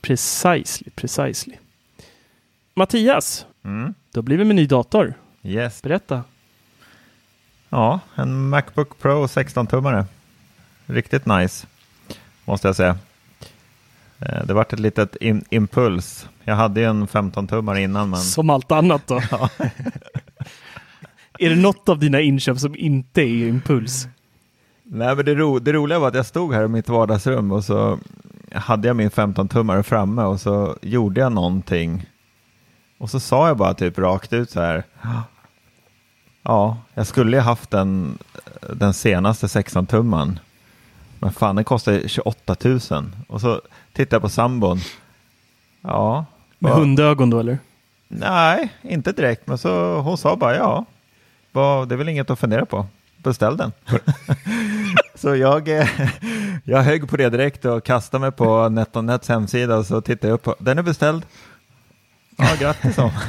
Precisely, 0.02 0.90
precisely. 0.96 1.56
Mattias, 2.74 3.46
Mm. 3.66 3.94
då 4.12 4.22
blir 4.22 4.38
vi 4.38 4.46
med 4.46 4.56
ny 4.56 4.66
dator. 4.68 5.13
Yes. 5.44 5.82
Berätta. 5.82 6.24
Ja, 7.70 8.00
en 8.16 8.50
Macbook 8.50 9.00
Pro 9.00 9.28
16-tummare. 9.28 10.06
Riktigt 10.86 11.26
nice, 11.26 11.68
måste 12.46 12.68
jag 12.68 12.76
säga. 12.76 12.98
Eh, 14.20 14.46
Det 14.46 14.54
vart 14.54 14.74
ett 14.74 14.80
litet 14.80 15.16
in- 15.16 15.46
impuls. 15.50 16.30
Jag 16.44 16.56
hade 16.56 16.80
ju 16.80 16.86
en 16.86 17.08
15-tummare 17.08 17.80
innan, 17.80 18.10
men 18.10 18.20
Som 18.20 18.50
allt 18.50 18.72
annat 18.72 19.08
då. 19.08 19.16
är 21.40 21.50
det 21.50 21.56
något 21.56 21.90
av 21.90 22.00
dina 22.00 22.22
inköp 22.22 22.60
som 22.60 22.76
inte 22.76 23.22
är 23.22 23.48
impuls? 23.48 24.08
Nej, 24.89 25.15
men 25.15 25.26
det, 25.26 25.36
ro, 25.36 25.60
det 25.60 25.73
roliga 25.73 26.00
var 26.00 26.08
att 26.08 26.15
jag 26.15 26.26
stod 26.26 26.54
här 26.54 26.63
i 26.63 26.67
mitt 26.67 26.89
vardagsrum 26.89 27.52
och 27.52 27.63
så 27.63 28.00
hade 28.54 28.88
jag 28.88 28.95
min 28.97 29.10
15-tummare 29.10 29.84
framme 29.84 30.23
och 30.23 30.41
så 30.41 30.76
gjorde 30.82 31.21
jag 31.21 31.32
någonting. 31.32 32.06
Och 32.97 33.10
så 33.10 33.19
sa 33.19 33.47
jag 33.47 33.58
bara 33.58 33.73
typ 33.73 33.97
rakt 34.00 34.34
ut 34.34 34.50
så 34.50 34.62
här. 34.62 34.84
Ja, 36.43 36.78
jag 36.93 37.08
skulle 37.08 37.38
ju 37.38 37.41
haft 37.43 37.69
den, 37.69 38.17
den 38.73 38.93
senaste 38.93 39.47
16-tumman. 39.47 40.39
Men 41.19 41.32
fan, 41.32 41.56
den 41.56 41.65
kostar 41.65 42.08
28 42.08 42.56
000. 42.63 42.80
Och 43.28 43.41
så 43.41 43.62
tittade 43.93 44.15
jag 44.15 44.21
på 44.21 44.30
sambon. 44.30 44.80
Ja. 45.82 46.26
Med 46.60 46.71
vad- 46.71 46.80
hundögon 46.80 47.30
då 47.30 47.39
eller? 47.39 47.60
Nej, 48.08 48.73
inte 48.82 49.12
direkt. 49.12 49.47
Men 49.47 49.58
så 49.58 50.00
hon 50.00 50.17
sa 50.17 50.36
bara 50.36 50.56
ja. 50.56 50.86
Vad- 51.52 51.89
Det 51.89 51.95
är 51.95 51.97
väl 51.97 52.10
inget 52.10 52.30
att 52.30 52.39
fundera 52.39 52.65
på. 52.65 52.86
Beställ 53.23 53.58
den. 53.58 53.71
så 55.15 55.36
jag, 55.36 55.69
eh, 55.69 55.88
jag 56.63 56.82
högg 56.82 57.10
på 57.10 57.17
det 57.17 57.30
direkt 57.30 57.65
och 57.65 57.84
kastade 57.84 58.21
mig 58.21 58.32
på 58.32 58.69
NetOnNets 58.69 59.30
hemsida 59.30 59.77
och 59.77 59.86
så 59.86 60.01
tittade 60.01 60.27
jag 60.27 60.34
upp 60.36 60.43
på 60.43 60.56
den 60.60 60.77
är 60.77 60.84
beställd. 60.84 61.25
Ja, 62.38 62.47
grattis 62.60 62.95
då. 62.95 63.11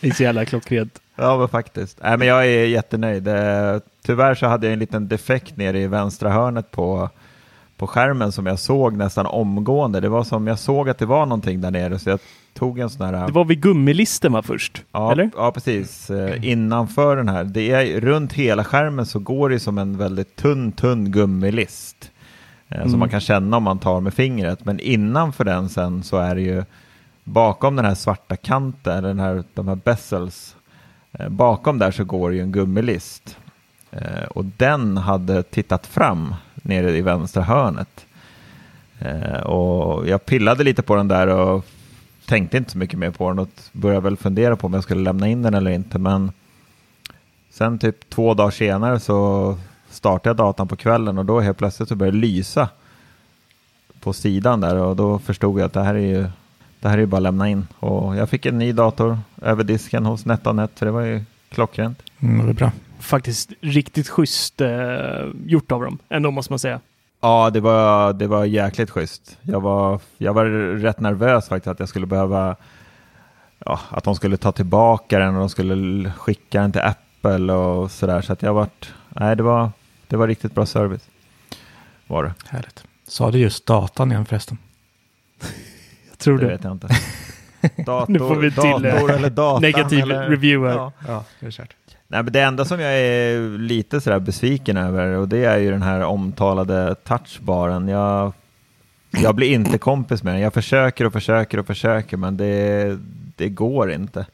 Det 0.00 0.08
är 0.08 0.12
så 0.12 0.22
jävla 0.22 0.44
klockrent. 0.44 1.00
Ja, 1.16 1.38
men 1.38 1.48
faktiskt. 1.48 1.98
Nej, 2.02 2.18
men 2.18 2.28
jag 2.28 2.46
är 2.46 2.66
jättenöjd. 2.66 3.28
Eh, 3.28 3.78
Tyvärr 4.06 4.34
så 4.34 4.46
hade 4.46 4.66
jag 4.66 4.72
en 4.72 4.78
liten 4.78 5.08
defekt 5.08 5.56
nere 5.56 5.80
i 5.80 5.86
vänstra 5.86 6.30
hörnet 6.30 6.70
på, 6.70 7.10
på 7.76 7.86
skärmen 7.86 8.32
som 8.32 8.46
jag 8.46 8.58
såg 8.58 8.96
nästan 8.96 9.26
omgående. 9.26 10.00
Det 10.00 10.08
var 10.08 10.24
som 10.24 10.46
jag 10.46 10.58
såg 10.58 10.88
att 10.88 10.98
det 10.98 11.06
var 11.06 11.26
någonting 11.26 11.60
där 11.60 11.70
nere 11.70 11.98
så 11.98 12.10
jag 12.10 12.20
tog 12.54 12.78
en 12.78 12.90
sån 12.90 13.06
här... 13.06 13.26
Det 13.26 13.32
var 13.32 13.44
vid 13.44 13.60
gummilisten 13.62 14.32
va 14.32 14.42
först? 14.42 14.82
Ja, 14.92 15.12
Eller? 15.12 15.30
ja 15.36 15.52
precis. 15.52 16.10
Eh, 16.10 16.48
innanför 16.50 17.16
den 17.16 17.28
här. 17.28 17.44
Det 17.44 17.70
är, 17.70 18.00
runt 18.00 18.32
hela 18.32 18.64
skärmen 18.64 19.06
så 19.06 19.18
går 19.18 19.48
det 19.50 19.60
som 19.60 19.78
en 19.78 19.98
väldigt 19.98 20.36
tunn, 20.36 20.72
tunn 20.72 21.10
gummilist. 21.12 22.10
Eh, 22.68 22.76
Mm. 22.76 22.90
Som 22.90 22.98
man 23.00 23.08
kan 23.08 23.20
känna 23.20 23.56
om 23.56 23.62
man 23.62 23.78
tar 23.78 24.00
med 24.00 24.14
fingret. 24.14 24.64
Men 24.64 24.80
innanför 24.80 25.44
den 25.44 25.68
sen 25.68 26.02
så 26.02 26.16
är 26.16 26.34
det 26.34 26.40
ju 26.40 26.64
bakom 27.24 27.76
den 27.76 27.84
här 27.84 27.94
svarta 27.94 28.36
kanten, 28.36 29.02
den 29.04 29.18
här, 29.20 29.44
de 29.54 29.68
här 29.68 29.74
bezels. 29.74 30.56
Eh, 31.12 31.28
bakom 31.28 31.78
där 31.78 31.90
så 31.90 32.04
går 32.04 32.30
det 32.30 32.36
ju 32.36 32.42
en 32.42 32.52
gummilist. 32.52 33.38
Eh, 33.90 34.24
och 34.30 34.44
den 34.44 34.96
hade 34.96 35.42
tittat 35.42 35.86
fram 35.86 36.34
nere 36.54 36.96
i 36.96 37.02
vänstra 37.02 37.42
hörnet. 37.42 38.06
Eh, 38.98 39.40
och 39.40 40.08
jag 40.08 40.26
pillade 40.26 40.64
lite 40.64 40.82
på 40.82 40.96
den 40.96 41.08
där 41.08 41.26
och 41.26 41.66
tänkte 42.26 42.56
inte 42.56 42.70
så 42.70 42.78
mycket 42.78 42.98
mer 42.98 43.10
på 43.10 43.28
den 43.28 43.38
och 43.38 43.48
började 43.72 44.00
väl 44.00 44.16
fundera 44.16 44.56
på 44.56 44.66
om 44.66 44.74
jag 44.74 44.82
skulle 44.82 45.02
lämna 45.02 45.28
in 45.28 45.42
den 45.42 45.54
eller 45.54 45.70
inte. 45.70 45.98
Men 45.98 46.32
sen 47.50 47.78
typ 47.78 48.10
två 48.10 48.34
dagar 48.34 48.50
senare 48.50 49.00
så 49.00 49.58
startade 49.90 50.28
jag 50.28 50.36
datan 50.36 50.68
på 50.68 50.76
kvällen 50.76 51.18
och 51.18 51.24
då 51.24 51.40
helt 51.40 51.58
plötsligt 51.58 51.88
så 51.88 51.94
började 51.94 52.16
det 52.16 52.26
lysa 52.26 52.68
på 54.00 54.12
sidan 54.12 54.60
där 54.60 54.76
och 54.76 54.96
då 54.96 55.18
förstod 55.18 55.60
jag 55.60 55.66
att 55.66 55.72
det 55.72 55.82
här 55.82 55.94
är 55.94 55.98
ju 55.98 56.26
det 56.80 56.88
här 56.88 56.96
är 56.96 57.00
ju 57.00 57.06
bara 57.06 57.16
att 57.16 57.22
lämna 57.22 57.48
in. 57.48 57.66
Och 57.78 58.16
jag 58.16 58.28
fick 58.28 58.46
en 58.46 58.58
ny 58.58 58.72
dator 58.72 59.18
över 59.42 59.64
disken 59.64 60.06
hos 60.06 60.26
NetOnNet 60.26 60.70
så 60.74 60.84
det 60.84 60.90
var 60.90 61.00
ju 61.00 61.24
klockrent. 61.48 62.02
Mm, 62.20 62.46
det 62.46 62.52
är 62.52 62.54
bra. 62.54 62.72
Faktiskt 62.98 63.52
riktigt 63.60 64.08
schysst 64.08 64.60
eh, 64.60 64.68
gjort 65.46 65.72
av 65.72 65.82
dem, 65.82 65.98
ändå 66.08 66.30
måste 66.30 66.52
man 66.52 66.58
säga. 66.58 66.80
Ja, 67.24 67.50
det 67.50 67.60
var, 67.60 68.12
det 68.12 68.26
var 68.26 68.44
jäkligt 68.44 68.90
schysst. 68.90 69.38
Jag 69.42 69.60
var, 69.60 70.00
jag 70.18 70.34
var 70.34 70.44
rätt 70.78 71.00
nervös 71.00 71.48
faktiskt 71.48 71.66
att 71.68 71.80
jag 71.80 71.88
skulle 71.88 72.06
behöva, 72.06 72.56
ja, 73.58 73.80
att 73.90 74.04
de 74.04 74.14
skulle 74.14 74.36
ta 74.36 74.52
tillbaka 74.52 75.18
den 75.18 75.34
och 75.34 75.40
de 75.40 75.48
skulle 75.48 76.10
skicka 76.12 76.60
den 76.60 76.72
till 76.72 76.80
Apple 76.80 77.52
och 77.52 77.90
sådär. 77.90 78.20
Så 78.20 78.32
att 78.32 78.42
jag 78.42 78.54
varit, 78.54 78.92
nej 79.08 79.36
det 79.36 79.42
var, 79.42 79.70
det 80.08 80.16
var 80.16 80.26
riktigt 80.28 80.54
bra 80.54 80.66
service. 80.66 81.08
Var 82.06 82.24
det. 82.24 82.32
Härligt. 82.48 82.84
Sa 83.08 83.30
du 83.30 83.38
just 83.38 83.66
datan 83.66 84.12
igen 84.12 84.24
förresten? 84.26 84.58
Jag 86.10 86.18
tror 86.18 86.38
Det 86.38 86.44
det. 86.44 86.50
vet 86.50 86.64
jag 86.64 86.72
inte. 86.72 86.88
Dator, 87.86 88.12
Nu 88.12 88.18
får 88.18 88.36
vi 88.36 88.50
till, 88.50 88.60
dator 88.82 89.10
eller 89.12 89.30
datan. 89.30 89.62
Negativ 89.62 90.02
eller, 90.02 90.28
review 90.28 90.68
här. 90.72 90.76
Ja. 90.78 90.92
Ja, 91.08 91.24
det 91.40 91.46
är 91.46 91.50
kört. 91.50 91.76
Nej, 92.08 92.22
men 92.22 92.32
det 92.32 92.40
enda 92.40 92.64
som 92.64 92.80
jag 92.80 92.92
är 92.98 93.58
lite 93.58 94.00
sådär 94.00 94.18
besviken 94.18 94.76
över 94.76 95.06
och 95.06 95.28
det 95.28 95.44
är 95.44 95.58
ju 95.58 95.70
den 95.70 95.82
här 95.82 96.00
omtalade 96.04 96.94
touchbaren. 96.94 97.88
Jag, 97.88 98.32
jag 99.10 99.34
blir 99.34 99.48
inte 99.54 99.78
kompis 99.78 100.22
med 100.22 100.34
den. 100.34 100.40
Jag 100.42 100.54
försöker 100.54 101.04
och 101.04 101.12
försöker 101.12 101.58
och 101.58 101.66
försöker 101.66 102.16
men 102.16 102.36
det, 102.36 102.98
det 103.36 103.48
går 103.48 103.92
inte. 103.92 104.26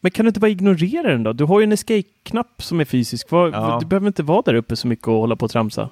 Men 0.00 0.10
kan 0.10 0.24
du 0.24 0.28
inte 0.28 0.40
bara 0.40 0.50
ignorera 0.50 1.10
den 1.10 1.22
då? 1.22 1.32
Du 1.32 1.44
har 1.44 1.60
ju 1.60 1.64
en 1.64 1.72
escape-knapp 1.72 2.62
som 2.62 2.80
är 2.80 2.84
fysisk. 2.84 3.30
Vad- 3.30 3.54
Ja. 3.54 3.78
Du 3.80 3.86
behöver 3.86 4.06
inte 4.06 4.22
vara 4.22 4.42
där 4.42 4.54
uppe 4.54 4.76
så 4.76 4.86
mycket 4.88 5.08
och 5.08 5.14
hålla 5.14 5.36
på 5.36 5.44
och 5.44 5.50
tramsa. 5.50 5.88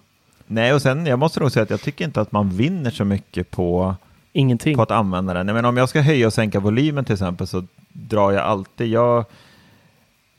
Nej, 0.47 0.75
och 0.75 0.83
sen 0.83 1.07
jag 1.07 1.19
måste 1.19 1.41
nog 1.41 1.53
säga 1.53 1.63
att 1.63 1.71
jag 1.71 1.81
tycker 1.81 2.05
inte 2.05 2.21
att 2.21 2.33
man 2.33 2.49
vinner 2.51 2.91
så 2.91 3.05
mycket 3.05 3.51
på, 3.51 3.95
Ingenting. 4.33 4.77
på 4.77 4.83
att 4.83 4.91
använda 4.91 5.35
den. 5.35 5.47
Menar, 5.47 5.69
om 5.69 5.77
jag 5.77 5.89
ska 5.89 6.01
höja 6.01 6.27
och 6.27 6.33
sänka 6.33 6.61
volymen 6.61 7.05
till 7.05 7.13
exempel 7.13 7.47
så 7.47 7.65
drar 7.93 8.33
jag 8.33 8.43
alltid, 8.43 8.87
jag, 8.89 9.25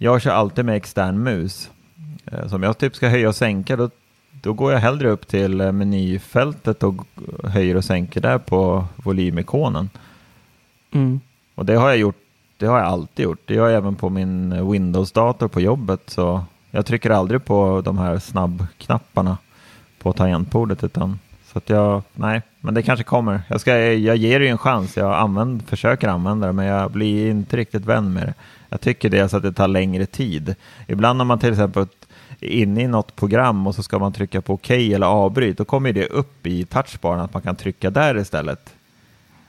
jag 0.03 0.21
kör 0.21 0.31
alltid 0.31 0.65
med 0.65 0.75
extern 0.75 1.23
mus. 1.23 1.71
Eh, 2.25 2.47
Så 2.47 2.55
om 2.55 2.63
jag 2.63 2.77
typ 2.77 2.95
ska 2.95 3.07
höja 3.07 3.29
och 3.29 3.35
sänka 3.35 3.75
då, 3.75 3.89
då 4.31 4.53
går 4.53 4.71
jag 4.71 4.79
hellre 4.79 5.09
upp 5.09 5.27
till 5.27 5.61
eh, 5.61 5.71
menyfältet 5.71 6.83
och 6.83 6.95
höjer 7.43 7.75
och 7.75 7.85
sänker 7.85 8.21
där 8.21 8.37
på 8.37 8.85
volymikonen. 8.95 9.89
Mm. 10.91 11.19
Och 11.55 11.65
det 11.65 11.75
har 11.75 11.89
jag 11.89 11.97
gjort, 11.97 12.17
det 12.57 12.65
har 12.65 12.79
jag 12.79 12.87
alltid 12.87 13.23
gjort. 13.23 13.39
Det 13.45 13.53
gör 13.53 13.67
jag 13.69 13.77
även 13.77 13.95
på 13.95 14.09
min 14.09 14.71
Windows-dator 14.71 15.47
på 15.47 15.61
jobbet. 15.61 16.01
Så 16.09 16.43
jag 16.71 16.85
trycker 16.85 17.09
aldrig 17.09 17.45
på 17.45 17.81
de 17.85 17.97
här 17.97 18.19
snabbknapparna 18.19 19.37
på 19.99 20.13
tangentbordet. 20.13 20.83
Utan, 20.83 21.19
så 21.51 21.57
att 21.57 21.69
jag, 21.69 22.03
nej, 22.13 22.41
men 22.59 22.73
det 22.73 22.83
kanske 22.83 23.03
kommer. 23.03 23.41
Jag, 23.47 23.61
ska, 23.61 23.77
jag 23.79 24.15
ger 24.15 24.39
det 24.39 24.45
ju 24.45 24.51
en 24.51 24.57
chans. 24.57 24.97
Jag 24.97 25.13
använder, 25.13 25.65
försöker 25.65 26.07
använda 26.07 26.47
det, 26.47 26.53
men 26.53 26.65
jag 26.65 26.91
blir 26.91 27.29
inte 27.29 27.57
riktigt 27.57 27.85
vän 27.85 28.13
med 28.13 28.23
det. 28.27 28.33
Jag 28.71 28.81
tycker 28.81 29.09
dels 29.09 29.33
att 29.33 29.43
det 29.43 29.53
tar 29.53 29.67
längre 29.67 30.05
tid. 30.05 30.55
Ibland 30.87 31.17
när 31.17 31.25
man 31.25 31.39
till 31.39 31.51
exempel 31.51 31.85
inne 32.39 32.81
i 32.81 32.87
något 32.87 33.15
program 33.15 33.67
och 33.67 33.75
så 33.75 33.83
ska 33.83 33.99
man 33.99 34.13
trycka 34.13 34.41
på 34.41 34.53
OK 34.53 34.69
eller 34.69 35.07
avbryt, 35.07 35.57
då 35.57 35.65
kommer 35.65 35.93
det 35.93 36.07
upp 36.07 36.47
i 36.47 36.65
touchbaren 36.65 37.19
att 37.19 37.33
man 37.33 37.41
kan 37.43 37.55
trycka 37.55 37.89
där 37.89 38.17
istället. 38.17 38.73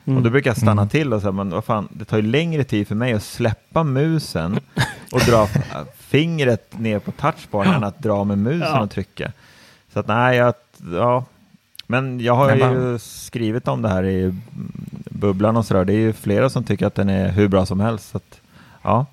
Mm. 0.05 0.17
Och 0.17 0.23
då 0.23 0.31
brukar 0.31 0.51
jag 0.51 0.57
stanna 0.57 0.87
till 0.87 1.13
och 1.13 1.21
säga, 1.21 1.33
men 1.33 1.51
vad 1.51 1.65
fan, 1.65 1.89
det 1.91 2.05
tar 2.05 2.17
ju 2.17 2.23
längre 2.23 2.65
tid 2.65 2.89
för 2.89 2.95
mig 2.95 3.13
att 3.13 3.23
släppa 3.23 3.85
musen 3.85 4.61
och 5.13 5.21
dra 5.21 5.49
fingret 5.99 6.79
ner 6.79 6.99
på 6.99 7.13
touchbaren 7.13 7.75
än 7.75 7.85
att 7.85 8.03
dra 8.03 8.25
med 8.25 8.39
musen 8.39 8.69
Ja. 8.69 8.83
och 8.83 8.91
trycka. 8.91 9.33
Så 9.93 10.01
att 10.01 10.07
nej, 10.07 10.37
jag, 10.37 10.55
ja. 10.93 11.25
Men 11.87 12.21
jag 12.21 12.35
har 12.35 12.57
Men 12.57 12.73
ju 12.93 12.99
skrivit 12.99 13.69
om 13.69 13.83
det 13.83 13.89
här 13.89 14.05
i 14.05 14.23
mm, 14.25 14.39
bubblan 15.11 15.57
och 15.57 15.67
sådär. 15.67 15.85
Det 15.85 15.93
är 15.93 15.99
ju 15.99 16.13
flera 16.13 16.51
som 16.51 16.65
tycker 16.65 16.87
att 16.87 16.95
den 16.95 17.09
är 17.09 17.29
hur 17.29 17.49
bra 17.49 17.67
som 17.67 17.81
helst. 17.81 18.11
Så 18.11 18.17
att, 18.17 18.41
ja. 18.83 19.07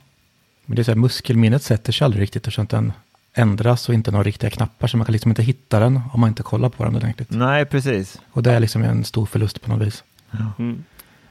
Men 0.66 0.76
det 0.76 0.82
är 0.82 0.84
så 0.84 0.92
här, 0.92 0.96
muskelminnet 0.96 1.64
sätter 1.64 1.92
sig 1.92 2.06
aldrig 2.06 2.22
riktigt 2.22 2.48
eftersom 2.48 2.66
den 2.66 2.94
ändras 3.34 3.90
och 3.90 3.96
inte 3.96 4.12
några 4.12 4.24
riktiga 4.24 4.50
knappar. 4.50 4.88
Så 4.88 4.98
man 4.98 5.06
kan 5.06 5.14
liksom 5.14 5.32
inte 5.32 5.44
hitta 5.44 5.80
den 5.80 6.02
om 6.14 6.20
man 6.20 6.30
inte 6.30 6.44
kollar 6.44 6.70
på 6.70 6.86
den 6.86 6.96
ordentligt. 6.96 7.30
Nej, 7.32 7.66
precis. 7.66 8.22
Och 8.32 8.44
det 8.44 8.52
är 8.52 8.60
liksom 8.60 8.84
en 8.84 9.04
stor 9.04 9.26
förlust 9.26 9.62
på 9.62 9.70
något 9.72 9.88
vis. 9.88 10.04
Mm. 10.32 10.84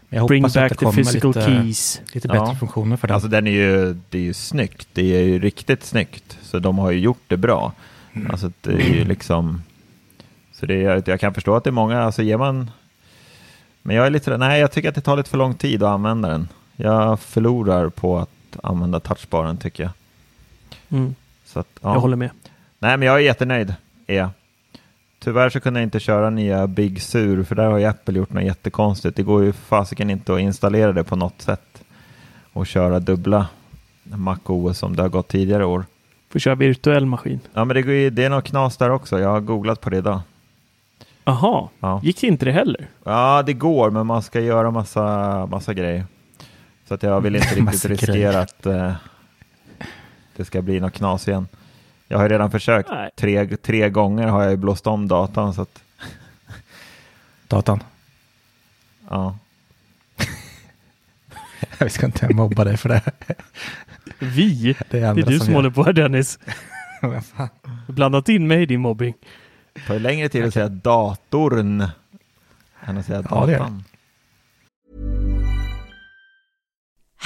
Men 0.09 0.19
jag 0.19 0.29
Bring 0.29 0.43
hoppas 0.43 0.57
att 0.57 0.63
back 0.71 0.81
det 0.81 0.91
the 0.91 0.97
physical 0.97 1.29
lite, 1.29 1.45
keys. 1.45 2.01
lite 2.13 2.29
Ja. 2.29 2.35
bättre 2.41 2.57
funktioner 2.57 2.97
för 2.97 3.09
den. 3.09 3.15
Alltså 3.15 3.29
den 3.29 3.47
är 3.47 3.51
ju, 3.51 3.97
det 4.11 4.19
är 4.19 4.23
ju 4.23 4.35
snyggt. 4.35 4.89
Det 4.93 5.17
är 5.17 5.23
ju 5.23 5.39
riktigt 5.39 5.85
snyggt. 5.85 6.39
Så 6.43 6.59
de 6.59 6.79
har 6.79 6.91
ju 6.91 6.99
gjort 6.99 7.23
det 7.27 7.37
bra. 7.37 7.73
Mm. 8.13 8.31
Alltså 8.31 8.53
det 8.61 8.73
är 8.73 8.95
ju 8.95 9.05
liksom... 9.05 9.63
Så 10.53 10.67
det 10.67 10.85
är, 10.85 11.03
jag 11.07 11.21
kan 11.21 11.35
förstå 11.35 11.55
att 11.55 11.65
det 11.65 11.71
är 11.71 11.73
många, 11.73 12.03
alltså 12.03 12.23
ger 12.23 12.37
man... 12.37 12.71
Men 13.83 13.97
jag 13.97 14.07
är 14.07 14.11
lite 14.11 14.37
nej 14.37 14.61
jag 14.61 14.73
tycker 14.73 14.89
att 14.89 14.95
det 14.95 15.01
tar 15.01 15.17
lite 15.17 15.31
för 15.31 15.39
lång 15.39 15.55
tid 15.55 15.83
att 15.83 15.89
använda 15.89 16.29
den. 16.29 16.49
Jag 16.81 17.21
förlorar 17.21 17.89
på 17.89 18.19
att 18.19 18.57
använda 18.63 19.01
touchbaren 19.01 19.57
tycker 19.57 19.83
jag. 19.83 19.93
Mm. 20.99 21.15
Så 21.45 21.61
att, 21.61 21.69
ja. 21.83 21.93
Jag 21.93 22.01
håller 22.01 22.17
med. 22.17 22.31
Nej 22.79 22.97
men 22.97 23.07
jag 23.07 23.17
är 23.17 23.21
jättenöjd, 23.21 23.75
är 24.07 24.17
jag. 24.17 24.29
Tyvärr 25.19 25.51
så 25.51 25.61
kunde 25.61 25.81
jag 25.81 25.87
inte 25.87 26.01
köra 26.01 26.31
nya 26.31 26.67
Big 26.67 27.03
Sur 27.03 27.45
för 27.45 27.55
där 27.55 27.67
har 27.67 27.79
ju 27.79 27.85
Apple 27.85 28.19
gjort 28.19 28.33
något 28.33 28.45
jättekonstigt. 28.45 29.17
Det 29.17 29.23
går 29.23 29.45
ju 29.45 29.53
fasiken 29.53 30.11
inte 30.11 30.35
att 30.35 30.41
installera 30.41 30.93
det 30.93 31.05
på 31.05 31.17
något 31.17 31.43
sätt 31.43 31.83
och 32.53 32.67
köra 32.67 33.01
dubbla 33.01 33.47
MacOS 34.03 34.79
som 34.79 34.97
det 34.97 35.03
har 35.03 35.09
gått 35.09 35.29
tidigare 35.29 35.65
år. 35.65 35.85
Får 36.31 36.39
köra 36.39 36.55
virtuell 36.55 37.07
maskin. 37.07 37.41
Ja 37.55 37.65
men 37.65 37.75
det, 37.75 37.83
går 37.83 37.95
ju, 37.95 38.11
det 38.11 38.25
är 38.25 38.31
något 38.31 38.45
knas 38.45 38.77
där 38.77 38.91
också. 38.91 39.19
Jag 39.21 39.29
har 39.29 39.41
googlat 39.41 39.81
på 39.81 39.91
det 39.91 39.97
idag. 39.99 40.21
Aha, 41.25 41.71
Ja. 41.81 42.01
gick 42.05 42.25
inte 42.25 42.45
det 42.45 42.53
heller? 42.53 42.89
Ja 43.05 43.43
det 43.47 43.53
går 43.53 43.91
men 43.91 44.07
man 44.07 44.23
ska 44.23 44.41
göra 44.41 44.71
massa, 44.71 45.47
massa 45.47 45.75
grejer. 45.75 46.05
Så 46.89 46.95
att 46.95 47.03
jag 47.03 47.21
vill 47.21 47.37
inte 47.37 47.55
riktigt 47.55 47.85
riskera 47.85 48.41
att 48.41 48.67
eh, 48.67 48.93
det 50.37 50.45
ska 50.45 50.63
bli 50.63 50.81
något 50.81 50.93
knas 50.93 51.29
igen. 51.29 51.49
Jag 52.09 52.19
har 52.19 52.25
ju 52.25 52.29
redan 52.29 52.51
försökt. 52.51 52.89
Nej. 52.91 53.11
Tre, 53.17 53.57
tre 53.57 53.91
gånger 53.91 54.27
har 54.27 54.43
jag 54.43 54.51
ju 54.51 54.57
blåst 54.57 54.87
om 54.87 55.09
datan 55.09 55.55
så 55.55 55.63
att 55.63 55.83
Datan. 57.49 57.83
ja. 59.09 59.39
Vi 61.81 61.91
ska 61.91 62.07
inte 62.07 62.35
mobba 62.35 62.65
dig 62.65 62.77
för 62.77 62.89
det. 62.89 63.03
Vi? 64.19 64.77
Det 64.91 64.99
är, 65.01 65.15
Det 65.15 65.21
är 65.21 65.27
du 65.27 65.39
som 65.39 65.49
gör. 65.49 65.55
håller 65.55 65.71
på 65.71 65.85
här 65.85 65.93
Dennis. 65.93 66.39
Blandat 67.87 68.29
in 68.29 68.47
mig 68.47 68.63
i 68.63 68.67
din 68.67 68.81
mobbing. 68.81 69.15
Det 69.73 69.81
tar 69.81 69.95
ju 69.95 70.01
längre 70.01 70.29
tid 70.29 70.45
att 70.45 70.55
säga 70.55 70.69
datorn 70.69 71.87
än 72.81 72.99
att 72.99 73.07
säga 73.07 73.25
Ja, 73.31 73.71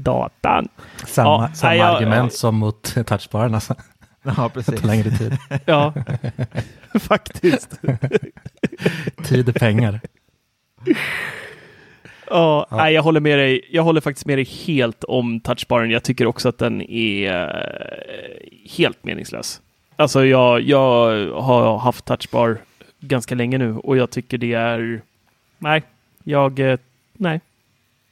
Datan. 0.00 0.68
Samma, 1.06 1.28
Ja, 1.48 1.54
samma 1.54 1.74
jag- 1.76 1.96
argument 1.96 2.32
ja. 2.32 2.36
som 2.38 2.54
mot 2.56 2.94
touchbaren 3.06 3.54
alltså. 3.54 3.74
Ja, 4.22 4.32
Det 4.42 4.48
precis. 4.54 4.80
tar 4.80 4.86
längre 4.88 5.10
tid. 5.10 5.36
Ja, 5.64 5.94
faktiskt. 7.00 7.80
Tid 9.24 9.48
är 9.48 9.52
pengar. 9.52 10.00
Ja, 12.30 12.66
Ja. 12.70 12.76
Nej, 12.76 12.94
jag 12.94 13.02
håller 13.02 13.20
med 13.20 13.38
dig. 13.38 13.68
Jag 13.70 13.82
håller 13.82 14.00
faktiskt 14.00 14.26
med 14.26 14.38
dig 14.38 14.44
helt 14.44 15.04
om 15.04 15.40
touchbaren. 15.40 15.90
Jag 15.90 16.02
tycker 16.02 16.26
också 16.26 16.48
att 16.48 16.58
den 16.58 16.82
är 16.82 17.32
eh, 17.32 18.70
helt 18.76 19.04
meningslös. 19.04 19.60
Alltså 19.96 20.24
jag, 20.24 20.60
jag 20.60 20.80
har 21.40 21.78
haft 21.78 22.04
touchbar 22.04 22.58
ganska 23.00 23.34
länge 23.34 23.58
nu 23.58 23.74
och 23.76 23.96
jag 23.96 24.10
tycker 24.10 24.38
det 24.38 24.52
är... 24.54 25.00
Nej, 25.58 25.82
jag... 26.24 26.60
eh, 26.60 26.78
Nej. 27.12 27.40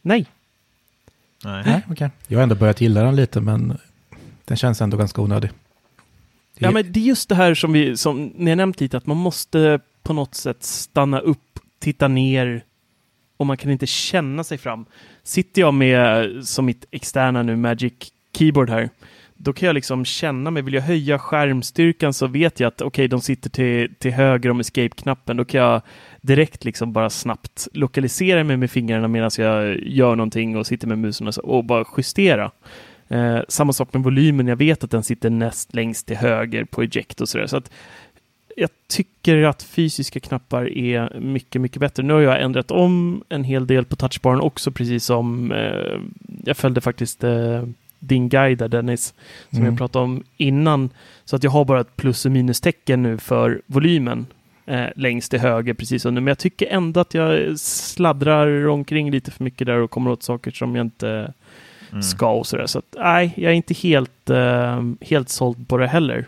Nej. 0.03 0.27
Nej. 1.47 1.63
Nej, 1.67 1.83
okej. 1.91 2.11
Jag 2.29 2.39
har 2.39 2.43
ändå 2.43 2.55
börjat 2.55 2.81
gilla 2.81 3.03
den 3.03 3.17
lite, 3.17 3.41
men 3.41 3.79
den 4.45 4.57
känns 4.57 4.81
ändå 4.81 4.97
ganska 4.97 5.23
onödig. 5.23 5.51
Det 5.51 6.65
Ja, 6.65 6.71
men 6.71 6.93
det 6.93 7.01
är 7.01 7.05
just 7.05 7.29
det 7.29 7.35
här 7.35 7.55
som, 7.55 7.73
vi, 7.73 7.97
som 7.97 8.33
ni 8.37 8.51
har 8.51 8.57
nämnt 8.57 8.81
lite, 8.81 8.97
att 8.97 9.07
man 9.07 9.17
måste 9.17 9.81
på 10.03 10.13
något 10.13 10.35
sätt 10.35 10.63
stanna 10.63 11.21
upp, 11.21 11.59
titta 11.79 12.09
ner 12.09 12.65
och 13.37 13.47
man 13.47 13.57
kan 13.57 13.71
inte 13.71 13.87
känna 13.87 14.45
sig 14.45 14.59
fram. 14.59 14.87
Sitter 15.23 15.61
jag 15.61 15.75
med 15.75 16.31
som 16.47 16.67
mitt 16.67 16.85
externa 16.91 17.43
nu 17.43 17.57
Magic 17.57 17.93
Keyboard 18.39 18.71
här, 18.71 18.91
då 19.37 19.53
kan 19.53 19.67
jag 19.67 19.75
liksom 19.75 20.05
känna 20.05 20.51
mig, 20.51 20.63
vill 20.63 20.75
jag 20.75 20.83
höja 20.83 21.19
skärmstyrkan 21.19 22.13
så 22.13 22.27
vet 22.27 22.61
jag 22.61 22.69
att 22.69 22.83
okej, 22.83 23.09
de 23.09 23.21
sitter 23.21 23.51
till, 23.51 23.95
till 23.99 24.13
höger 24.13 24.51
om 24.51 24.61
escape-knappen, 24.61 25.37
då 25.37 25.45
kan 25.45 25.61
jag 25.61 25.83
direkt 26.21 26.65
liksom 26.65 26.93
bara 26.93 27.11
snabbt 27.11 27.69
lokalisera 27.73 28.45
mig 28.45 28.57
med 28.57 28.71
fingrarna 28.71 29.09
medan 29.09 29.31
jag 29.39 29.79
gör 29.79 30.17
någonting 30.17 30.57
och 30.57 30.67
sitter 30.67 30.87
med 30.89 30.99
musen 30.99 31.27
och, 31.27 31.35
så, 31.35 31.43
och 31.43 31.65
bara 31.65 31.85
justera. 31.97 32.51
Eh, 33.09 33.39
samma 33.49 33.73
sak 33.73 33.93
med 33.93 34.03
volymen. 34.03 34.47
Jag 34.47 34.57
vet 34.57 34.85
att 34.85 34.91
den 34.91 35.03
sitter 35.03 35.31
näst 35.31 35.75
längst 35.75 36.07
till 36.07 36.17
höger 36.17 36.65
på 36.65 36.83
eject 36.83 37.21
och 37.21 37.29
sådär. 37.29 37.47
Så 37.47 37.57
att 37.57 37.71
jag 38.57 38.71
tycker 38.89 39.43
att 39.43 39.63
fysiska 39.63 40.21
knappar 40.21 40.79
är 40.79 41.21
mycket, 41.21 41.61
mycket 41.61 41.81
bättre. 41.81 42.03
Nu 42.03 42.13
har 42.13 42.21
jag 42.21 42.43
ändrat 42.43 42.71
om 42.71 43.25
en 43.29 43.45
hel 43.45 43.67
del 43.67 43.85
på 43.85 43.97
touchbaren 43.97 44.41
också, 44.41 44.71
precis 44.71 45.05
som 45.05 45.53
eh, 45.53 46.01
jag 46.45 46.57
följde 46.57 46.81
faktiskt 46.81 47.25
eh, 47.25 47.63
din 47.99 48.29
guide 48.29 48.59
där 48.59 48.69
Dennis, 48.69 49.15
som 49.51 49.59
Mm. 49.59 49.71
jag 49.71 49.79
pratade 49.79 50.05
om 50.05 50.23
innan. 50.37 50.91
Så 51.25 51.37
att 51.37 51.43
jag 51.45 51.51
har 51.51 51.65
bara 51.65 51.81
ett 51.81 51.97
plus 51.97 52.25
och 52.27 52.33
minustecken 52.33 53.03
nu 53.03 53.19
för 53.19 53.63
volymen 53.67 54.27
eh, 54.67 54.87
längst 54.97 55.31
till 55.31 55.41
höger 55.41 55.75
precis 55.75 56.05
nu. 56.05 56.11
Men 56.11 56.27
jag 56.27 56.39
tycker 56.39 56.67
ändå 56.67 57.01
att 57.01 57.15
jag 57.15 57.59
sladdrar 57.61 58.67
omkring 58.69 59.11
lite 59.11 59.31
för 59.31 59.45
mycket 59.45 59.67
där 59.67 59.77
och 59.77 59.91
kommer 59.91 60.11
åt 60.11 60.23
saker 60.23 60.51
som 60.51 60.77
jag 60.77 60.87
inte 60.87 61.33
Mm. 61.91 62.03
ska 62.03 62.31
och 62.33 62.47
sådär. 62.47 62.67
Så 62.67 62.79
att, 62.79 62.85
nej, 62.99 63.33
jag 63.37 63.53
är 63.53 63.57
inte 63.57 63.75
helt, 63.75 64.31
eh, 64.31 64.83
helt 65.01 65.29
såld 65.29 65.69
på 65.69 65.77
det 65.79 65.87
heller. 65.87 66.27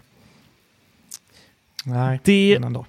Nej, 1.84 2.20
Det, 2.24 2.56
men 2.60 2.66
ändå. 2.66 2.86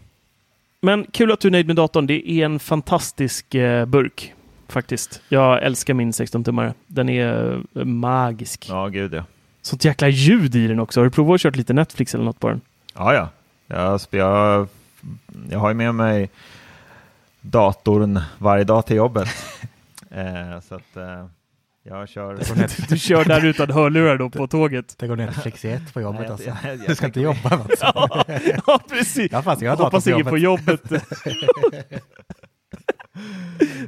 men 0.82 1.05
kul 1.11 1.32
att 1.32 1.39
du 1.39 1.47
är 1.47 1.51
nöjd 1.51 1.67
med 1.67 1.75
datorn. 1.75 2.07
Det 2.07 2.30
är 2.32 2.45
en 2.45 2.59
fantastisk 2.59 3.55
eh, 3.55 3.86
burk 3.86 4.34
faktiskt. 4.72 5.22
Jag 5.30 5.63
älskar 5.63 5.93
min 5.93 6.11
16-tummare. 6.11 6.74
Den 6.88 7.09
är 7.09 7.53
eh, 7.76 7.86
magisk. 7.86 8.65
Ja, 8.70 8.88
gud 8.88 9.13
ja. 9.13 9.24
Sånt 9.61 9.86
jäkla 9.86 10.07
ljud 10.07 10.55
i 10.55 10.67
den 10.67 10.80
också. 10.80 10.99
Har 10.99 11.05
du 11.05 11.11
provat 11.11 11.36
att 11.36 11.41
köra 11.41 11.53
lite 11.55 11.74
Netflix 11.74 12.13
eller 12.15 12.24
något 12.26 12.39
på 12.39 12.49
den? 12.49 12.61
Ja, 12.95 13.13
ja. 13.13 13.30
Jag, 13.67 13.99
jag, 14.09 14.67
jag 15.49 15.59
har 15.59 15.70
ju 15.70 15.74
med 15.76 15.95
mig 15.95 16.30
datorn 17.41 18.20
varje 18.38 18.63
dag 18.63 18.86
till 18.86 18.95
jobbet. 18.95 19.28
eh, 20.11 20.59
så 20.67 20.76
att 20.76 20.97
eh, 20.97 21.26
jag 21.84 22.09
kör... 22.09 22.39
Du 22.89 22.97
kör 22.97 23.26
där 23.26 23.45
utan 23.45 23.72
hörlurar 23.72 24.17
då 24.17 24.30
på 24.30 24.47
tåget? 24.47 24.95
Det 24.97 25.07
går 25.07 25.15
Netflix 25.15 25.65
i 25.65 25.70
ett 25.72 25.93
på 25.93 26.01
jobbet 26.01 26.20
Nej, 26.22 26.30
jag- 26.30 26.32
alltså. 26.51 26.67
jag- 26.67 26.78
jag 26.78 26.88
Du 26.88 26.95
ska 26.95 27.05
inte 27.05 27.22
jobba 27.22 27.49
alltså. 27.49 27.86
Ja, 27.95 28.26
ja 28.67 28.80
precis. 28.89 29.32
Ja, 29.32 29.41
fast 29.41 29.61
jag 29.61 29.76
Hoppas 29.76 30.03
på 30.03 30.09
ingen 30.09 30.26
på 30.26 30.38
jobbet. 30.38 30.82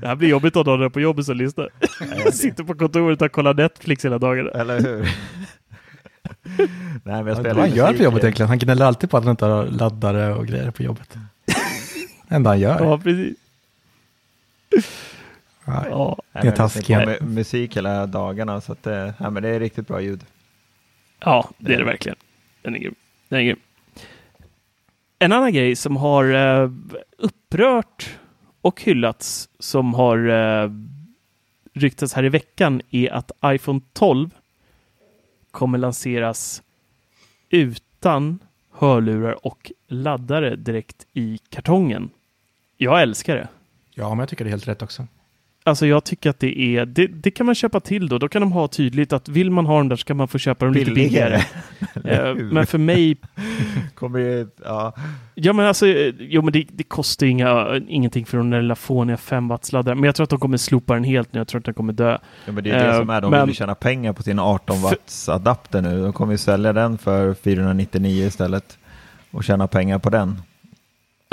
Det 0.02 0.08
här 0.08 0.16
blir 0.16 0.30
jobbigt 0.30 0.56
att 0.56 0.66
ha 0.66 0.78
den 0.78 0.92
på 0.92 1.02
jobbet 1.02 1.26
som 1.26 1.38
lyssnar. 1.38 1.70
Jag 2.24 2.34
sitter 2.34 2.64
på 2.64 2.76
kontoret 2.76 3.22
och 3.22 3.32
kollar 3.32 3.54
Netflix 3.54 4.06
hela 4.06 4.18
dagarna. 4.18 4.50
Eller 4.52 4.82
hur? 4.82 5.10
Nej, 6.58 6.68
men 7.04 7.28
jag 7.28 7.30
Ja, 7.30 7.36
spelar 7.36 7.60
han 7.62 7.76
gör 7.76 7.94
på 7.94 8.04
jobbet 8.04 8.24
egentligen. 8.24 8.50
Han 8.50 8.60
gnäller 8.60 8.86
alltid 8.86 9.10
på 9.10 9.18
att 9.18 9.24
han 9.24 9.32
inte 9.32 9.46
har 9.46 9.66
laddare 9.66 10.34
och 10.34 10.48
grejer 10.48 10.72
på 10.72 10.84
jobbet. 10.84 11.18
Det 12.28 12.36
enda 12.36 12.50
han 12.50 12.60
gör. 12.60 12.80
Ja, 12.84 12.98
precis. 12.98 13.38
Ja. 15.66 15.86
Ja. 15.90 16.18
Det 16.34 16.40
Nej, 16.40 16.48
är 16.48 16.56
taskigt. 16.56 17.22
musik 17.22 17.78
hela 17.78 18.06
dagarna, 18.06 18.62
så 18.62 18.72
att, 18.72 18.88
eh, 18.88 19.10
ja, 19.18 19.30
men 19.30 19.44
det 19.44 19.50
är 19.50 19.60
riktigt 19.60 19.88
bra 19.88 20.02
ljud. 20.02 20.22
Ja, 21.20 21.50
det 21.58 21.74
är 21.74 21.78
det 21.78 21.86
verkligen. 21.86 22.18
Den 22.62 22.76
är 22.76 22.80
grym. 22.80 22.96
Den 23.30 23.40
är 23.40 23.44
grym. 23.44 23.60
En 25.20 25.32
annan 25.32 25.54
grej 25.54 25.76
som 25.76 25.98
har 25.98 26.34
eh, 26.34 26.70
upprört 27.18 28.18
och 28.62 28.82
hyllats 28.82 29.50
som 29.60 29.94
har 29.94 30.28
eh, 30.28 30.72
ryktats 31.74 32.14
här 32.14 32.24
i 32.24 32.30
veckan 32.30 32.82
är 32.90 33.10
att 33.10 33.32
iPhone 33.46 33.82
12 33.94 34.30
kommer 35.52 35.78
lanseras 35.78 36.62
utan 37.50 38.40
hörlurar 38.72 39.46
och 39.46 39.72
laddare 39.88 40.56
direkt 40.56 41.06
i 41.14 41.38
kartongen. 41.50 42.10
Jag 42.78 43.02
älskar 43.02 43.36
det. 43.36 43.48
ja, 43.94 44.10
men 44.10 44.20
jag 44.20 44.30
tycker 44.30 44.44
det 44.46 44.50
är 44.50 44.52
helt 44.52 44.68
rätt 44.68 44.82
också. 44.82 45.08
Alltså 45.64 45.86
jag 45.88 46.04
tycker 46.04 46.30
att 46.30 46.40
det 46.40 46.60
är, 46.60 46.86
det, 46.86 47.08
det 47.08 47.32
kan 47.32 47.46
man 47.46 47.56
köpa 47.56 47.80
till 47.80 48.08
då. 48.10 48.18
Då 48.18 48.28
kan 48.30 48.42
de 48.42 48.52
ha 48.52 48.68
tydligt 48.68 49.14
att 49.14 49.30
vill 49.30 49.52
man 49.52 49.66
ha 49.66 49.78
dem 49.78 49.90
där 49.90 49.96
så 49.96 50.06
kan 50.06 50.18
man 50.18 50.28
få 50.28 50.38
köpa 50.38 50.66
dem 50.66 50.74
lite 50.74 50.92
billigare. 50.92 51.42
Eh, 52.06 52.36
men 52.36 52.66
för 52.68 52.78
mig, 52.78 53.18
Kommer 53.96 54.48
ja, 54.66 54.94
ja 55.36 55.54
men 55.54 55.66
alltså, 55.66 55.88
eh, 55.88 56.14
jo 56.20 56.42
men 56.42 56.54
det, 56.54 56.66
det 56.72 56.84
kostar 56.84 57.26
ju 57.26 57.32
inga, 57.32 57.82
ingenting 57.88 58.26
för 58.26 58.38
de 58.38 58.50
där 58.50 58.62
lilla 58.62 58.76
fåniga 58.76 59.18
5 59.18 59.48
wattsladdare. 59.48 59.96
Men 59.96 60.04
jag 60.04 60.16
tror 60.16 60.24
att 60.24 60.30
de 60.30 60.40
kommer 60.40 60.58
slopa 60.58 60.94
den 60.94 61.04
helt 61.04 61.34
nu. 61.34 61.40
Jag 61.40 61.48
tror 61.48 61.60
att 61.60 61.66
den 61.66 61.74
kommer 61.74 61.94
dö. 61.94 62.18
ja, 62.46 62.52
men 62.52 62.64
det 62.64 62.70
är 62.72 62.80
det 62.86 62.92
Eh, 62.92 62.98
som 63.00 63.10
är, 63.10 63.22
de 63.22 63.32
men- 63.32 63.46
vill 63.48 63.56
tjäna 63.56 63.76
pengar 63.76 64.14
på 64.14 64.24
sin 64.24 64.40
18 64.40 64.82
watts 64.82 65.30
adapter 65.30 65.82
nu. 65.82 66.04
De 66.04 66.14
kommer 66.14 66.32
ju 66.34 66.38
sälja 66.38 66.74
den 66.74 66.98
för 66.98 67.34
499 67.34 68.26
istället 68.28 68.78
och 69.32 69.44
tjäna 69.44 69.68
pengar 69.68 70.00
på 70.00 70.10
den. 70.10 70.42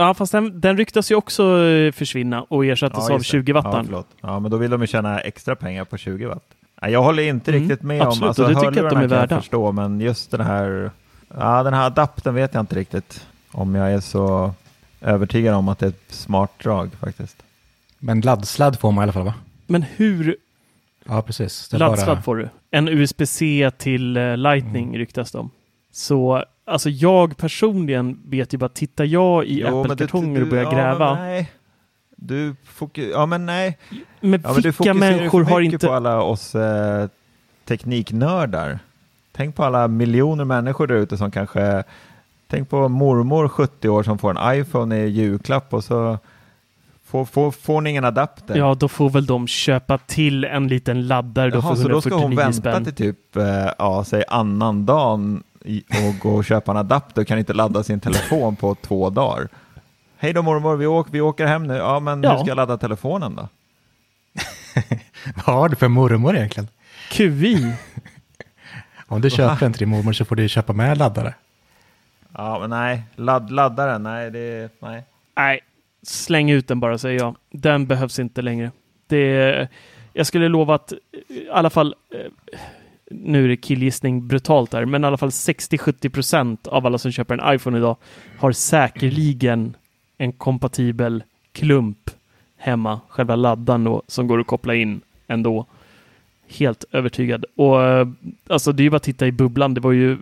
Ja 0.00 0.14
fast 0.14 0.32
den, 0.32 0.60
den 0.60 0.76
ryktas 0.76 1.10
ju 1.10 1.14
också 1.14 1.58
eh, 1.64 1.92
försvinna 1.92 2.42
och 2.42 2.64
ersättas 2.66 3.10
av 3.10 3.16
just 3.16 3.30
det. 3.32 3.38
20 3.38 3.52
Ja, 3.52 3.60
wattan. 3.62 3.84
förlåt. 3.84 4.08
ja, 4.20 4.40
men 4.40 4.50
då 4.50 4.56
vill 4.56 4.70
de 4.70 4.80
ju 4.80 4.86
tjäna 4.86 5.20
extra 5.20 5.56
pengar 5.56 5.84
på 5.84 5.96
20 5.96 6.26
watt. 6.26 6.44
Jag 6.80 7.02
håller 7.02 7.22
inte 7.22 7.50
Mm, 7.50 7.62
riktigt 7.62 7.82
med 7.82 8.02
absolut, 8.02 8.22
om, 8.22 8.28
alltså 8.28 8.42
och 8.42 8.48
det 8.48 8.54
tycker 8.54 8.76
jag 8.76 8.86
att 8.86 8.92
de 8.92 8.98
är 9.02 9.06
värda. 9.06 9.34
jag 9.34 9.42
förstå, 9.42 9.72
men 9.72 10.00
just 10.00 10.30
den 10.30 10.40
här, 10.40 10.90
ja 11.38 11.62
den 11.62 11.74
här 11.74 11.86
adaptern 11.86 12.34
vet 12.34 12.54
jag 12.54 12.60
inte 12.60 12.74
riktigt 12.76 13.26
om 13.52 13.74
jag 13.74 13.92
är 13.92 14.00
så 14.00 14.52
övertygad 15.00 15.54
om 15.54 15.68
att 15.68 15.78
det 15.78 15.86
är 15.86 15.90
ett 15.90 16.04
smart 16.12 16.50
drag 16.62 16.90
faktiskt. 17.00 17.42
Men 17.98 18.20
laddsladd 18.20 18.78
får 18.78 18.92
man 18.92 19.02
i 19.02 19.04
alla 19.04 19.12
fall 19.12 19.24
va? 19.24 19.34
Men 19.66 19.82
hur 19.82 20.36
Ja, 21.04 21.22
precis. 21.22 21.72
Laddsladd 21.72 22.16
bara... 22.16 22.22
får 22.22 22.36
du? 22.36 22.48
En 22.70 22.88
USB-C 22.88 23.70
till 23.78 24.16
eh, 24.16 24.36
Lightning 24.36 24.84
Mm. 24.88 24.98
ryktas 24.98 25.34
om. 25.34 25.50
Så 25.92 26.44
alltså 26.68 26.90
jag 26.90 27.36
personligen 27.36 28.18
vet 28.24 28.54
ju 28.54 28.58
bara, 28.58 28.68
tittar 28.68 29.04
jag 29.04 29.44
i 29.44 29.60
Jo, 29.60 29.82
men 29.82 29.90
Apple-kartonger 29.90 30.42
och 30.42 30.48
börjar 30.48 30.64
ja, 30.64 30.70
gräva. 30.70 31.14
Men 31.14 31.24
nej. 31.24 31.52
Du 32.16 32.54
fokus, 32.64 33.08
ja 33.12 33.26
men 33.26 33.46
nej. 33.46 33.78
Men 34.20 34.40
Ja, 34.44 34.52
men 34.52 34.62
vilka 34.62 34.84
ju 34.84 34.94
människor 34.94 35.44
har 35.44 35.60
inte... 35.60 35.86
på 35.86 35.92
alla 35.92 36.22
oss 36.22 36.54
eh, 36.54 37.08
tekniknördar. 37.64 38.78
Tänk 39.32 39.56
på 39.56 39.64
alla 39.64 39.88
miljoner 39.88 40.44
människor 40.44 40.86
där 40.86 40.94
ute 40.94 41.16
som 41.16 41.30
kanske, 41.30 41.84
tänk 42.46 42.70
på 42.70 42.88
mormor 42.88 43.48
70 43.48 43.88
år 43.88 44.02
som 44.02 44.18
får 44.18 44.38
en 44.38 44.60
iPhone 44.60 44.96
i 44.96 45.08
julklapp 45.08 45.74
och 45.74 45.84
så 45.84 46.18
får, 47.04 47.24
får, 47.24 47.50
får 47.50 47.74
hon 47.74 47.86
ingen 47.86 48.04
adapter. 48.04 48.56
Ja, 48.56 48.74
då 48.74 48.88
får 48.88 49.10
väl 49.10 49.26
de 49.26 49.46
köpa 49.46 49.98
till 49.98 50.44
en 50.44 50.68
liten 50.68 51.06
laddare 51.06 51.50
då 51.50 51.58
Jaha, 51.58 51.76
så 51.76 51.88
då 51.88 52.00
ska 52.00 52.14
hon 52.14 52.32
149 52.32 52.36
vänta 52.44 52.52
spänn. 52.72 52.84
till 52.84 52.94
typ, 52.94 53.36
eh, 53.36 53.70
ja, 53.78 54.04
säg 54.04 54.24
annan 54.28 54.86
dagen 54.86 55.42
i- 55.47 55.47
och 55.76 56.18
gå 56.20 56.30
och 56.34 56.44
köpa 56.44 56.70
en 56.70 56.76
adapter 56.76 57.22
och 57.22 57.28
kan 57.28 57.38
inte 57.38 57.52
ladda 57.52 57.82
sin 57.82 58.00
telefon 58.00 58.56
på 58.56 58.74
två 58.74 59.10
dagar. 59.10 59.48
Hej 60.16 60.32
då 60.32 60.42
mormor, 60.42 60.76
vi 60.76 60.86
åker, 60.86 61.12
vi 61.12 61.20
åker 61.20 61.46
hem 61.46 61.66
nu. 61.66 61.74
Ja, 61.74 62.00
men 62.00 62.22
Ja. 62.22 62.30
hur 62.32 62.38
ska 62.38 62.48
jag 62.48 62.56
ladda 62.56 62.76
telefonen 62.78 63.34
då? 63.36 63.48
Vad 65.46 65.56
har 65.56 65.68
du 65.68 65.76
för 65.76 65.88
mormor 65.88 66.36
egentligen? 66.36 66.68
QI. 67.10 67.72
Om 69.06 69.20
du 69.20 69.30
köper 69.30 69.66
en 69.66 69.72
till 69.72 69.78
din 69.78 69.88
mormor 69.88 70.12
så 70.12 70.24
får 70.24 70.36
du 70.36 70.48
köpa 70.48 70.72
med 70.72 70.98
laddare. 70.98 71.34
Ja, 72.34 72.58
men 72.60 72.70
nej. 72.70 73.02
Ladd, 73.16 73.50
laddaren, 73.50 74.02
nej, 74.02 74.30
det, 74.30 74.70
nej. 74.80 75.04
Nej, 75.36 75.60
släng 76.02 76.50
ut 76.50 76.68
den 76.68 76.80
bara 76.80 76.98
säger 76.98 77.18
jag. 77.20 77.36
Den 77.50 77.86
behövs 77.86 78.18
inte 78.18 78.42
längre. 78.42 78.70
Det, 79.06 79.68
jag 80.12 80.26
skulle 80.26 80.48
lova 80.48 80.74
att 80.74 80.92
i 81.28 81.48
alla 81.52 81.70
fall, 81.70 81.94
eh, 82.14 82.58
nu 83.10 83.44
är 83.44 83.48
det 83.48 83.56
killgissning 83.56 84.28
brutalt 84.28 84.70
där, 84.70 84.84
men 84.84 85.04
i 85.04 85.06
alla 85.06 85.16
fall 85.16 85.28
60-70 85.28 86.68
av 86.68 86.86
alla 86.86 86.98
som 86.98 87.12
köper 87.12 87.38
en 87.38 87.54
iPhone 87.54 87.78
idag 87.78 87.96
har 88.38 88.52
säkerligen 88.52 89.74
en 90.18 90.32
kompatibel 90.32 91.22
klump 91.52 92.10
hemma, 92.56 93.00
själva 93.08 93.36
laddaren 93.36 93.84
då, 93.84 94.02
som 94.06 94.26
går 94.26 94.40
att 94.40 94.46
koppla 94.46 94.74
in 94.74 95.00
ändå. 95.26 95.66
Helt 96.48 96.84
övertygad. 96.92 97.44
Och 97.56 97.82
eh, 97.82 98.08
alltså 98.46 98.72
det 98.72 98.82
är 98.82 98.84
ju 98.84 98.90
bara 98.90 98.96
att 98.96 99.02
titta 99.02 99.26
i 99.26 99.32
bubblan. 99.32 99.74
Det 99.74 99.80
var 99.80 99.92
ju 99.92 100.12
eh, 100.12 100.18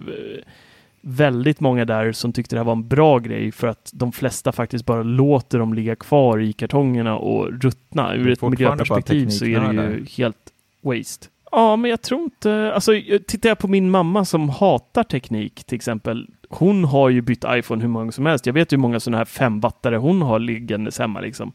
väldigt 1.01 1.61
många 1.61 1.85
där 1.85 2.13
som 2.13 2.33
tyckte 2.33 2.57
det 2.57 2.61
här 2.61 2.65
var 2.65 2.73
en 2.73 2.89
bra 2.89 3.19
grej 3.19 3.53
för 3.53 3.67
att 3.67 3.91
de 3.95 4.13
flesta 4.13 4.53
faktiskt 4.53 4.87
bara 4.87 5.03
låter 5.03 5.59
dem 5.59 5.75
ligga 5.75 5.97
kvar 5.97 6.39
i 6.39 6.53
kartongerna 6.53 7.17
och 7.17 7.63
ruttna. 7.63 8.15
Ur 8.15 8.31
ett 8.31 8.43
miljöperspektiv 8.43 9.29
så 9.29 9.45
är 9.45 9.61
det 9.61 9.73
ju 9.73 10.07
helt 10.17 10.53
waste. 10.81 11.27
Ja, 11.57 11.77
men 11.77 11.91
jag 11.91 12.03
tror 12.03 12.23
inte, 12.23 12.73
alltså 12.75 12.93
tittar 13.27 13.49
jag 13.49 13.59
på 13.59 13.69
min 13.69 13.91
mamma 13.91 14.25
som 14.25 14.49
hatar 14.49 15.03
teknik 15.03 15.65
till 15.65 15.77
exempel. 15.77 16.27
Hon 16.49 16.85
har 16.85 17.09
ju 17.09 17.21
bytt 17.21 17.45
iPhone 17.49 17.83
hur 17.83 17.89
många 17.89 18.13
som 18.13 18.27
helst. 18.27 18.47
Jag 18.47 18.53
vet 18.53 18.73
hur 18.73 18.77
många 18.77 19.01
sådana 19.01 19.19
här 19.19 19.25
femwattare 19.25 19.97
hon 19.97 20.23
har 20.23 20.39
liggandes 20.39 20.99
hemma 20.99 21.21
liksom. 21.21 21.53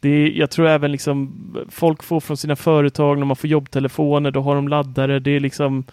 Det 0.00 0.08
är, 0.08 0.30
jag 0.30 0.50
tror 0.50 0.66
även 0.66 0.92
liksom 0.92 1.32
folk 1.70 2.02
får 2.02 2.20
från 2.20 2.36
sina 2.36 2.56
företag 2.56 3.18
när 3.18 3.26
man 3.26 3.36
får 3.36 3.50
jobbtelefoner, 3.50 4.30
då 4.30 4.40
har 4.40 4.54
de 4.54 4.68
laddare. 4.68 5.18
Det 5.18 5.30
är 5.30 5.40
liksom 5.40 5.84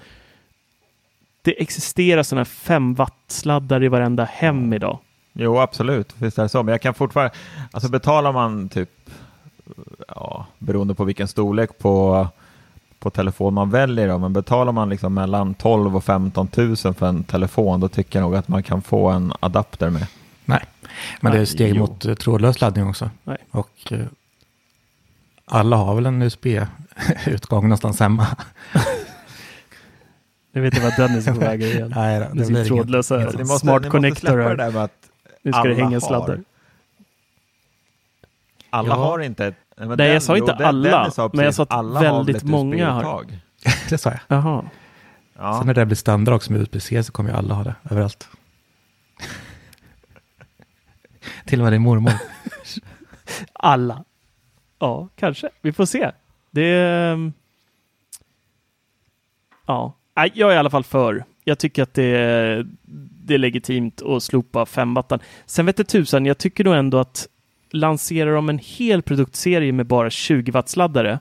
det 1.41 1.61
existerar 1.61 2.23
sådana 2.23 2.39
här 2.39 2.45
5 2.45 2.93
watt-sladdar 2.93 3.83
i 3.83 3.87
varenda 3.87 4.23
hem 4.23 4.73
idag. 4.73 4.99
Jo, 5.33 5.57
absolut. 5.59 6.15
Visst 6.17 6.37
är 6.37 6.43
det 6.43 6.49
så. 6.49 6.63
Men 6.63 6.71
jag 6.71 6.81
kan 6.81 6.93
fortfarande, 6.93 7.33
alltså 7.71 7.89
betalar 7.89 8.33
man 8.33 8.69
typ, 8.69 8.89
ja, 10.07 10.45
beroende 10.59 10.95
på 10.95 11.03
vilken 11.03 11.27
storlek 11.27 11.77
på, 11.77 12.27
på 13.01 13.09
telefon 13.09 13.53
man 13.53 13.69
väljer, 13.69 14.07
då, 14.07 14.17
men 14.17 14.33
betalar 14.33 14.71
man 14.71 14.89
liksom 14.89 15.13
mellan 15.13 15.53
12 15.53 15.95
och 15.95 16.03
15 16.03 16.47
000 16.57 16.75
för 16.75 17.05
en 17.05 17.23
telefon, 17.23 17.79
då 17.79 17.87
tycker 17.87 18.19
jag 18.19 18.23
nog 18.23 18.35
att 18.35 18.47
man 18.47 18.63
kan 18.63 18.81
få 18.81 19.09
en 19.09 19.33
adapter 19.39 19.89
med. 19.89 20.07
Nej, 20.45 20.63
men 21.21 21.31
det 21.33 21.39
är 21.39 21.45
steg 21.45 21.75
jo. 21.75 21.79
mot 21.79 22.05
eh, 22.05 22.13
trådlös 22.13 22.61
laddning 22.61 22.87
också. 22.87 23.09
Nej. 23.23 23.37
Och 23.51 23.91
eh, 23.91 23.99
alla 25.45 25.75
har 25.75 25.95
väl 25.95 26.05
en 26.05 26.21
USB-utgång 26.21 27.63
någonstans 27.63 27.99
hemma. 27.99 28.27
Jag 30.53 30.61
vet 30.61 30.73
inte 30.73 30.85
vad 30.85 31.09
Dennis 31.09 31.27
är 31.27 31.33
på 31.33 31.39
väg 31.49 31.61
igen. 31.63 31.93
Nej, 31.95 32.19
det 32.19 32.25
Med 32.33 32.47
blir 32.47 32.55
sin 32.55 32.65
trådlösa 32.65 33.21
inget 33.21 33.39
måste, 33.39 33.59
smart 33.59 33.89
connector 33.89 34.37
det 34.37 34.55
där 34.55 34.71
med 34.71 34.83
att 34.83 34.91
Nu 35.41 35.51
ska 35.51 35.63
det 35.63 35.69
alla 35.69 35.75
hänga 35.83 35.95
har. 35.95 35.99
sladdar. 35.99 36.39
alla 38.69 38.89
Ja. 38.89 38.95
har 38.95 39.19
inte... 39.19 39.43
men 39.43 39.53
Nej, 39.77 39.97
den- 39.97 40.07
jag 40.13 40.23
sa 40.23 40.37
inte 40.37 40.53
den- 40.53 40.67
alla, 40.67 40.99
Dennis 40.99 41.13
sa 41.15 41.29
men 41.33 41.45
jag 41.45 41.55
sa 41.55 41.63
att 41.63 42.03
väldigt 42.03 42.43
många 42.43 42.91
har. 42.91 43.25
Det 43.89 43.97
sa 43.97 44.09
jag. 44.09 44.19
Jaha. 44.27 44.65
Ja. 45.37 45.57
Sen 45.57 45.67
när 45.67 45.73
det 45.73 45.85
blir 45.85 45.95
standard 45.95 46.35
också 46.35 46.51
med 46.51 46.61
USB-C 46.61 47.03
så 47.03 47.11
kommer 47.11 47.29
ju 47.29 47.35
alla 47.35 47.53
ha 47.53 47.63
det 47.63 47.75
överallt. 47.89 48.27
Till 51.45 51.59
och 51.59 51.63
med 51.63 51.73
din 51.73 51.81
mormor. 51.81 52.13
Alla. 53.53 54.03
Ja, 54.79 55.07
kanske. 55.15 55.49
Vi 55.61 55.73
får 55.73 55.85
se. 55.85 56.11
Det... 56.51 56.79
ehm, 56.79 57.33
Ja. 59.65 59.97
Nej, 60.15 60.31
jag 60.33 60.51
är 60.51 60.55
i 60.55 60.57
alla 60.57 60.69
fall 60.69 60.83
för. 60.83 61.23
Jag 61.43 61.59
tycker 61.59 61.83
att 61.83 61.93
det 61.93 62.03
är, 62.03 62.65
det 63.25 63.33
är 63.33 63.37
legitimt 63.37 64.01
att 64.01 64.23
slopa 64.23 64.65
femwattan. 64.65 65.19
Sen 65.45 65.65
vet 65.65 65.77
det 65.77 65.83
tusan, 65.83 66.25
jag 66.25 66.37
tycker 66.37 66.63
nog 66.63 66.75
ändå 66.75 66.99
att 66.99 67.27
lanserar 67.71 68.33
de 68.33 68.49
en 68.49 68.59
hel 68.59 69.01
produktserie 69.01 69.71
med 69.71 69.85
bara 69.85 70.09
20 70.09 70.51
wattsladdare, 70.51 71.19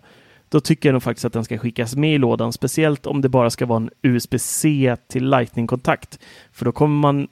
då 0.49 0.61
tycker 0.61 0.89
jag 0.89 0.93
nog 0.93 1.03
faktiskt 1.03 1.25
att 1.25 1.33
den 1.33 1.45
ska 1.45 1.59
skickas 1.59 1.97
med 1.97 2.15
i 2.15 2.19
lådan, 2.19 2.53
speciellt 2.53 3.07
om 3.07 3.21
det 3.21 3.29
bara 3.29 3.51
ska 3.51 3.67
vara 3.67 3.77
en 3.77 3.91
USB-C 4.03 4.97
till 5.09 5.31
Lightning-kontakt. 5.31 6.19
För 6.53 6.65
då 6.65 6.73
kommer 6.73 7.01
man 7.01 7.29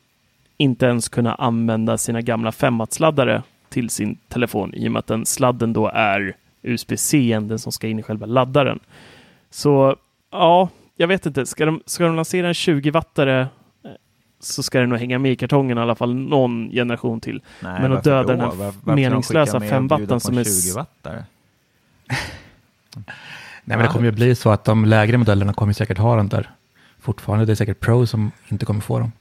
inte 0.56 0.86
ens 0.86 1.08
kunna 1.08 1.34
använda 1.34 1.98
sina 1.98 2.20
gamla 2.20 2.52
5 2.52 2.78
wattsladdare 2.78 3.42
till 3.68 3.90
sin 3.90 4.16
telefon 4.28 4.74
i 4.74 4.88
och 4.88 4.92
med 4.92 5.00
att 5.00 5.06
den 5.06 5.26
sladden 5.26 5.72
då 5.72 5.90
är 5.94 6.36
USB-C, 6.62 7.38
den 7.42 7.58
som 7.58 7.72
ska 7.72 7.88
in 7.88 7.98
i 7.98 8.02
själva 8.02 8.26
laddaren. 8.26 8.78
Så 9.50 9.96
ja, 10.30 10.68
jag 10.96 11.08
vet 11.08 11.26
inte. 11.26 11.46
Ska 11.46 11.66
de, 11.66 11.82
ska 11.86 12.04
de 12.04 12.16
lansera 12.16 12.48
en 12.48 12.52
20-wattare 12.52 13.46
så 14.40 14.62
ska 14.62 14.80
den 14.80 14.88
nog 14.88 14.98
hänga 14.98 15.18
med 15.18 15.32
i 15.32 15.36
kartongen 15.36 15.78
i 15.78 15.80
alla 15.80 15.94
fall 15.94 16.14
någon 16.14 16.70
generation 16.70 17.20
till. 17.20 17.42
Nej, 17.62 17.82
Men 17.82 17.92
att 17.92 18.04
döda 18.04 18.22
då? 18.22 18.28
den 18.28 18.40
här 18.40 18.46
Var- 18.48 18.56
varför 18.56 18.94
meningslösa 18.94 19.52
skicka 19.52 19.58
med 19.60 19.68
fem 19.68 19.84
och 19.92 19.98
bjuda 19.98 20.14
watten 20.14 20.16
på 20.16 20.20
som 20.20 20.38
är 20.38 20.40
s- 20.42 20.64
20 20.64 20.74
wattare? 20.76 21.24
Nej, 23.64 23.76
men 23.76 23.78
det 23.82 23.88
kommer 23.88 24.04
ju 24.06 24.12
bli 24.12 24.34
så 24.34 24.50
att 24.50 24.64
de 24.64 24.84
lägre 24.84 25.16
modellerna 25.18 25.52
kommer 25.52 25.72
säkert 25.72 25.98
ha 25.98 26.16
den 26.16 26.28
där 26.28 26.50
fortfarande. 27.00 27.46
Det 27.46 27.52
är 27.52 27.54
säkert 27.54 27.80
Pro 27.80 28.06
som 28.06 28.30
inte 28.48 28.66
kommer 28.66 28.80
få 28.80 28.98
dem. 28.98 29.12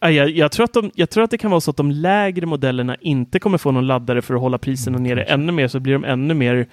Ja, 0.00 0.10
Jag, 0.10 0.30
jag, 0.30 0.52
tror 0.52 0.64
att 0.64 0.72
de, 0.72 0.90
jag 0.94 1.10
tror 1.10 1.24
att 1.24 1.30
det 1.30 1.38
kan 1.38 1.50
vara 1.50 1.60
så 1.60 1.70
att 1.70 1.76
de 1.76 1.90
lägre 1.90 2.46
modellerna 2.46 2.96
inte 3.00 3.38
kommer 3.38 3.58
få 3.58 3.70
någon 3.70 3.86
laddare 3.86 4.22
för 4.22 4.34
att 4.34 4.40
hålla 4.40 4.58
priserna 4.58 4.98
nere 4.98 5.22
ännu 5.22 5.52
mer, 5.52 5.68
så 5.68 5.80
blir 5.80 5.92
de 5.92 6.04
ännu 6.04 6.34
mer 6.34 6.54
eh, 6.56 6.66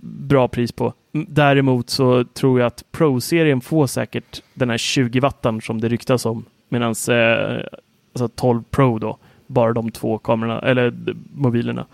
bra 0.00 0.48
pris 0.48 0.72
på. 0.72 0.92
M- 1.12 1.26
Däremot 1.28 1.90
så 1.90 2.24
tror 2.24 2.60
jag 2.60 2.66
att 2.66 2.84
Pro-serien 2.92 3.60
får 3.60 3.86
säkert 3.86 4.42
den 4.54 4.70
här 4.70 4.78
20 4.78 5.20
wattan 5.20 5.60
som 5.60 5.80
det 5.80 5.88
ryktas 5.88 6.26
om, 6.26 6.44
medan 6.68 6.94
eh, 7.10 7.64
alltså 8.12 8.28
12 8.28 8.62
Pro 8.70 8.98
då, 8.98 9.16
bara 9.46 9.72
de 9.72 9.90
två 9.90 10.18
kamerorna, 10.18 10.58
eller 10.60 10.94
mobilerna, 11.34 11.86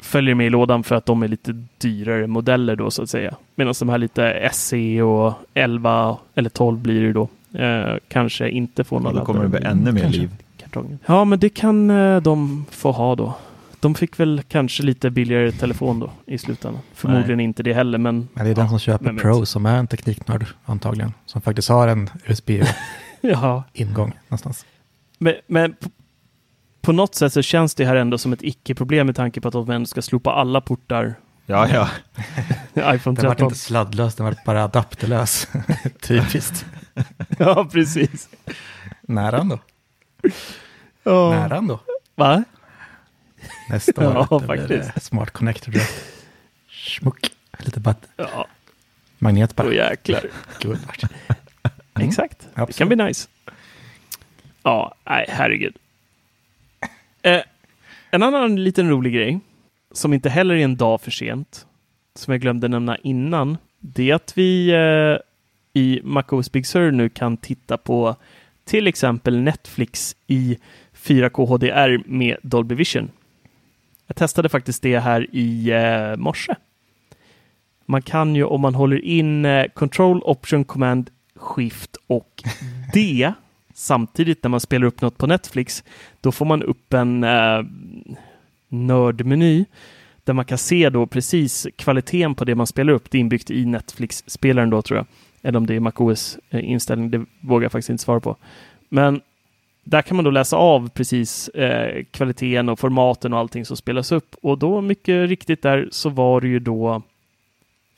följer 0.00 0.34
med 0.34 0.46
i 0.46 0.50
lådan 0.50 0.82
för 0.82 0.94
att 0.94 1.06
de 1.06 1.22
är 1.22 1.28
lite 1.28 1.64
dyrare 1.78 2.26
modeller 2.26 2.76
då 2.76 2.90
så 2.90 3.02
att 3.02 3.10
säga. 3.10 3.34
Medan 3.54 3.74
de 3.78 3.88
här 3.88 3.98
lite 3.98 4.48
SE 4.52 5.02
och 5.02 5.32
11 5.54 6.16
eller 6.34 6.50
12 6.50 6.78
blir 6.78 7.02
det 7.02 7.12
då. 7.12 7.28
Eh, 7.58 7.96
kanske 8.08 8.50
inte 8.50 8.84
får 8.84 8.98
Ja, 8.98 9.02
någon 9.02 9.14
då 9.14 9.24
kommer 9.24 9.42
det 9.42 9.48
bli 9.48 9.60
ännu 9.64 9.92
mer 9.92 10.00
Kanske. 10.00 10.20
liv. 10.20 10.30
kartongen. 10.56 10.98
Ja, 11.06 11.24
men 11.24 11.38
det 11.38 11.48
kan 11.48 11.90
eh, 11.90 12.22
de 12.22 12.64
få 12.70 12.92
ha 12.92 13.14
då. 13.14 13.34
De 13.80 13.94
fick 13.94 14.20
väl 14.20 14.42
kanske 14.48 14.82
lite 14.82 15.10
billigare 15.10 15.52
telefon 15.52 16.00
då 16.00 16.10
i 16.26 16.38
slutändan. 16.38 16.82
Förmodligen 16.94 17.40
inte 17.40 17.62
det 17.62 17.72
heller, 17.72 17.98
men 17.98 18.28
Men 18.34 18.44
det 18.44 18.50
är 18.50 18.54
den 18.54 18.68
som 18.68 18.78
köper? 18.78 19.12
Pro 19.12 19.46
som 19.46 19.66
är 19.66 19.78
en 19.78 19.86
tekniknörd 19.86 20.46
antagligen. 20.64 21.12
Som 21.26 21.40
faktiskt 21.40 21.68
har 21.68 21.88
en 21.88 22.10
USB-ingång 22.26 22.66
ja. 23.22 24.12
någonstans. 24.28 24.66
Men, 25.18 25.34
men 25.46 25.72
på, 25.72 25.90
på 26.80 26.92
något 26.92 27.14
sätt 27.14 27.32
så 27.32 27.42
känns 27.42 27.74
det 27.74 27.84
här 27.84 27.96
ändå 27.96 28.18
som 28.18 28.32
ett 28.32 28.42
icke-problem 28.42 29.06
med 29.06 29.16
tanke 29.16 29.40
på 29.40 29.48
att 29.48 29.52
de 29.52 29.70
ändå 29.70 29.86
ska 29.86 30.02
slopa 30.02 30.32
alla 30.32 30.60
portar 30.60 31.14
Ja, 31.50 31.68
ja. 31.68 31.88
iPhone 32.94 33.16
Den 33.16 33.26
var 33.26 33.34
13. 33.34 33.44
inte 33.44 33.58
sladdlös, 33.58 34.14
den 34.14 34.26
var 34.26 34.34
bara 34.46 34.64
adapterlös. 34.64 35.48
Typiskt. 36.00 36.66
ja, 37.38 37.68
precis. 37.72 38.28
Nära 39.02 39.38
ändå. 39.38 39.58
Ja. 41.02 41.30
Nära 41.30 41.56
ändå. 41.56 41.80
Va? 42.14 42.44
Nästa 43.70 44.04
Ja, 44.04 44.26
år. 44.30 44.40
det 44.40 44.46
blir 44.46 44.56
faktiskt. 44.58 44.94
det 44.94 45.00
Smart 45.00 45.30
connector. 45.30 45.74
Smuck. 46.70 47.32
Lite 47.58 47.80
batt. 47.80 48.08
Ja, 48.16 48.46
Magnet 49.18 49.56
bara. 49.56 49.66
då 49.66 49.72
jäklar. 49.74 50.22
Guld. 50.60 50.78
Exakt. 52.00 52.40
Det 52.54 52.60
absolut. 52.62 52.76
kan 52.76 52.88
bli 52.88 52.96
nice. 52.96 53.28
Ja, 54.62 54.94
nej, 55.04 55.24
herregud. 55.28 55.76
Eh, 57.22 57.40
en 58.10 58.22
annan 58.22 58.64
liten 58.64 58.88
rolig 58.90 59.12
grej, 59.14 59.40
som 59.92 60.14
inte 60.14 60.28
heller 60.30 60.54
är 60.54 60.64
en 60.64 60.76
dag 60.76 61.00
för 61.00 61.10
sent, 61.10 61.66
som 62.14 62.32
jag 62.32 62.40
glömde 62.40 62.68
nämna 62.68 62.96
innan, 62.96 63.58
det 63.78 64.10
är 64.10 64.14
att 64.14 64.32
vi 64.36 64.70
eh, 64.70 65.18
i 65.82 66.00
MacOS 66.04 66.52
Big 66.52 66.66
Sur 66.66 66.90
nu 66.90 67.08
kan 67.08 67.36
titta 67.36 67.76
på 67.76 68.16
till 68.64 68.86
exempel 68.86 69.38
Netflix 69.38 70.16
i 70.26 70.58
4K 70.96 71.46
HDR 71.46 72.02
med 72.08 72.36
Dolby 72.42 72.74
Vision. 72.74 73.10
Jag 74.08 74.16
testade 74.16 74.48
faktiskt 74.48 74.82
det 74.82 74.98
här 74.98 75.26
i 75.32 75.70
eh, 75.70 76.16
morse. 76.16 76.54
Man 77.86 78.02
kan 78.02 78.34
ju 78.34 78.44
om 78.44 78.60
man 78.60 78.74
håller 78.74 79.04
in 79.04 79.44
eh, 79.44 79.66
Control 79.74 80.22
Option 80.24 80.64
Command 80.64 81.10
Shift 81.36 81.96
och 82.06 82.42
D 82.92 83.32
samtidigt 83.74 84.42
när 84.42 84.48
man 84.48 84.60
spelar 84.60 84.86
upp 84.86 85.00
något 85.00 85.18
på 85.18 85.26
Netflix, 85.26 85.84
då 86.20 86.32
får 86.32 86.46
man 86.46 86.62
upp 86.62 86.92
en 86.92 87.24
eh, 87.24 87.62
nördmeny 88.68 89.64
där 90.24 90.32
man 90.32 90.44
kan 90.44 90.58
se 90.58 90.90
då 90.90 91.06
precis 91.06 91.66
kvaliteten 91.76 92.34
på 92.34 92.44
det 92.44 92.54
man 92.54 92.66
spelar 92.66 92.92
upp. 92.92 93.10
Det 93.10 93.18
är 93.18 93.20
inbyggt 93.20 93.50
i 93.50 93.64
Netflix-spelaren 93.64 94.70
då 94.70 94.82
tror 94.82 94.96
jag. 94.96 95.06
Eller 95.42 95.56
om 95.58 95.66
det 95.66 95.74
är 95.74 95.80
MacOS 95.80 96.38
eh, 96.50 96.70
inställning, 96.70 97.10
det 97.10 97.24
vågar 97.40 97.64
jag 97.64 97.72
faktiskt 97.72 97.90
inte 97.90 98.04
svara 98.04 98.20
på. 98.20 98.36
Men 98.88 99.20
där 99.90 100.02
kan 100.02 100.16
man 100.16 100.24
då 100.24 100.30
läsa 100.30 100.56
av 100.56 100.88
precis 100.88 101.48
eh, 101.48 102.04
kvaliteten 102.10 102.68
och 102.68 102.78
formaten 102.78 103.32
och 103.32 103.38
allting 103.38 103.64
som 103.64 103.76
spelas 103.76 104.12
upp. 104.12 104.36
Och 104.42 104.58
då 104.58 104.80
mycket 104.80 105.28
riktigt 105.28 105.62
där 105.62 105.88
så 105.92 106.08
var 106.08 106.40
det 106.40 106.48
ju 106.48 106.58
då 106.58 107.02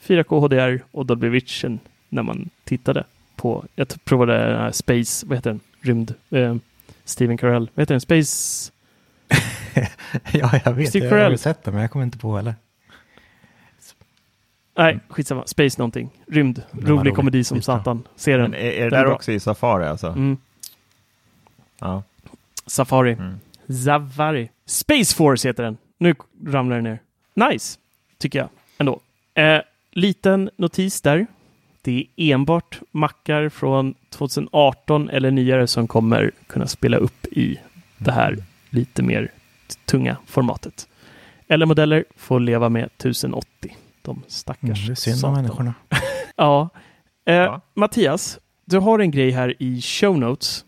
4K 0.07 0.41
HDR 0.41 0.83
och 0.91 1.07
Dolby 1.07 1.29
Vision 1.29 1.79
när 2.09 2.23
man 2.23 2.51
tittade 2.65 3.05
på, 3.37 3.65
jag 3.75 4.05
provade 4.05 4.65
uh, 4.65 4.71
Space, 4.71 5.27
vad 5.27 5.39
heter 5.39 5.51
den, 5.51 5.61
rymd, 5.81 6.15
eh, 6.31 6.57
Steven 7.05 7.39
Carell, 7.39 7.71
vad 7.75 7.83
heter 7.83 7.95
den, 7.95 8.01
Space? 8.01 8.73
ja, 10.33 10.61
jag 10.65 10.73
vet, 10.73 10.89
Steve 10.89 11.05
jag 11.05 11.13
har 11.13 11.19
Carell. 11.19 11.33
ju 11.33 11.39
sett 11.39 11.65
det, 11.65 11.71
men 11.71 11.81
jag 11.81 11.91
kommer 11.91 12.05
inte 12.05 12.19
på 12.19 12.37
heller. 12.37 12.55
Nej, 14.77 14.99
skitsamma, 15.09 15.47
Space 15.47 15.79
någonting, 15.79 16.11
rymd, 16.27 16.63
rolig 16.73 16.91
rolig. 16.91 17.15
komedi 17.15 17.45
som 17.45 17.63
satan, 17.63 18.03
ser 18.17 18.39
den. 18.39 18.51
Men 18.51 18.61
är, 18.61 18.65
är 18.65 18.85
det 18.85 18.91
Den 18.91 19.01
är 19.01 19.05
där 19.05 19.13
också 19.13 19.33
i 19.33 19.41
Safari 19.41 19.87
alltså? 19.87 20.07
Mm. 20.07 20.37
Ja. 21.81 22.03
Safari. 22.67 23.13
Mm. 23.13 23.41
Safari. 23.85 24.51
Space 24.67 25.15
Force 25.17 25.49
heter 25.49 25.63
den. 25.63 25.77
Nu 25.99 26.15
ramlar 26.47 26.77
den 26.77 26.85
ner. 26.85 26.99
Nice, 27.51 27.79
tycker 28.19 28.39
jag 28.39 28.49
ändå. 28.79 29.01
Eh, 29.35 29.61
liten 29.93 30.51
notis 30.57 31.01
där. 31.01 31.27
Det 31.83 32.07
är 32.17 32.35
enbart 32.35 32.81
mackar 32.93 33.49
från 33.49 33.95
2018 34.11 35.09
eller 35.11 35.31
nyare 35.31 35.67
som 35.67 35.89
kommer 35.89 36.31
kunna 36.47 36.67
spela 36.67 36.97
upp 36.97 37.27
i 37.27 37.59
det 37.99 38.13
här 38.13 38.37
lite 38.71 39.03
mer 39.03 39.33
tunga 39.85 40.17
formatet. 40.27 40.89
Eller 41.49 41.67
modeller 41.67 42.05
får 42.17 42.41
leva 42.41 42.69
med 42.69 42.85
1080. 42.85 43.77
De 44.03 44.11
Mm, 44.17 44.23
stackars 44.29 44.87
det 44.87 44.93
är 44.93 44.95
synd 44.95 45.25
om 45.25 45.35
människorna. 45.35 45.75
Ja. 46.37 46.69
Eh, 47.27 47.35
Ja. 47.35 47.61
Mattias, 47.75 48.39
du 48.65 48.79
har 48.79 48.99
en 48.99 49.11
grej 49.11 49.31
här 49.31 49.55
i 49.63 49.81
show 49.83 50.19
notes. 50.19 50.65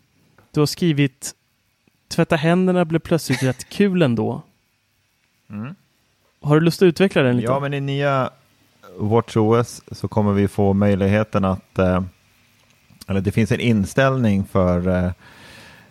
Du 0.53 0.59
har 0.59 0.65
skrivit 0.65 1.35
tvätta 2.07 2.35
händerna 2.35 2.85
blev 2.85 2.99
plötsligt 2.99 3.43
rätt 3.43 3.69
kul 3.69 4.01
ändå. 4.01 4.41
Mm. 5.49 5.75
Har 6.41 6.55
du 6.55 6.61
lust 6.61 6.81
att 6.81 6.85
utveckla 6.85 7.21
den 7.21 7.37
lite? 7.37 7.51
Ja, 7.51 7.59
men 7.59 7.73
i 7.73 7.81
nya 7.81 8.29
WatchOS 8.97 9.81
så 9.91 10.07
kommer 10.07 10.33
vi 10.33 10.47
få 10.47 10.73
möjligheten 10.73 11.45
att, 11.45 11.79
eh, 11.79 12.03
eller 13.07 13.21
det 13.21 13.31
finns 13.31 13.51
en 13.51 13.59
inställning 13.59 14.45
för, 14.45 14.87
eh, 14.87 15.11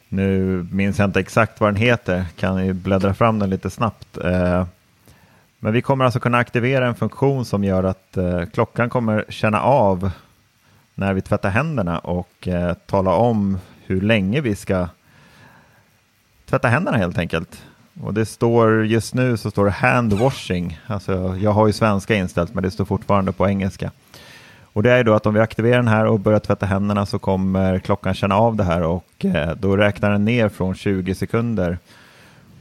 nu 0.08 0.66
minns 0.72 0.98
jag 0.98 1.08
inte 1.08 1.20
exakt 1.20 1.60
vad 1.60 1.68
den 1.68 1.82
heter, 1.82 2.24
kan 2.36 2.66
ju 2.66 2.72
bläddra 2.72 3.14
fram 3.14 3.38
den 3.38 3.50
lite 3.50 3.70
snabbt. 3.70 4.16
Eh, 4.16 4.66
men 5.58 5.72
vi 5.72 5.82
kommer 5.82 6.04
alltså 6.04 6.20
kunna 6.20 6.38
aktivera 6.38 6.86
en 6.86 6.94
funktion 6.94 7.44
som 7.44 7.64
gör 7.64 7.84
att 7.84 8.16
eh, 8.16 8.44
klockan 8.44 8.90
kommer 8.90 9.24
känna 9.28 9.60
av 9.62 10.10
när 10.94 11.14
vi 11.14 11.20
tvättar 11.20 11.50
händerna 11.50 11.98
och 11.98 12.48
eh, 12.48 12.74
tala 12.74 13.10
om 13.14 13.58
hur 13.92 14.00
länge 14.00 14.40
vi 14.40 14.56
ska 14.56 14.88
tvätta 16.46 16.68
händerna 16.68 16.96
helt 16.96 17.18
enkelt. 17.18 17.62
Och 18.00 18.14
det 18.14 18.26
står 18.26 18.86
just 18.86 19.14
nu 19.14 19.36
så 19.36 19.50
står 19.50 19.64
det 19.64 19.70
handwashing. 19.70 20.80
Alltså 20.86 21.36
jag 21.40 21.52
har 21.52 21.66
ju 21.66 21.72
svenska 21.72 22.14
inställt 22.14 22.54
men 22.54 22.62
det 22.62 22.70
står 22.70 22.84
fortfarande 22.84 23.32
på 23.32 23.48
engelska. 23.48 23.90
Och 24.72 24.82
det 24.82 24.90
är 24.90 24.96
ju 24.96 25.02
då 25.02 25.14
att 25.14 25.26
om 25.26 25.34
vi 25.34 25.40
aktiverar 25.40 25.76
den 25.76 25.88
här 25.88 26.06
och 26.06 26.20
börjar 26.20 26.38
tvätta 26.38 26.66
händerna 26.66 27.06
så 27.06 27.18
kommer 27.18 27.78
klockan 27.78 28.14
känna 28.14 28.34
av 28.36 28.56
det 28.56 28.64
här 28.64 28.82
och 28.82 29.24
eh, 29.24 29.56
då 29.56 29.76
räknar 29.76 30.10
den 30.10 30.24
ner 30.24 30.48
från 30.48 30.74
20 30.74 31.14
sekunder. 31.14 31.78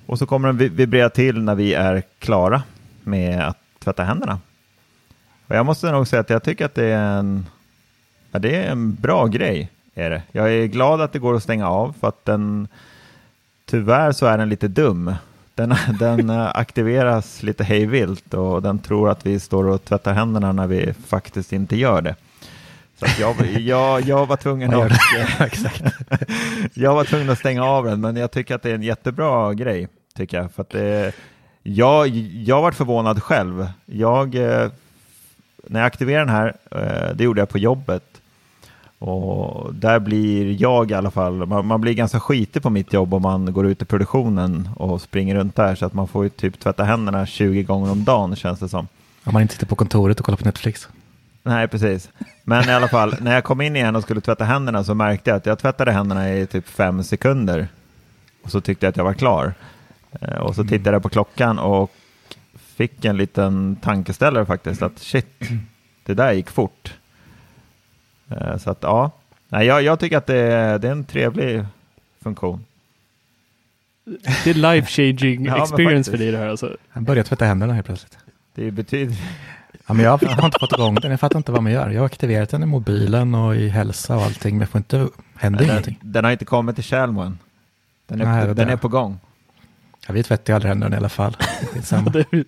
Och 0.06 0.20
så 0.20 0.26
kommer 0.26 0.48
den 0.48 0.58
vibrera 0.58 1.10
till 1.10 1.42
när 1.42 1.56
vi 1.56 1.74
är 1.74 2.04
klara 2.20 2.64
med 3.04 3.48
att 3.48 3.58
tvätta 3.80 4.04
händerna. 4.04 4.40
Och 5.48 5.56
jag 5.56 5.66
måste 5.66 5.92
nog 5.92 6.08
säga 6.08 6.20
att 6.20 6.30
jag 6.30 6.44
tycker 6.44 6.66
att 6.66 6.76
det 6.76 6.86
är 6.86 7.18
en, 7.18 7.46
ja, 8.32 8.40
det 8.40 8.56
är 8.56 8.72
en 8.72 8.96
bra 8.96 9.28
grej. 9.28 9.70
Är 9.96 10.10
det. 10.10 10.22
Jag 10.32 10.54
är 10.54 10.66
glad 10.66 11.02
att 11.02 11.14
det 11.14 11.20
går 11.20 11.36
att 11.36 11.44
stänga 11.44 11.70
av 11.70 11.96
för 12.00 12.08
att 12.08 12.26
den 12.26 12.68
Tyvärr 13.72 14.12
så 14.12 14.26
är 14.26 14.38
den 14.38 14.50
lite 14.50 14.68
dum. 14.68 15.14
Den, 15.56 15.76
den 16.00 16.30
eh, 16.30 16.52
aktiveras 16.54 17.44
lite 17.44 17.64
hejvilt 17.64 18.34
och 18.34 18.62
den 18.62 18.80
tror 18.80 19.10
att 19.10 19.26
vi 19.26 19.40
står 19.40 19.68
och 19.68 19.86
tvättar 19.86 20.14
händerna 20.14 20.52
när 20.52 20.68
vi 20.68 20.94
faktiskt 21.08 21.54
inte 21.54 21.76
gör 21.76 22.02
det. 22.02 22.16
Så 22.96 23.06
jag, 23.22 23.36
jag, 23.60 24.02
jag, 24.02 24.26
var 24.26 24.38
tvungen 24.38 24.74
att, 24.82 24.92
jag 26.74 26.96
var 26.96 27.04
tvungen 27.04 27.30
att 27.30 27.40
stänga 27.40 27.64
av 27.64 27.86
den, 27.86 28.02
men 28.02 28.16
jag 28.16 28.32
tycker 28.32 28.56
att 28.56 28.62
det 28.62 28.70
är 28.70 28.76
en 28.76 28.84
jättebra 28.84 29.54
grej. 29.54 29.88
Tycker 30.16 30.38
jag. 30.38 30.52
För 30.52 30.66
det, 30.70 31.14
jag, 31.64 32.08
jag 32.08 32.62
var 32.62 32.72
förvånad 32.72 33.24
själv. 33.24 33.68
Jag, 33.86 34.36
eh, 34.36 34.70
när 35.68 35.80
jag 35.80 35.88
aktiverade 35.88 36.26
den 36.26 36.36
här, 36.36 36.54
eh, 36.72 37.16
det 37.16 37.24
gjorde 37.24 37.42
jag 37.42 37.50
på 37.50 37.58
jobbet, 37.58 38.11
och 39.02 39.74
där 39.76 40.00
blir 40.00 40.62
jag 40.62 40.92
i 40.92 40.94
alla 40.94 41.12
fall, 41.12 41.46
man, 41.46 41.66
man 41.66 41.82
blir 41.82 41.94
ganska 41.94 42.20
skitig 42.20 42.64
på 42.64 42.70
mitt 42.70 42.94
jobb 42.94 43.14
om 43.14 43.22
man 43.22 43.54
går 43.54 43.66
ut 43.66 43.82
i 43.82 43.86
produktionen 43.86 44.70
och 44.76 45.02
springer 45.02 45.36
runt 45.36 45.56
där 45.56 45.76
så 45.76 45.86
att 45.86 45.94
man 45.94 46.08
får 46.08 46.24
ju 46.24 46.30
typ 46.30 46.60
tvätta 46.60 46.84
händerna 46.84 47.26
20 47.26 47.64
gånger 47.64 47.92
om 47.92 48.04
dagen 48.04 48.36
känns 48.36 48.60
det 48.60 48.70
som. 48.70 48.88
Om 49.24 49.34
man 49.34 49.42
inte 49.42 49.54
sitter 49.54 49.66
på 49.66 49.76
kontoret 49.76 50.20
och 50.20 50.26
kollar 50.26 50.38
på 50.38 50.46
Netflix. 50.46 50.88
Nej, 51.44 51.68
precis. 51.68 52.10
Men 52.44 52.70
i 52.70 52.74
alla 52.74 52.88
fall, 52.88 53.16
när 53.22 53.34
jag 53.34 53.44
kom 53.44 53.62
in 53.62 53.76
igen 53.76 53.96
och 53.96 54.04
skulle 54.04 54.22
tvätta 54.22 54.44
händerna 54.44 54.84
så 54.84 54.94
märkte 54.94 55.30
jag 55.30 55.38
att 55.38 55.46
jag 55.46 55.60
tvättade 55.60 55.92
händerna 55.92 56.34
i 56.34 56.48
typ 56.48 56.68
fem 56.68 57.04
sekunder. 57.04 57.68
Och 58.44 58.52
så 58.52 58.62
tyckte 58.62 58.86
jag 58.86 58.90
att 58.90 58.98
jag 58.98 59.04
var 59.04 59.14
klar. 59.14 59.54
Eh, 60.22 60.38
Och 60.38 60.56
så 60.56 60.64
tittade 60.64 60.96
jag 60.96 61.04
på 61.04 61.10
klockan 61.10 61.60
och 61.60 61.92
fick 62.76 63.06
en 63.06 63.18
liten 63.18 63.76
tankeställare 63.76 64.46
faktiskt. 64.46 64.82
Att 64.82 65.00
shit, 65.00 65.40
det 66.06 66.14
där 66.14 66.32
gick 66.34 66.50
fort. 66.50 66.94
Eh, 68.32 68.58
Så 68.58 68.70
att 68.70 68.78
ja, 68.82 69.12
Nej, 69.50 69.66
jag, 69.68 69.82
jag 69.84 70.00
tycker 70.00 70.18
att 70.18 70.26
det 70.28 70.38
är, 70.38 70.80
det 70.80 70.88
är 70.88 70.92
en 70.92 71.04
trevlig 71.04 71.66
funktion. 72.24 72.66
Det 74.44 74.50
är 74.50 74.54
life 74.54 74.88
changing 74.92 75.46
Ja, 75.46 75.64
experience 75.64 76.12
för 76.12 76.18
dig 76.18 76.32
det 76.32 76.38
här 76.38 76.48
alltså. 76.48 76.78
Han 76.90 77.04
börjar 77.04 77.24
tvätta 77.24 77.46
händerna 77.46 77.74
helt 77.74 77.86
plötsligt. 77.86 78.18
Det 78.56 78.72
betyder... 78.72 79.16
Ja, 79.88 79.94
men 79.94 80.06
jag 80.06 80.12
har 80.18 80.46
inte 80.46 80.60
fått 80.60 80.74
igång 80.74 80.96
den. 80.96 81.12
Jag 81.12 81.20
fattar 81.20 81.38
inte 81.38 81.52
vad 81.52 81.64
man 81.64 81.72
gör. 81.72 81.90
Jag 81.90 82.02
har 82.02 82.06
aktiverat 82.06 82.50
den 82.50 82.64
i 82.64 82.66
mobilen 82.66 83.36
och 83.36 83.56
i 83.56 83.68
hälsa 83.70 84.16
och 84.16 84.22
allting. 84.24 84.56
Men 84.56 84.60
jag 84.60 84.70
får 84.70 84.80
inte, 84.80 85.08
händer 85.36 85.60
Den, 85.60 85.70
ingenting. 85.70 86.00
den 86.02 86.24
har 86.24 86.32
inte 86.32 86.46
kommit 86.46 86.76
till 86.76 86.84
Tjällmo 86.84 87.22
än. 87.22 87.38
Den 88.08 88.22
är, 88.22 88.26
Nej, 88.46 88.56
den 88.56 88.70
är 88.70 88.76
på 88.78 88.88
gång. 88.88 89.20
Ja, 90.08 90.14
vi 90.14 90.24
tvättar 90.24 90.54
ju 90.54 90.56
aldrig 90.56 90.70
händerna 90.70 90.96
i 90.96 91.00
alla 91.00 91.10
fall. 91.10 91.38
Det- 92.14 92.44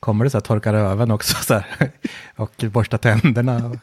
Kommer 0.00 0.24
det 0.24 0.30
så 0.30 0.36
här, 0.38 0.42
torkar 0.42 0.74
öven 0.74 1.10
också 1.10 1.36
så 1.42 1.54
här. 1.54 1.90
Och 2.36 2.50
borstar 2.72 2.98
tänderna. 2.98 3.56
Och 3.66 3.76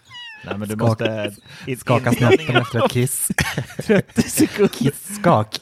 Nej, 0.46 0.58
men 0.58 0.68
du 0.68 0.76
Skaka- 0.76 0.86
måste... 0.88 1.36
in- 1.68 1.78
skakar 1.78 2.12
snoppen 2.12 2.56
efter 2.56 2.86
ett 2.86 2.92
kiss. 2.92 3.32
30 3.86 4.22
sekunder. 4.22 4.74
Kiss-skak. 4.74 5.60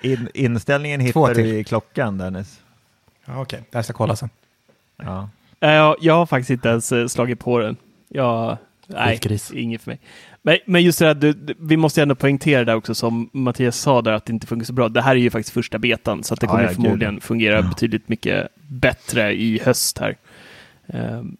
In, 0.00 0.28
inställningen 0.34 1.00
hittar 1.00 1.34
du 1.34 1.58
i 1.58 1.64
klockan, 1.64 2.18
Dennis. 2.18 2.60
Ja, 3.24 3.40
Okej, 3.42 3.62
det 3.70 3.78
här 3.78 3.82
ska 3.82 3.90
jag 3.90 3.96
kolla 3.96 4.16
sen. 4.16 4.28
Ja. 4.96 5.28
Jag, 5.60 5.96
jag 6.00 6.14
har 6.14 6.26
faktiskt 6.26 6.50
inte 6.50 6.68
ens 6.68 6.92
eh, 6.92 7.06
slagit 7.06 7.38
på 7.38 7.58
den. 7.58 7.76
Jag, 8.08 8.56
nej, 8.86 9.14
Skitgris. 9.16 9.50
inget 9.50 9.82
för 9.82 9.90
mig. 9.90 10.00
Men, 10.42 10.58
men 10.66 10.82
just 10.82 10.98
det 10.98 11.06
här, 11.06 11.34
vi 11.58 11.76
måste 11.76 12.02
ändå 12.02 12.14
poängtera 12.14 12.64
det 12.64 12.74
också 12.74 12.94
som 12.94 13.30
Mattias 13.32 13.76
sa 13.76 14.02
där 14.02 14.12
att 14.12 14.24
det 14.26 14.32
inte 14.32 14.46
funkar 14.46 14.64
så 14.64 14.72
bra. 14.72 14.88
Det 14.88 15.02
här 15.02 15.10
är 15.16 15.20
ju 15.20 15.30
faktiskt 15.30 15.54
första 15.54 15.78
betan 15.78 16.24
så 16.24 16.34
att 16.34 16.40
det 16.40 16.44
Ja, 16.46 16.50
kommer 16.50 16.62
ja, 16.62 16.68
gud. 16.68 16.76
förmodligen 16.76 17.20
fungera 17.20 17.62
betydligt 17.62 18.08
mycket 18.08 18.48
bättre 18.68 19.32
i 19.34 19.60
höst 19.64 19.98
här. 19.98 20.16
Ehm, 20.86 21.36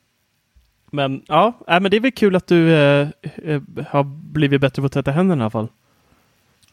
men 0.97 1.23
ja, 1.27 1.53
nej, 1.67 1.81
men 1.81 1.91
det 1.91 1.97
är 1.97 2.01
väl 2.01 2.13
kul 2.13 2.37
att 2.37 2.47
du 2.47 2.73
eh, 2.73 3.09
eh, 3.45 3.63
har 3.89 4.05
blivit 4.33 4.61
bättre 4.61 4.83
på 4.83 4.87
att 4.87 4.93
tvätta 4.93 5.11
händerna 5.11 5.43
i 5.43 5.45
alla 5.45 5.51
fall. 5.51 5.69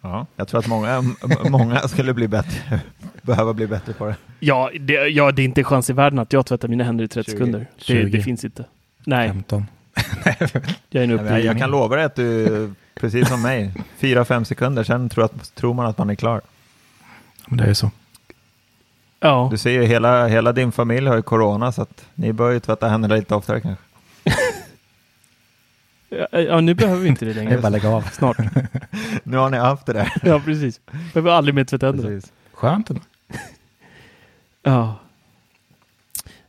Ja. 0.02 0.26
Jag 0.36 0.48
tror 0.48 0.60
att 0.60 0.68
många, 0.68 1.04
många 1.50 1.80
skulle 1.80 2.14
bli 2.14 2.28
bättre, 2.28 2.80
behöva 3.22 3.54
bli 3.54 3.68
bättre 3.68 3.94
på 3.94 4.06
det. 4.06 4.16
Ja 4.40 4.72
det, 4.80 4.94
ja, 4.94 5.32
det 5.32 5.42
är 5.42 5.44
inte 5.44 5.62
en 5.62 5.66
chans 5.66 5.90
i 5.90 5.94
världen 5.94 6.20
att 6.20 6.34
jag 6.34 6.46
tvättar 6.46 6.68
mina 6.68 6.84
händer 6.84 7.06
i 7.06 7.08
30 7.08 7.32
20. 7.32 7.38
sekunder. 7.38 7.60
Det, 7.60 7.84
20. 7.84 8.10
det 8.10 8.22
finns 8.22 8.46
inte. 8.46 8.66
Nej, 9.06 9.28
15. 9.30 9.66
jag 10.90 11.04
är 11.04 11.12
uppe 11.12 11.40
Jag, 11.40 11.58
kan 11.58 11.72
lova 11.72 11.96
dig 11.96 12.06
att 12.06 12.16
du, 12.16 12.74
precis 12.96 13.30
som 13.30 13.42
mig, 13.42 13.74
fyra, 13.98 14.26
fem 14.26 14.46
sekunder, 14.46 14.84
sen 14.84 15.10
tror, 15.10 15.26
att, 15.26 15.56
tror 15.56 15.74
man 15.74 15.86
att 15.86 15.98
man 15.98 16.10
är 16.10 16.16
klar. 16.16 16.42
Men 17.48 17.58
det 17.58 17.64
är 17.64 17.68
ju 17.68 17.76
så. 17.76 17.92
Ja. 19.20 19.48
Du 19.52 19.58
ser 19.58 19.72
ju, 19.72 19.84
hela, 19.84 20.28
hela 20.28 20.52
din 20.52 20.72
familj 20.72 21.08
har 21.08 21.16
ju 21.16 21.22
corona, 21.22 21.72
så 21.72 21.82
att 21.82 22.06
ni 22.14 22.34
bör 22.34 22.52
ju 22.52 22.60
tvätta 22.60 22.90
händerna 22.90 23.16
lite 23.16 23.36
oftare 23.36 23.62
kanske. 23.62 23.83
Ja, 26.32 26.62
nu 26.62 26.74
behöver 26.74 27.02
vi 27.02 27.08
inte 27.10 27.26
det 27.26 27.34
Det 27.34 27.40
är 27.40 27.44
längre. 27.46 27.62
bara 27.62 27.70
lägga 27.70 27.90
av. 27.90 28.02
Snart. 28.02 28.38
Nu 29.24 29.38
har 29.38 29.50
ni 29.50 29.58
haft 29.58 29.86
det 29.86 29.94
där. 29.94 30.14
Ja, 30.24 30.42
precis. 30.46 30.82
Behöver 31.14 31.32
aldrig 31.32 31.56
mer 31.56 31.64
tvätta 31.64 31.86
händerna. 31.86 32.22
Skönt 32.54 32.90
ändå. 32.90 33.02
Ja. 34.64 35.00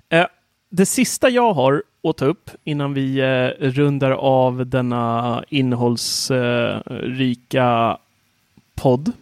Eh, 0.09 0.27
det 0.69 0.87
sista 0.87 1.29
jag 1.29 1.53
har 1.53 1.83
att 2.09 2.17
ta 2.17 2.25
upp 2.25 2.51
innan 2.65 2.95
vi 2.95 3.19
eh, 3.19 3.49
rundar 3.71 4.11
av 4.11 4.67
denna 4.67 5.45
innehållsrika 5.49 7.99
podd 8.75 9.13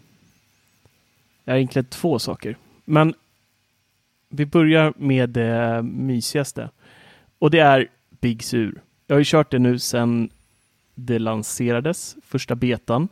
är 1.45 1.57
egentligen 1.57 1.87
två 1.87 2.19
saker. 2.19 2.57
Men 2.85 3.15
vi 4.29 4.47
börjar 4.47 4.93
med 4.97 5.31
det 5.31 5.83
mysigaste. 5.83 6.71
Och 7.39 7.51
det 7.51 7.59
är 7.59 7.89
Big 8.21 8.43
Sur. 8.43 8.81
Jag 9.13 9.17
har 9.17 9.21
ju 9.21 9.25
kört 9.25 9.51
det 9.51 9.59
nu 9.59 9.79
sedan 9.79 10.31
det 10.95 11.19
lanserades, 11.19 12.17
första 12.23 12.55
betan. 12.55 13.09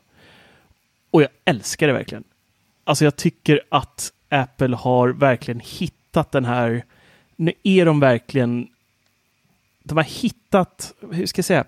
Och 1.11 1.22
jag 1.22 1.28
älskar 1.44 1.86
det 1.86 1.92
verkligen. 1.92 2.24
alltså 2.84 3.05
jag 3.05 3.16
tycker 3.16 3.61
att 3.68 4.12
Apple 4.28 4.76
har 4.76 5.09
verkligen 5.09 5.61
hittat 5.61 6.32
den 6.32 6.44
här, 6.44 6.84
nu 7.36 7.53
är 7.62 7.86
de 7.86 8.01
verkligen, 8.01 8.68
de 9.82 9.96
har 9.96 10.05
hittat, 10.05 10.94
hur 11.12 11.26
ska 11.26 11.38
jag 11.38 11.44
säga, 11.44 11.64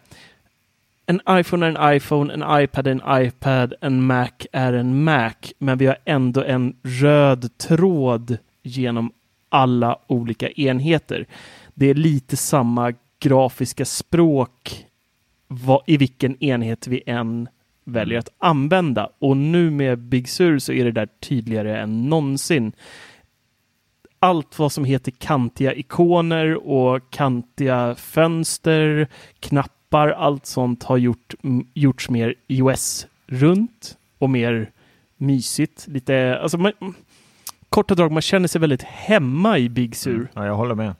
en 1.07 1.21
iPhone 1.31 1.67
är 1.67 1.71
en 1.71 1.97
iPhone, 1.97 2.35
en 2.35 2.63
iPad 2.63 2.87
är 2.87 2.91
en 2.91 3.27
iPad, 3.27 3.75
en 3.81 4.03
Mac 4.07 4.31
är 4.53 4.73
en 4.73 5.05
Mac, 5.05 5.33
men 5.59 5.79
vi 5.79 5.87
har 5.87 5.97
ändå 6.05 6.43
en 6.43 6.77
röd 6.83 7.59
tråd 7.59 8.39
genom 8.63 9.13
alla 9.49 9.99
olika 10.07 10.49
enheter. 10.51 11.27
Det 11.75 11.87
är 11.87 11.95
lite 11.95 12.37
samma 12.37 12.93
grafiska 13.23 13.85
språk 13.85 14.87
i 15.87 15.97
vilken 15.97 16.45
enhet 16.45 16.87
vi 16.87 17.03
än 17.07 17.49
väljer 17.85 18.19
att 18.19 18.29
använda. 18.39 19.11
Och 19.19 19.37
nu 19.37 19.71
med 19.71 19.99
Big 19.99 20.29
Sur 20.29 20.59
så 20.59 20.73
är 20.73 20.85
det 20.85 20.93
där 20.93 21.09
tydligare 21.21 21.81
än 21.81 22.09
någonsin. 22.09 22.73
Allt 24.19 24.59
vad 24.59 24.73
som 24.73 24.85
heter 24.85 25.13
kantiga 25.19 25.75
ikoner 25.75 26.69
och 26.69 27.11
kantiga 27.11 27.95
fönster, 27.95 29.09
knappar, 29.41 30.09
allt 30.09 30.47
sånt 30.47 30.83
har 30.83 30.97
gjort, 30.97 31.35
gjorts 31.75 32.11
mer 32.11 32.35
iOS-runt 32.49 33.97
och 34.19 34.31
mer 34.31 34.71
mysigt. 35.17 35.89
Lite, 35.89 36.39
alltså 36.43 36.59
man, 36.59 36.73
korta 37.69 37.95
drag, 37.95 38.13
man 38.13 38.23
känner 38.23 38.49
sig 38.49 38.61
väldigt 38.61 38.83
hemma 38.83 39.59
i 39.59 39.69
Big 39.69 39.97
Sur. 39.97 40.15
Mm, 40.15 40.29
ja, 40.35 40.47
jag 40.47 40.57
håller 40.57 40.75
med. 40.75 40.95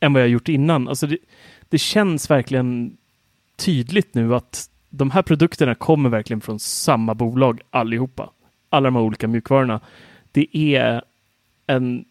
Än 0.00 0.12
vad 0.12 0.22
jag 0.22 0.28
gjort 0.28 0.48
innan. 0.48 0.88
Alltså 0.88 1.06
det, 1.06 1.18
det 1.68 1.78
känns 1.78 2.30
verkligen 2.30 2.96
tydligt 3.56 4.14
nu 4.14 4.34
att 4.34 4.70
de 4.90 5.10
här 5.10 5.22
produkterna 5.22 5.74
kommer 5.74 6.08
verkligen 6.08 6.40
från 6.40 6.58
samma 6.58 7.14
bolag 7.14 7.60
allihopa. 7.70 8.30
Alla 8.70 8.84
de 8.84 8.94
här 8.94 9.02
olika 9.02 9.28
mjukvarorna. 9.28 9.80
Det 10.32 10.56
är 10.56 11.02
en 11.66 12.04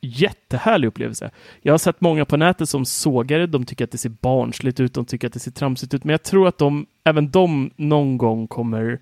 jättehärlig 0.00 0.88
upplevelse. 0.88 1.30
Jag 1.62 1.72
har 1.72 1.78
sett 1.78 2.00
många 2.00 2.24
på 2.24 2.36
nätet 2.36 2.68
som 2.68 2.84
sågar 2.84 3.38
det. 3.38 3.46
De 3.46 3.64
tycker 3.64 3.84
att 3.84 3.90
det 3.90 3.98
ser 3.98 4.08
barnsligt 4.08 4.80
ut. 4.80 4.94
De 4.94 5.04
tycker 5.04 5.26
att 5.26 5.32
det 5.32 5.40
ser 5.40 5.50
tramsigt 5.50 5.94
ut. 5.94 6.04
Men 6.04 6.12
jag 6.12 6.22
tror 6.22 6.48
att 6.48 6.58
de, 6.58 6.86
även 7.04 7.30
de 7.30 7.70
någon 7.76 8.18
gång 8.18 8.46
kommer 8.46 8.98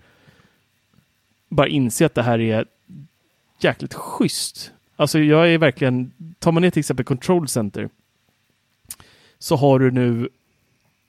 bara 1.49 1.69
inse 1.69 2.07
att 2.07 2.15
det 2.15 2.23
här 2.23 2.41
är 2.41 2.65
jäkligt 3.61 3.95
schysst. 3.95 4.73
Alltså 4.97 5.19
jag 5.19 5.53
är 5.53 5.59
verkligen, 5.59 6.13
tar 6.39 6.53
man 6.53 6.63
ner 6.63 6.71
till 6.71 6.81
exempel 6.81 7.05
Control 7.05 7.49
Center 7.49 7.89
så 9.41 9.57
har 9.57 9.79
du 9.79 9.91
nu 9.91 10.29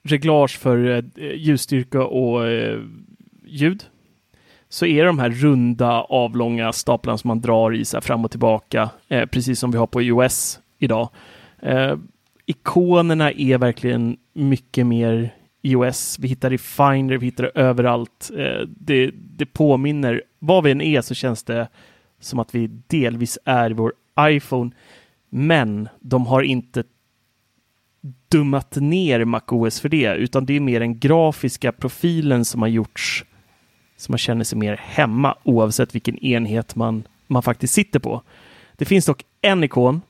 reglage 0.04 0.60
för 0.60 0.88
eh, 0.88 1.34
ljusstyrka 1.36 2.04
och 2.04 2.48
eh, 2.48 2.80
ljud. 3.46 3.84
Så 4.70 4.86
är 4.86 5.06
de 5.06 5.20
här 5.20 5.30
runda 5.30 6.02
avlånga 6.02 6.74
staplarna 6.74 7.18
som 7.18 7.28
man 7.28 7.42
drar 7.42 7.74
i 7.74 7.86
sig 7.86 8.02
fram 8.02 8.26
och 8.26 8.32
tillbaka, 8.32 8.90
eh, 9.08 9.26
precis 9.26 9.60
som 9.60 9.72
vi 9.72 9.78
har 9.78 9.88
på 9.88 10.02
iOS 10.02 10.60
idag. 10.78 11.10
Ikonerna 12.46 13.32
är 13.32 13.58
verkligen 13.58 14.18
mycket 14.34 14.88
mer 14.88 15.34
iOS. 15.62 16.20
Vi 16.20 16.28
hittar 16.28 16.54
i 16.54 16.58
Finder, 16.58 17.18
vi 17.18 17.26
hittar 17.26 17.44
det 17.44 17.52
överallt. 17.56 18.32
Det, 18.68 19.12
det 19.14 19.46
påminner, 19.46 20.24
vad 20.40 20.64
vi 20.64 20.72
än 20.72 20.82
är 20.82 21.02
så 21.02 21.14
känns 21.14 21.44
det 21.44 21.68
som 22.20 22.40
att 22.40 22.56
vi 22.56 22.68
delvis 22.68 23.38
är 23.46 23.72
vår 23.72 23.94
iPhone. 24.20 24.72
Men 25.30 25.90
de 26.00 26.26
har 26.26 26.42
inte 26.42 26.84
dummat 28.32 28.76
ner 28.76 29.26
MacOS 29.26 29.80
för 29.80 29.90
det, 29.90 30.16
utan 30.16 30.46
det 30.46 30.54
är 30.54 30.60
mer 30.60 30.80
den 30.80 31.00
grafiska 31.00 31.72
profilen 31.72 32.46
som 32.46 32.62
har 32.62 32.70
gjorts 32.70 33.26
så 34.02 34.12
man 34.12 34.18
känner 34.18 34.44
sig 34.44 34.58
mer 34.58 34.76
hemma 34.76 35.38
oavsett 35.44 35.96
vilken 35.96 36.18
enhet 36.18 36.76
man, 36.76 37.04
man 37.28 37.44
faktiskt 37.44 37.74
sitter 37.74 38.00
på. 38.00 38.22
Det 38.78 38.86
finns 38.86 39.06
dock 39.06 39.24
en 39.42 39.64
ikon 39.64 40.02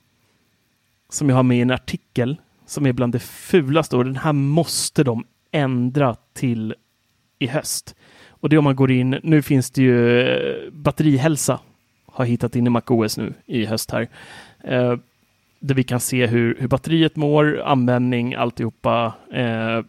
som 1.09 1.29
jag 1.29 1.35
har 1.35 1.43
med 1.43 1.57
i 1.57 1.61
en 1.61 1.71
artikel 1.71 2.37
som 2.65 2.85
är 2.85 2.93
bland 2.93 3.13
det 3.13 3.19
fulaste 3.19 3.97
och 3.97 4.05
den 4.05 4.15
här 4.15 4.33
måste 4.33 5.03
de 5.03 5.25
ändra 5.51 6.15
till 6.33 6.75
i 7.39 7.47
höst. 7.47 7.95
Och 8.27 8.49
det 8.49 8.55
är 8.55 8.57
om 8.57 8.63
man 8.63 8.75
går 8.75 8.91
in, 8.91 9.19
nu 9.23 9.41
finns 9.41 9.71
det 9.71 9.81
ju 9.81 10.21
eh, 10.21 10.71
batterihälsa 10.71 11.59
har 12.05 12.25
hittat 12.25 12.55
in 12.55 12.67
i 12.67 12.69
MacOS 12.69 13.17
nu 13.17 13.33
i 13.45 13.65
höst 13.65 13.91
här. 13.91 14.07
Eh, 14.63 14.97
där 15.61 15.75
vi 15.75 15.83
kan 15.83 15.99
se 15.99 16.27
hur, 16.27 16.57
hur 16.59 16.67
batteriet 16.67 17.15
mår, 17.15 17.61
användning, 17.61 18.35
alltihopa. 18.35 19.13
Eh, 19.33 19.81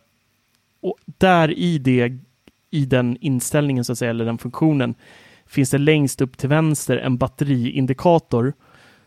och 0.81 0.97
där 1.05 1.59
i 1.59 1.79
det, 1.79 2.13
i 2.71 2.85
den 2.85 3.17
inställningen 3.21 3.85
så 3.85 3.93
att 3.93 3.99
säga, 3.99 4.11
eller 4.11 4.25
den 4.25 4.39
funktionen, 4.39 4.95
finns 5.47 5.71
det 5.71 5.79
längst 5.79 6.21
upp 6.21 6.39
till 6.39 6.49
vänster 6.49 6.97
en 6.97 7.17
batteriindikator 7.17 8.53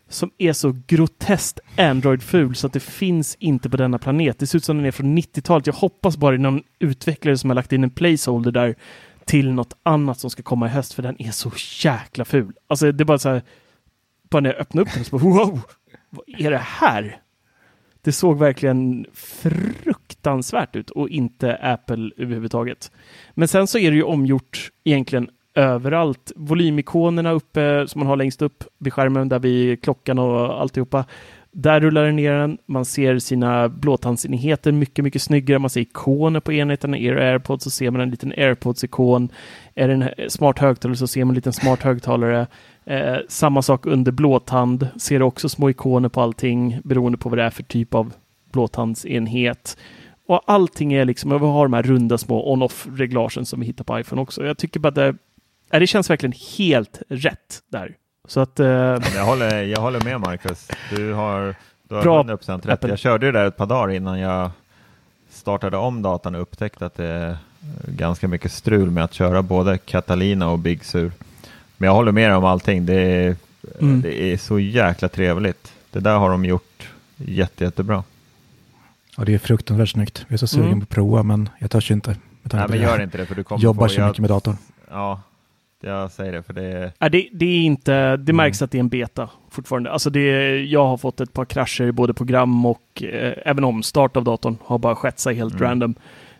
som 0.08 0.30
är 0.38 0.52
så 0.52 0.76
groteskt 0.86 1.60
Android-ful 1.76 2.54
så 2.54 2.66
att 2.66 2.72
det 2.72 2.80
finns 2.80 3.34
inte 3.34 3.70
på 3.70 3.76
denna 3.76 3.98
planet. 3.98 4.38
Det 4.38 4.46
ser 4.46 4.58
ut 4.58 4.64
som 4.64 4.76
den 4.76 4.86
är 4.86 4.90
från 4.90 5.18
90-talet. 5.18 5.66
Jag 5.66 5.74
hoppas 5.74 6.16
bara 6.16 6.30
det 6.30 6.36
är 6.36 6.50
någon 6.50 6.62
utvecklare 6.78 7.38
som 7.38 7.50
har 7.50 7.54
lagt 7.54 7.72
in 7.72 7.84
en 7.84 7.90
placeholder 7.90 8.50
där 8.50 8.74
till 9.24 9.52
något 9.52 9.76
annat 9.82 10.20
som 10.20 10.30
ska 10.30 10.42
komma 10.42 10.66
i 10.66 10.70
höst, 10.70 10.94
för 10.94 11.02
den 11.02 11.22
är 11.22 11.30
så 11.30 11.52
jäkla 11.84 12.24
ful. 12.24 12.52
Alltså 12.66 12.92
det 12.92 13.02
är 13.02 13.06
bara 13.06 13.18
så 13.18 13.28
här, 13.28 13.42
bara 14.30 14.40
när 14.40 14.52
jag 14.52 14.60
öppnar 14.60 14.82
upp 14.82 14.94
den 14.94 15.04
så 15.04 15.18
bara 15.18 15.30
wow, 15.30 15.60
vad 16.16 16.40
är 16.40 16.50
det 16.50 16.62
här? 16.64 17.20
Det 18.02 18.12
såg 18.12 18.38
verkligen 18.38 19.06
fruktansvärt 19.12 20.76
ut 20.76 20.90
och 20.90 21.08
inte 21.08 21.56
Apple 21.56 22.10
överhuvudtaget. 22.16 22.90
Men 23.34 23.48
sen 23.48 23.66
så 23.66 23.78
är 23.78 23.90
det 23.90 23.96
ju 23.96 24.02
omgjort 24.02 24.70
egentligen 24.84 25.30
överallt. 25.54 26.32
Volymikonerna 26.36 27.32
uppe 27.32 27.88
som 27.88 27.98
man 27.98 28.08
har 28.08 28.16
längst 28.16 28.42
upp 28.42 28.64
vid 28.78 28.92
skärmen 28.92 29.28
där 29.28 29.38
vid 29.38 29.82
klockan 29.82 30.18
och 30.18 30.60
alltihopa. 30.60 31.04
Där 31.52 31.80
rullar 31.80 32.04
den 32.04 32.16
ner 32.16 32.32
den. 32.32 32.58
Man 32.66 32.84
ser 32.84 33.18
sina 33.18 33.68
blåtandsenheter 33.68 34.72
mycket, 34.72 35.04
mycket 35.04 35.22
snyggare. 35.22 35.58
Man 35.58 35.70
ser 35.70 35.80
ikoner 35.80 36.40
på 36.40 36.52
enheten. 36.52 36.94
Är 36.94 37.14
det 37.14 37.22
AirPods 37.22 37.64
så 37.64 37.70
ser 37.70 37.90
man 37.90 38.00
en 38.00 38.10
liten 38.10 38.32
AirPods-ikon. 38.32 39.28
Är 39.74 39.88
det 39.88 39.94
en 39.94 40.30
smart 40.30 40.58
högtalare 40.58 40.96
så 40.96 41.06
ser 41.06 41.24
man 41.24 41.30
en 41.30 41.34
liten 41.34 41.52
smart 41.52 41.82
högtalare. 41.82 42.46
Eh, 42.86 43.16
samma 43.28 43.62
sak 43.62 43.86
under 43.86 44.12
blåtand. 44.12 44.88
Ser 44.96 45.22
också 45.22 45.48
små 45.48 45.70
ikoner 45.70 46.08
på 46.08 46.20
allting 46.20 46.80
beroende 46.84 47.18
på 47.18 47.28
vad 47.28 47.38
det 47.38 47.44
är 47.44 47.50
för 47.50 47.62
typ 47.62 47.94
av 47.94 48.12
blåtandsenhet. 48.52 49.76
Och 50.28 50.42
allting 50.46 50.92
är 50.92 51.04
liksom, 51.04 51.32
och 51.32 51.42
vi 51.42 51.46
har 51.46 51.64
de 51.64 51.72
här 51.72 51.82
runda 51.82 52.18
små 52.18 52.52
on-off-reglagen 52.52 53.46
som 53.46 53.60
vi 53.60 53.66
hittar 53.66 53.84
på 53.84 54.00
iPhone 54.00 54.22
också. 54.22 54.46
Jag 54.46 54.58
tycker 54.58 54.80
bara 54.80 54.88
att 54.88 54.94
det, 54.94 55.78
det 55.78 55.86
känns 55.86 56.10
verkligen 56.10 56.34
helt 56.58 57.02
rätt 57.08 57.62
där. 57.68 57.94
Så 58.28 58.40
att, 58.40 58.60
eh, 58.60 58.66
jag, 59.14 59.24
håller, 59.24 59.62
jag 59.62 59.80
håller 59.80 60.00
med 60.00 60.20
Marcus. 60.20 60.68
Du 60.90 61.12
har, 61.12 61.54
du 61.88 61.94
har 61.94 62.02
bra 62.02 62.22
100% 62.22 62.56
rätt. 62.56 62.66
Apple. 62.66 62.88
Jag 62.88 62.98
körde 62.98 63.26
det 63.26 63.32
där 63.32 63.46
ett 63.46 63.56
par 63.56 63.66
dagar 63.66 63.94
innan 63.94 64.18
jag 64.18 64.50
startade 65.30 65.76
om 65.76 66.02
datorn 66.02 66.34
och 66.34 66.40
upptäckte 66.40 66.86
att 66.86 66.94
det 66.94 67.06
är 67.06 67.36
ganska 67.86 68.28
mycket 68.28 68.52
strul 68.52 68.90
med 68.90 69.04
att 69.04 69.14
köra 69.14 69.42
både 69.42 69.78
Catalina 69.78 70.48
och 70.50 70.58
Big 70.58 70.84
Sur. 70.84 71.12
Men 71.76 71.86
jag 71.86 71.94
håller 71.94 72.12
med 72.12 72.34
om 72.34 72.44
allting. 72.44 72.86
Det 72.86 72.94
är, 72.94 73.36
mm. 73.80 74.00
det 74.00 74.22
är 74.22 74.36
så 74.36 74.58
jäkla 74.58 75.08
trevligt. 75.08 75.72
Det 75.90 76.00
där 76.00 76.18
har 76.18 76.30
de 76.30 76.44
gjort 76.44 76.88
jätte, 77.16 77.64
jättebra. 77.64 78.04
Ja, 79.16 79.24
det 79.24 79.34
är 79.34 79.38
fruktansvärt 79.38 79.88
snyggt. 79.88 80.24
Jag 80.28 80.32
är 80.32 80.38
så 80.38 80.46
sugen 80.46 80.66
mm. 80.66 80.80
på 80.80 80.84
att 80.84 80.88
prova, 80.88 81.22
men 81.22 81.48
jag 81.58 81.70
törs 81.70 81.90
inte. 81.90 82.16
Nej, 82.42 82.66
men 82.68 82.80
gör 82.80 83.02
inte 83.02 83.18
det, 83.18 83.26
för 83.26 83.34
du 83.34 83.44
kommer 83.44 83.62
jobbar 83.62 83.88
så 83.88 84.06
mycket 84.06 84.20
med 84.20 84.30
datorn. 84.30 84.56
Ja, 84.90 85.20
jag 85.80 86.10
säger 86.10 86.32
det 86.32 86.42
för 86.42 86.52
det 86.52 86.62
är... 86.62 86.92
Ja, 86.98 87.08
det, 87.08 87.28
det 87.32 87.46
är 87.46 87.60
inte, 87.60 87.92
det 87.92 88.14
mm. 88.14 88.36
märks 88.36 88.60
mm. 88.60 88.64
att 88.64 88.70
det 88.70 88.78
är 88.78 88.80
en 88.80 88.88
beta 88.88 89.30
fortfarande. 89.50 89.90
Alltså 89.90 90.10
det, 90.10 90.56
jag 90.64 90.86
har 90.86 90.96
fått 90.96 91.20
ett 91.20 91.32
par 91.32 91.44
krascher 91.44 91.84
i 91.84 91.92
både 91.92 92.14
program 92.14 92.66
och 92.66 93.02
eh, 93.02 93.32
även 93.44 93.64
omstart 93.64 94.16
av 94.16 94.24
datorn 94.24 94.56
har 94.64 94.78
bara 94.78 94.96
skett 94.96 95.18
sig 95.18 95.34
helt 95.34 95.54
mm. 95.54 95.64
random. 95.64 95.94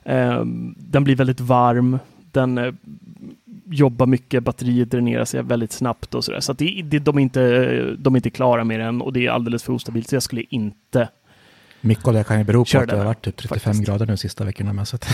Eh, 0.05 0.45
den 0.77 1.05
blir 1.05 1.17
väldigt 1.17 1.41
varm, 1.41 1.99
den 2.33 2.59
eh, 2.59 2.73
jobbar 3.71 4.07
mycket, 4.07 4.43
batteriet 4.43 4.91
dränerar 4.91 5.25
sig 5.25 5.43
väldigt 5.43 5.73
snabbt 5.73 6.15
och 6.15 6.25
sådär. 6.25 6.41
Så 6.41 6.53
att 6.53 6.59
det, 6.59 6.83
det, 6.85 6.99
de, 6.99 7.19
är 7.19 7.23
inte, 7.23 7.97
de 7.99 8.15
är 8.15 8.19
inte 8.19 8.31
klara 8.31 8.65
med 8.65 8.81
den 8.81 9.03
och 9.03 9.13
det 9.13 9.27
är 9.27 9.31
alldeles 9.31 9.63
för 9.63 9.73
ostabilt. 9.73 10.09
Så 10.09 10.17
jag 10.17 10.23
skulle 10.23 10.43
inte 10.51 11.09
mycket 11.81 12.09
av 12.09 12.15
det 12.15 12.25
kan 12.25 12.39
ju 12.39 12.45
bero 12.45 12.65
på 12.65 12.79
att 12.79 12.89
det 12.89 12.97
har 12.97 13.05
varit 13.05 13.23
typ 13.23 13.37
35 13.37 13.61
faktiskt. 13.61 13.87
grader 13.87 14.07
nu 14.07 14.17
sista 14.17 14.45
veckorna 14.45 14.73
med, 14.73 14.89
så 14.89 14.97
att 14.97 15.09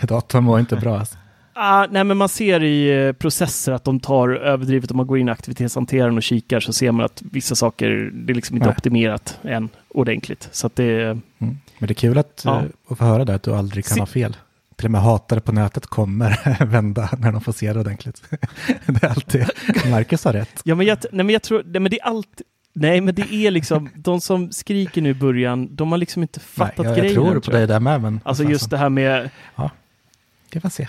datorn 0.08 0.44
mår 0.44 0.60
inte 0.60 0.76
bra. 0.76 0.98
Alltså. 0.98 1.16
Ah, 1.52 1.86
nej, 1.90 2.04
men 2.04 2.16
man 2.16 2.28
ser 2.28 2.62
i 2.62 3.06
eh, 3.06 3.12
processer 3.12 3.72
att 3.72 3.84
de 3.84 4.00
tar 4.00 4.28
överdrivet. 4.28 4.90
Om 4.90 4.96
man 4.96 5.06
går 5.06 5.18
in 5.18 5.28
i 5.28 5.30
aktivitetshanteraren 5.30 6.16
och 6.16 6.22
kikar 6.22 6.60
så 6.60 6.72
ser 6.72 6.92
man 6.92 7.04
att 7.04 7.22
vissa 7.32 7.54
saker, 7.54 8.10
det 8.12 8.32
är 8.32 8.34
liksom 8.34 8.56
inte 8.56 8.68
nej. 8.68 8.74
optimerat 8.76 9.38
än 9.42 9.68
ordentligt. 9.88 10.48
Så 10.52 10.70
det, 10.74 11.02
mm. 11.02 11.24
Men 11.38 11.58
det 11.78 11.92
är 11.92 11.94
kul 11.94 12.18
att, 12.18 12.42
ja. 12.44 12.50
uh, 12.50 12.64
att 12.88 12.98
få 12.98 13.04
höra 13.04 13.24
det, 13.24 13.34
att 13.34 13.42
du 13.42 13.54
aldrig 13.54 13.84
kan 13.84 13.94
Se 13.94 14.00
ha 14.00 14.06
fel. 14.06 14.36
Till 14.78 14.86
och 14.86 14.90
med 14.90 15.00
hatare 15.00 15.40
på 15.40 15.52
nätet 15.52 15.86
kommer 15.86 16.64
vända 16.64 17.08
när 17.18 17.32
de 17.32 17.40
får 17.40 17.52
se 17.52 17.72
det 17.72 17.80
ordentligt. 17.80 18.22
det 18.86 19.04
är 19.04 19.08
alltid, 19.08 19.46
Marcus 19.90 20.24
har 20.24 20.32
rätt. 20.32 20.60
Ja, 20.64 20.74
men 20.74 20.86
jag, 20.86 20.98
nej, 21.12 21.24
men 21.24 21.32
jag 21.32 21.42
tror, 21.42 21.62
nej, 21.66 21.80
men 21.80 21.90
det 21.90 22.00
är 22.00 22.04
alltid, 22.04 22.46
Nej, 22.72 23.00
men 23.00 23.14
det 23.14 23.34
är 23.34 23.50
liksom, 23.50 23.90
de 23.94 24.20
som 24.20 24.52
skriker 24.52 25.02
nu 25.02 25.10
i 25.10 25.14
början, 25.14 25.76
de 25.76 25.90
har 25.90 25.98
liksom 25.98 26.22
inte 26.22 26.40
fattat 26.40 26.78
Nej, 26.78 26.86
jag, 26.86 26.96
grejen. 26.96 27.14
Jag 27.14 27.32
tror 27.32 27.40
på 27.40 27.50
dig 27.50 27.66
där 27.66 27.80
med, 27.80 28.00
men... 28.00 28.20
Alltså 28.24 28.42
just 28.42 28.52
alltså. 28.52 28.68
det 28.68 28.76
här 28.76 28.88
med... 28.88 29.30
Ja, 29.56 29.70
det 30.50 30.60
får 30.60 30.68
se. 30.68 30.88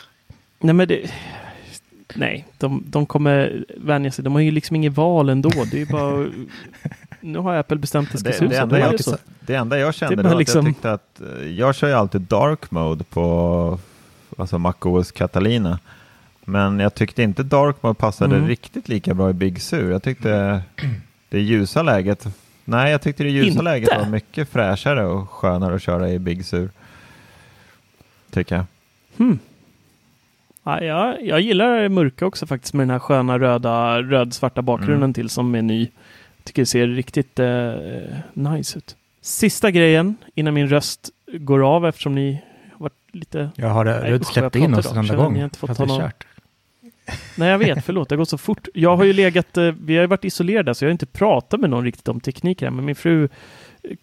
Nej, 0.59 0.73
men 0.73 0.87
det... 0.87 1.11
nej, 2.15 2.47
de, 2.57 2.83
de 2.87 3.05
kommer 3.05 3.65
vänja 3.77 4.11
sig. 4.11 4.23
De 4.23 4.33
har 4.33 4.41
ju 4.41 4.51
liksom 4.51 4.75
inget 4.75 4.93
val 4.93 5.29
ändå. 5.29 5.49
Det 5.71 5.81
är 5.81 5.85
bara... 5.85 6.29
nu 7.21 7.39
har 7.39 7.55
Apple 7.55 7.77
bestämt 7.77 8.07
att 8.07 8.11
det 8.13 8.17
ska 8.19 8.29
Det, 8.29 8.37
se 8.37 8.45
ut 8.45 8.51
det, 8.51 8.57
enda 8.57 8.79
jag, 8.79 8.91
det 8.91 9.03
så. 9.03 9.17
det 9.39 9.55
enda 9.55 9.79
jag 9.79 9.93
kände 9.93 10.23
var 10.23 10.35
liksom- 10.35 10.59
att 10.59 10.65
jag 10.65 10.73
tyckte 10.75 10.91
att 10.91 11.21
eh, 11.41 11.47
jag 11.47 11.75
kör 11.75 11.87
ju 11.87 11.93
alltid 11.93 12.21
dark 12.21 12.71
mode 12.71 13.03
på 13.03 13.79
alltså 14.37 14.57
MacOS 14.57 15.11
Catalina. 15.11 15.79
Men 16.45 16.79
jag 16.79 16.93
tyckte 16.95 17.23
inte 17.23 17.43
dark 17.43 17.83
mode 17.83 17.95
passade 17.95 18.35
Mm. 18.35 18.47
riktigt 18.47 18.89
lika 18.89 19.13
bra 19.13 19.29
i 19.29 19.33
Big 19.33 19.61
Sur. 19.61 19.91
Jag 19.91 20.03
tyckte 20.03 20.61
det 21.29 21.39
ljusa 21.39 21.81
läget, 21.83 22.27
nej 22.65 22.91
jag 22.91 23.01
tyckte 23.01 23.23
det 23.23 23.29
ljusa 23.29 23.47
Inte? 23.49 23.61
läget 23.61 23.89
var 23.97 24.05
mycket 24.05 24.49
fräschare 24.49 25.05
och 25.05 25.29
skönare 25.29 25.75
att 25.75 25.81
köra 25.81 26.09
i 26.09 26.19
Big 26.19 26.45
Sur. 26.45 26.69
Tycker 28.31 28.55
jag. 28.55 28.65
Hmm. 29.17 29.39
Ja, 30.69 30.81
jag, 30.83 31.25
jag 31.25 31.41
gillar 31.41 31.77
det 31.81 31.89
mörka 31.89 32.25
också 32.25 32.47
faktiskt 32.47 32.73
med 32.73 32.81
den 32.87 32.89
här 32.91 32.99
sköna 32.99 33.39
röda, 33.39 34.01
röd-svarta 34.01 34.61
bakgrunden 34.61 34.97
Mm. 35.03 35.13
till 35.13 35.29
som 35.29 35.55
är 35.55 35.61
ny. 35.61 35.87
Tycker 36.43 36.61
det 36.61 36.65
ser 36.65 36.87
riktigt 36.87 37.39
eh, 37.39 37.73
nice 38.33 38.77
ut. 38.77 38.95
Sista 39.21 39.71
grejen 39.71 40.15
innan 40.35 40.53
min 40.53 40.67
röst 40.67 41.09
går 41.33 41.75
av 41.75 41.85
eftersom 41.87 42.15
ni 42.15 42.41
har 42.73 42.79
varit 42.79 42.93
lite... 43.15 43.49
Jag 43.55 43.67
har 43.69 43.85
Nej, 43.85 43.93
det, 43.93 44.07
du 44.09 44.15
usch, 44.15 44.33
släppt 44.33 44.55
jag 44.55 44.63
in 44.63 44.73
oss 44.73 44.95
en 44.95 45.07
gång. 45.07 45.35
har 45.37 45.43
inte 45.43 45.59
fått 45.59 45.77
ta 45.77 45.85
någon-. 45.85 46.09
Nej, 47.37 47.49
jag 47.49 47.57
vet, 47.57 47.85
förlåt, 47.85 48.09
det 48.09 48.15
har 48.15 48.17
gått 48.17 48.29
så 48.29 48.37
fort. 48.37 48.67
Jag 48.73 48.97
har 48.97 49.03
ju 49.03 49.13
legat, 49.13 49.57
eh, 49.57 49.73
vi 49.81 49.95
har 49.95 50.01
ju 50.01 50.07
varit 50.07 50.25
isolerade 50.25 50.75
så 50.75 50.85
jag 50.85 50.89
har 50.89 50.91
inte 50.91 51.05
pratat 51.05 51.59
med 51.59 51.69
någon 51.69 51.83
riktigt 51.85 52.07
om 52.07 52.19
teknik 52.19 52.61
här, 52.61 52.69
men 52.69 52.85
min 52.85 52.95
fru 52.95 53.29
eh, 53.83 53.95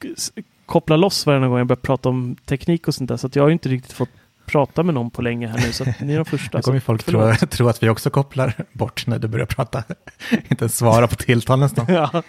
kopplar 0.67 0.97
loss 0.97 1.27
varje 1.27 1.47
gång 1.47 1.59
jag 1.59 1.67
börjar 1.67 1.81
prata 1.81 2.09
om 2.09 2.37
teknik 2.45 2.89
och 2.89 2.95
sånt 2.95 3.09
där, 3.09 3.17
så 3.17 3.29
jag 3.33 3.43
har 3.43 3.49
ju 3.49 3.53
inte 3.53 3.69
riktigt 3.69 3.93
fått 3.93 4.11
prata 4.47 4.83
med 4.83 4.95
någon 4.95 5.11
på 5.11 5.23
länge 5.23 5.47
här 5.47 5.59
nu, 5.59 5.73
så 5.73 5.85
ni 5.85 6.13
är 6.13 6.17
de 6.17 6.25
första. 6.25 6.59
Nu 6.59 6.63
kommer 6.63 6.81
folk 6.81 7.05
tro, 7.05 7.35
tro 7.51 7.69
att 7.69 7.83
vi 7.83 7.89
också 7.89 8.11
kopplar 8.11 8.55
bort 8.73 9.07
när 9.07 9.19
du 9.19 9.29
börjar 9.29 9.47
prata. 9.47 9.85
inte 10.31 10.65
ens 10.65 10.77
svara 10.77 11.07
på 11.07 11.15
tilltal 11.17 11.59
nästan. 11.59 11.87
Ja. 11.89 12.23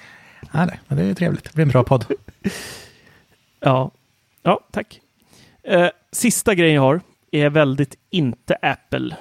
ah, 0.52 0.66
nej, 0.66 0.80
men 0.88 0.98
det 0.98 1.04
är 1.04 1.14
trevligt. 1.14 1.44
Det 1.44 1.54
blir 1.54 1.66
en 1.66 1.70
bra 1.70 1.84
podd. 1.84 2.06
Ja, 3.60 3.92
ja 4.44 4.60
tack. 4.72 5.02
Eh, 5.64 5.90
sista 6.12 6.56
grejen 6.56 6.76
jag 6.76 6.82
har 6.82 7.02
är 7.32 7.50
väldigt 7.50 7.96
inte 8.10 8.56
Apple. 8.62 9.16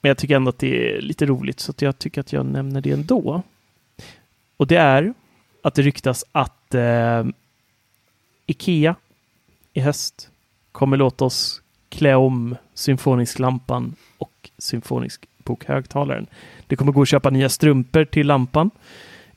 Men 0.00 0.08
jag 0.08 0.18
tycker 0.18 0.36
ändå 0.36 0.48
att 0.48 0.58
det 0.58 0.96
är 0.96 1.00
lite 1.00 1.26
roligt 1.26 1.60
så 1.60 1.70
att 1.70 1.82
jag 1.82 1.98
tycker 1.98 2.20
att 2.20 2.32
jag 2.32 2.46
nämner 2.46 2.80
det 2.80 2.90
ändå. 2.90 3.42
Och 4.56 4.66
det 4.66 4.76
är 4.76 5.14
att 5.62 5.74
det 5.74 5.82
ryktas 5.82 6.24
att 6.32 6.74
eh, 6.74 7.24
Ikea 8.46 8.94
i 9.72 9.80
höst 9.80 10.30
kommer 10.72 10.96
låta 10.96 11.24
oss 11.24 11.62
klä 11.90 12.14
om 12.14 12.56
symfonisk-lampan 12.74 13.94
och 14.18 14.50
symfonisk 14.58 15.26
bokhögtalaren. 15.44 16.26
Det 16.66 16.76
kommer 16.76 16.92
gå 16.92 17.02
att 17.02 17.08
köpa 17.08 17.30
nya 17.30 17.48
strumpor 17.48 18.04
till 18.04 18.26
lampan 18.26 18.70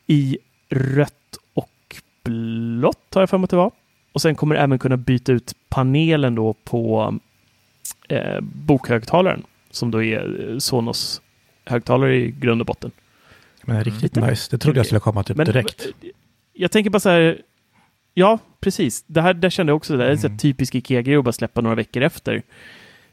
i 0.08 0.38
rött 0.70 1.38
och 1.54 1.96
blått 2.24 3.14
har 3.14 3.22
jag 3.22 3.30
för 3.30 3.38
mig 3.38 3.44
att 3.44 3.50
det 3.50 3.56
var. 3.56 3.72
Och 4.14 4.22
sen 4.22 4.36
kommer 4.36 4.56
även 4.56 4.80
kunna 4.80 4.98
byta 4.98 5.32
ut 5.32 5.54
panelen 5.70 6.36
då 6.36 6.54
på 6.54 7.14
eh, 8.10 8.42
bokhögtalaren 8.42 9.44
som 9.72 9.92
då 9.92 10.04
är 10.04 10.50
eh, 10.52 10.58
Sonos 10.58 11.22
högtalare 11.66 12.16
i 12.16 12.32
grund 12.32 12.62
och 12.62 12.68
botten. 12.68 12.92
Men 13.64 13.84
riktigt 13.84 14.16
nice. 14.16 14.48
Det 14.52 14.58
trodde 14.58 14.80
jag 14.80 14.86
skulle 14.86 15.00
komma 15.00 15.24
typ 15.24 15.38
Men- 15.38 15.46
direkt. 15.46 15.88
Jag 16.54 16.72
tänker 16.72 16.90
bara 16.90 17.00
så 17.00 17.10
här. 17.10 17.42
Ja, 18.14 18.40
precis. 18.60 19.04
Det 19.08 19.22
här 19.22 19.34
där 19.34 19.50
kände 19.50 19.70
jag 19.72 19.78
också. 19.78 19.98
Det 19.98 20.06
är 20.06 20.12
en 20.12 20.18
Mm. 20.18 20.38
typisk 20.38 20.76
Ikea-grej 20.76 21.16
att 21.16 21.24
bara 21.24 21.32
släppa 21.32 21.62
några 21.62 21.76
veckor 21.76 22.04
efter. 22.04 22.42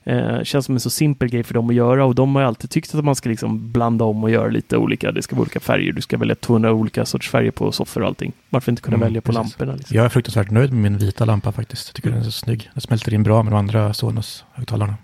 Eh, 0.04 0.42
känns 0.42 0.66
som 0.66 0.74
en 0.74 0.80
så 0.80 0.90
simpel 0.90 1.28
grej 1.28 1.42
för 1.42 1.54
dem 1.54 1.68
att 1.70 1.74
göra 1.74 2.04
och 2.04 2.14
de 2.14 2.34
har 2.34 2.42
ju 2.42 2.48
alltid 2.48 2.70
tyckt 2.70 2.94
att 2.94 3.04
man 3.04 3.14
ska 3.16 3.28
liksom 3.28 3.72
blanda 3.72 4.04
om 4.04 4.24
och 4.24 4.30
göra 4.30 4.48
lite 4.48 4.76
olika. 4.76 5.12
Det 5.12 5.22
ska 5.22 5.36
vara 5.36 5.42
olika 5.42 5.60
färger. 5.60 5.92
Du 5.92 6.02
ska 6.02 6.16
välja 6.18 6.34
200 6.34 6.72
olika 6.72 7.04
sorts 7.06 7.28
färger 7.30 7.50
på 7.50 7.72
soffor 7.72 8.00
och 8.02 8.08
allting. 8.08 8.32
Varför 8.50 8.72
inte 8.72 8.82
kunna 8.82 8.94
Mm, 8.96 9.06
välja 9.06 9.20
på 9.20 9.32
precis. 9.32 9.58
lamporna? 9.58 9.74
Liksom? 9.78 9.96
Jag 9.96 10.04
är 10.04 10.08
fruktansvärt 10.08 10.50
nöjd 10.50 10.72
med 10.72 10.82
min 10.82 10.98
vita 10.98 11.24
lampa 11.24 11.52
faktiskt. 11.52 11.88
Jag 11.88 11.94
tycker 11.94 12.10
den 12.10 12.18
är 12.18 12.24
så 12.24 12.32
snygg. 12.32 12.70
Den 12.74 12.80
smälter 12.80 13.14
in 13.14 13.22
bra 13.22 13.42
med 13.42 13.52
de 13.52 13.56
andra 13.58 13.92
Sonos-högtalarna. 13.94 14.94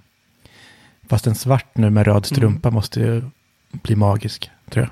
Fast 1.09 1.27
en 1.27 1.35
svart 1.35 1.77
nu 1.77 1.91
med 1.91 2.07
röd 2.07 2.27
strumpa 2.27 2.71
måste 2.71 3.01
ju 3.01 3.23
bli 3.71 3.97
magisk, 3.97 4.51
tror 4.71 4.83
jag. 4.85 4.91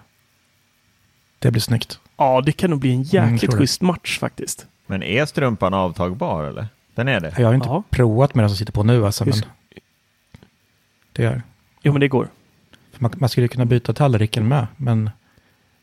Det 1.38 1.50
blir 1.50 1.60
snyggt. 1.62 1.98
Ja, 2.16 2.40
det 2.46 2.52
kan 2.52 2.70
nog 2.70 2.78
bli 2.80 2.92
en 2.94 3.02
jäkligt 3.02 3.40
tror 3.40 3.50
det. 3.50 3.56
schysst 3.58 3.82
match 3.82 4.18
faktiskt. 4.18 4.66
Men 4.94 5.02
är 5.02 5.26
strumpan 5.26 5.74
avtagbar 5.74 6.44
eller? 6.44 6.66
Den 6.94 7.08
är 7.08 7.20
det? 7.20 7.34
Jag 7.38 7.46
har 7.46 7.54
inte 7.54 7.68
Ja. 7.68 7.82
provat 7.90 8.34
med 8.34 8.42
den 8.42 8.50
som 8.50 8.56
sitter 8.56 8.72
på 8.72 8.82
nu 8.82 9.06
alltså, 9.06 9.24
men 9.24 9.32
Just- 9.34 9.46
det 11.12 11.24
är. 11.24 11.42
Jo, 11.82 11.92
men 11.92 12.00
det 12.00 12.08
går. 12.08 12.28
För 12.92 13.02
Man, 13.02 13.12
man 13.16 13.28
skulle 13.28 13.48
kunna 13.48 13.64
byta 13.64 13.92
tallriken 13.92 14.48
med, 14.48 14.66
men 14.76 15.10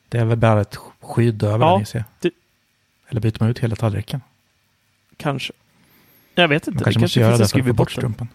det 0.09 0.17
är 0.17 0.25
väl 0.25 0.37
bara 0.37 0.61
ett 0.61 0.75
skydd 0.99 1.43
över 1.43 1.65
Ja, 1.65 1.77
den 1.77 1.85
jag. 1.93 2.03
det- 2.19 2.31
Eller 3.09 3.21
byter 3.21 3.37
man 3.39 3.49
ut 3.49 3.59
hela 3.59 3.75
tallriken? 3.75 4.21
Kanske. 5.17 5.53
Jag 6.35 6.47
vet 6.47 6.67
inte. 6.67 6.75
Man 6.75 6.83
kanske 6.83 6.99
det 6.99 7.03
måste 7.03 7.19
kanske 7.19 7.19
göra 7.19 7.37
det 7.37 7.47
för 7.51 7.59
att 7.59 7.67
få 7.67 7.73
bort 7.73 7.91
strumpan. 7.91 8.27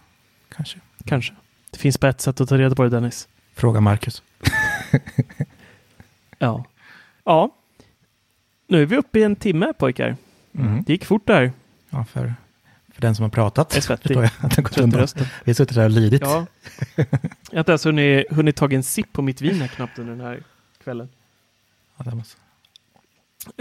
Kanske. 0.49 0.79
Kanske. 1.05 1.33
Det 1.71 1.77
finns 1.77 1.99
bara 1.99 2.09
ett 2.09 2.21
sätt 2.21 2.41
att 2.41 2.49
ta 2.49 2.57
reda 2.57 2.75
på 2.75 2.83
det, 2.83 2.89
Dennis. 2.89 3.27
Fråga 3.55 3.81
Marcus. 3.81 4.23
Ja. 6.39 6.63
Ja. 7.23 7.51
Nu 8.67 8.81
är 8.81 8.85
vi 8.85 8.97
uppe 8.97 9.19
i 9.19 9.23
en 9.23 9.35
timme, 9.35 9.73
pojkar. 9.73 10.15
Mm. 10.57 10.83
Det 10.83 10.93
gick 10.93 11.05
fort 11.05 11.27
där. 11.27 11.51
Ja, 11.89 12.05
för, 12.05 12.33
för 12.93 13.01
den 13.01 13.15
som 13.15 13.23
har 13.23 13.29
pratat. 13.29 13.67
Jag 13.71 13.77
är 13.77 13.81
svettig. 13.81 14.15
jag 14.15 14.23
att 14.41 14.55
gått 14.55 14.77
undan. 14.77 15.07
Vi 15.43 15.49
har 15.51 15.53
suttit 15.53 15.75
där 15.75 15.83
och 15.85 15.89
lidit. 15.91 16.21
Ja. 16.21 16.45
Jag 17.51 17.57
har 17.57 17.59
inte 17.59 17.71
ens 17.71 17.85
hunnit, 17.85 18.25
hunnit 18.31 18.55
ta 18.55 18.69
en 18.69 18.83
sipp 18.83 19.13
på 19.13 19.21
mitt 19.21 19.41
vin 19.41 19.61
här 19.61 19.67
knappt 19.67 19.99
under 19.99 20.15
den 20.15 20.25
här 20.25 20.43
kvällen. 20.83 21.09
Ja, 21.97 22.03
det 22.03 22.15
måste... 22.15 22.37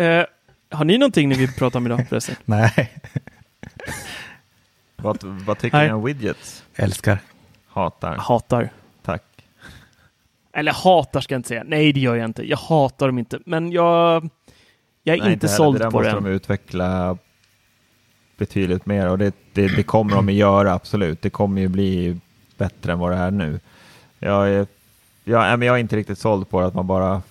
Eh, 0.05 0.25
har 0.71 0.85
ni 0.85 0.99
någonting 0.99 1.29
ni 1.29 1.35
vill 1.35 1.53
prata 1.53 1.79
om 1.79 1.87
idag 1.87 2.09
förresten? 2.09 2.37
Nej, 2.45 2.93
Vad, 4.97 5.25
vad 5.25 5.59
tycker 5.59 5.77
Nej. 5.77 5.87
ni 5.87 5.93
om 5.93 6.05
widgets? 6.05 6.65
älskar. 6.75 7.19
Hatar. 7.67 8.17
Hatar. 8.17 8.71
Tack. 9.03 9.23
Eller 10.53 10.73
hatar 10.73 11.21
ska 11.21 11.35
jag 11.35 11.39
inte 11.39 11.49
säga. 11.49 11.65
Nej, 11.67 11.93
det 11.93 12.01
gör 12.01 12.17
jag 12.17 12.25
inte. 12.25 12.49
Jag 12.49 12.57
hatar 12.59 13.07
dem 13.07 13.19
inte. 13.19 13.39
Men 13.47 13.73
jag, 13.73 14.29
jag 15.07 15.17
är 15.19 15.23
Nej, 15.23 15.33
inte 15.33 15.47
heller. 15.47 15.57
såld 15.57 15.79
det 15.79 15.85
på 15.85 15.91
måste 15.91 16.09
det. 16.11 16.15
de 16.15 16.27
utveckla 16.27 17.19
betydligt 18.37 18.87
mer 18.87 19.09
och 19.09 19.19
det, 19.19 19.35
det, 19.53 19.69
det 19.77 19.83
kommer 19.83 20.15
de 20.15 20.29
att 20.29 20.35
göra 20.35 20.73
absolut. 20.73 21.23
Det 21.23 21.31
kommer 21.31 21.61
ju 21.61 21.69
bli 21.69 22.21
bättre 22.57 22.93
än 22.93 22.99
vad 22.99 23.13
det 23.13 23.17
är 23.17 23.31
nu. 23.31 23.61
Jag 24.19 24.49
är, 24.49 24.67
jag, 25.25 25.65
jag 25.65 25.75
är 25.75 25.77
inte 25.77 25.97
riktigt 25.97 26.19
såld 26.19 26.49
på 26.49 26.61
det 26.61 26.67
att 26.67 26.75
man 26.75 26.87
bara... 26.87 27.23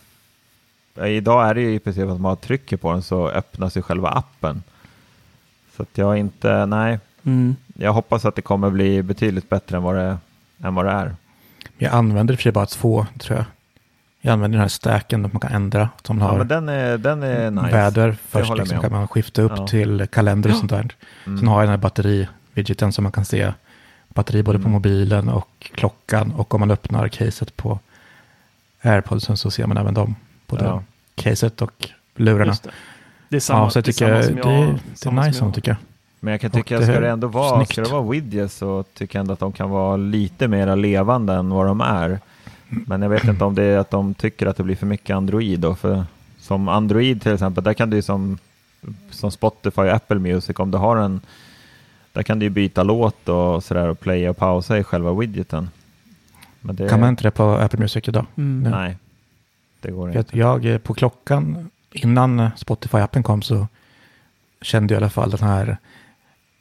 Idag 1.05 1.49
är 1.49 1.53
det 1.53 1.61
ju 1.61 1.73
i 1.73 1.79
princip 1.79 2.09
att 2.09 2.21
man 2.21 2.37
trycker 2.37 2.77
på 2.77 2.91
den 2.91 3.01
så 3.01 3.29
öppnas 3.29 3.77
ju 3.77 3.81
själva 3.81 4.09
appen. 4.09 4.63
Så 5.75 5.83
att 5.83 5.97
jag 5.97 6.13
är 6.13 6.17
inte, 6.19 6.65
nej. 6.65 6.99
Mm. 7.23 7.55
Jag 7.73 7.93
hoppas 7.93 8.25
att 8.25 8.35
det 8.35 8.41
kommer 8.41 8.69
bli 8.69 9.03
betydligt 9.03 9.49
bättre 9.49 9.77
än 9.77 9.83
vad 9.83 9.95
det, 9.95 10.17
än 10.63 10.75
vad 10.75 10.85
det 10.85 10.91
är. 10.91 11.15
Jag 11.77 11.93
använder 11.93 12.33
och 12.33 12.39
för 12.39 12.43
sig 12.43 12.51
bara 12.51 12.65
två, 12.65 13.05
tror 13.19 13.37
jag. 13.37 13.45
Jag 14.25 14.33
använder 14.33 14.55
den 14.57 14.61
här 14.61 14.67
stacken 14.69 15.21
där 15.21 15.29
man 15.33 15.39
kan 15.39 15.51
ändra. 15.51 15.89
Som 16.03 16.17
Ja, 16.19 16.23
har 16.27 16.37
men 16.37 16.47
den 16.47 16.69
är, 16.69 16.97
den 16.97 17.23
är 17.23 17.51
nice. 17.51 17.67
väder 17.75 18.17
först. 18.29 18.57
Liksom, 18.57 18.81
kan 18.81 18.91
man 18.91 19.07
skifta 19.07 19.41
upp 19.41 19.51
Ja. 19.55 19.67
till 19.67 20.07
kalender 20.11 20.49
och 20.49 20.55
sånt 20.55 20.69
där. 20.71 20.87
Mm. 21.25 21.39
Sen 21.39 21.47
har 21.47 21.55
jag 21.55 21.63
den 21.63 21.69
här 21.69 21.77
batteri-widgeten 21.77 22.91
som 22.91 23.03
man 23.03 23.11
kan 23.11 23.25
se 23.25 23.53
batteri 24.07 24.43
både 24.43 24.57
på 24.59 24.61
Mm. 24.61 24.71
mobilen 24.71 25.29
och 25.29 25.71
klockan. 25.73 26.31
Och 26.31 26.53
om 26.53 26.59
man 26.59 26.71
öppnar 26.71 27.07
caset 27.07 27.57
på 27.57 27.79
airpodsen 28.81 29.37
så 29.37 29.51
ser 29.51 29.67
man 29.67 29.77
även 29.77 29.93
dem. 29.93 30.15
Både 30.47 30.63
Ja. 30.65 30.83
caset 31.15 31.61
och 31.61 31.89
lurarna. 32.15 32.53
Det. 32.63 32.69
Det 33.29 33.35
är 33.35 33.39
samma, 33.39 33.59
ja, 33.59 33.69
så 33.69 33.77
jag 33.77 33.83
det 33.85 33.89
är 33.89 33.93
tycker 33.93 34.05
samma 34.05 34.15
jag, 34.17 34.25
som 34.25 34.35
det, 34.35 34.41
jag. 34.41 34.67
det 34.67 34.71
är 34.71 34.79
samma 34.95 35.25
nice 35.25 35.39
som 35.39 35.53
tycker 35.53 35.71
jag. 35.71 35.77
Men 36.19 36.31
jag 36.31 36.41
kan 36.41 36.51
tycka, 36.51 36.79
det 36.79 36.85
ska 36.85 36.99
det 36.99 37.09
ändå 37.09 37.27
vara, 37.27 37.55
snyggt. 37.55 37.71
ska 37.71 37.81
det 37.81 37.89
vara 37.89 38.11
widgets 38.11 38.55
så 38.57 38.83
tycker 38.83 39.19
jag 39.19 39.21
ändå 39.21 39.33
att 39.33 39.39
de 39.39 39.51
kan 39.51 39.69
vara 39.69 39.97
lite 39.97 40.47
mer 40.47 40.75
levande 40.75 41.33
än 41.33 41.49
vad 41.49 41.65
de 41.65 41.81
är. 41.81 42.19
Men 42.69 43.01
jag 43.01 43.09
vet 43.09 43.23
inte 43.23 43.43
om 43.43 43.55
det 43.55 43.63
är 43.63 43.77
att 43.77 43.91
de 43.91 44.13
tycker 44.13 44.45
att 44.45 44.57
det 44.57 44.63
blir 44.63 44.75
för 44.75 44.85
mycket 44.85 45.15
Android 45.15 45.59
då. 45.59 45.75
För 45.75 46.03
som 46.39 46.67
Android 46.67 47.21
till 47.21 47.33
exempel, 47.33 47.63
där 47.63 47.73
kan 47.73 47.89
du 47.89 48.01
som, 48.01 48.37
som 49.09 49.31
Spotify 49.31 49.81
och 49.81 49.93
Apple 49.93 50.19
Music, 50.19 50.59
om 50.59 50.71
du 50.71 50.77
har 50.77 50.97
en, 50.97 51.21
där 52.13 52.23
kan 52.23 52.39
du 52.39 52.49
byta 52.49 52.83
låt 52.83 53.29
och 53.29 53.63
sådär 53.63 53.87
och 53.87 53.99
playa 53.99 54.29
och 54.29 54.37
pausa 54.37 54.77
i 54.77 54.83
själva 54.83 55.13
widgeten. 55.13 55.69
Men 56.61 56.75
det, 56.75 56.89
Kan 56.89 56.99
man 56.99 57.09
inte 57.09 57.23
det 57.23 57.31
på 57.31 57.43
Apple 57.43 57.79
Music 57.79 58.07
idag? 58.07 58.25
Mm. 58.37 58.71
Nej. 58.71 58.97
Det 59.81 59.91
går 59.91 60.09
Jag, 60.09 60.17
inte. 60.21 60.37
jag 60.37 60.65
eh, 60.65 60.77
på 60.77 60.93
klockan, 60.93 61.69
innan 61.91 62.39
Spotify-appen 62.39 63.23
kom 63.23 63.41
så 63.41 63.67
kände 64.61 64.93
jag 64.93 65.01
i 65.01 65.03
alla 65.03 65.09
fall 65.09 65.29
den 65.29 65.49
här 65.49 65.77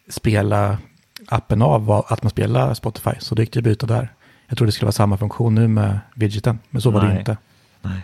spela 0.09 0.79
appen 1.27 1.63
av 1.63 1.87
var 1.87 2.05
att 2.09 2.23
man 2.23 2.31
spelar 2.31 2.75
Spotify. 2.75 3.11
Så 3.19 3.35
det 3.35 3.43
gick 3.43 3.53
det 3.53 3.59
att 3.59 3.65
byta 3.65 3.87
där. 3.87 4.09
Jag 4.55 4.59
tror 4.59 4.67
det 4.67 4.73
skulle 4.73 4.87
vara 4.87 4.93
samma 4.93 5.17
funktion 5.17 5.55
nu 5.55 5.69
med 5.69 5.99
widgeten, 6.15 6.59
men 6.71 6.83
så 6.83 6.91
var 6.91 7.01
det 7.01 7.09
Nej. 7.09 7.19
inte. 7.19 7.37
Nej. 7.83 8.01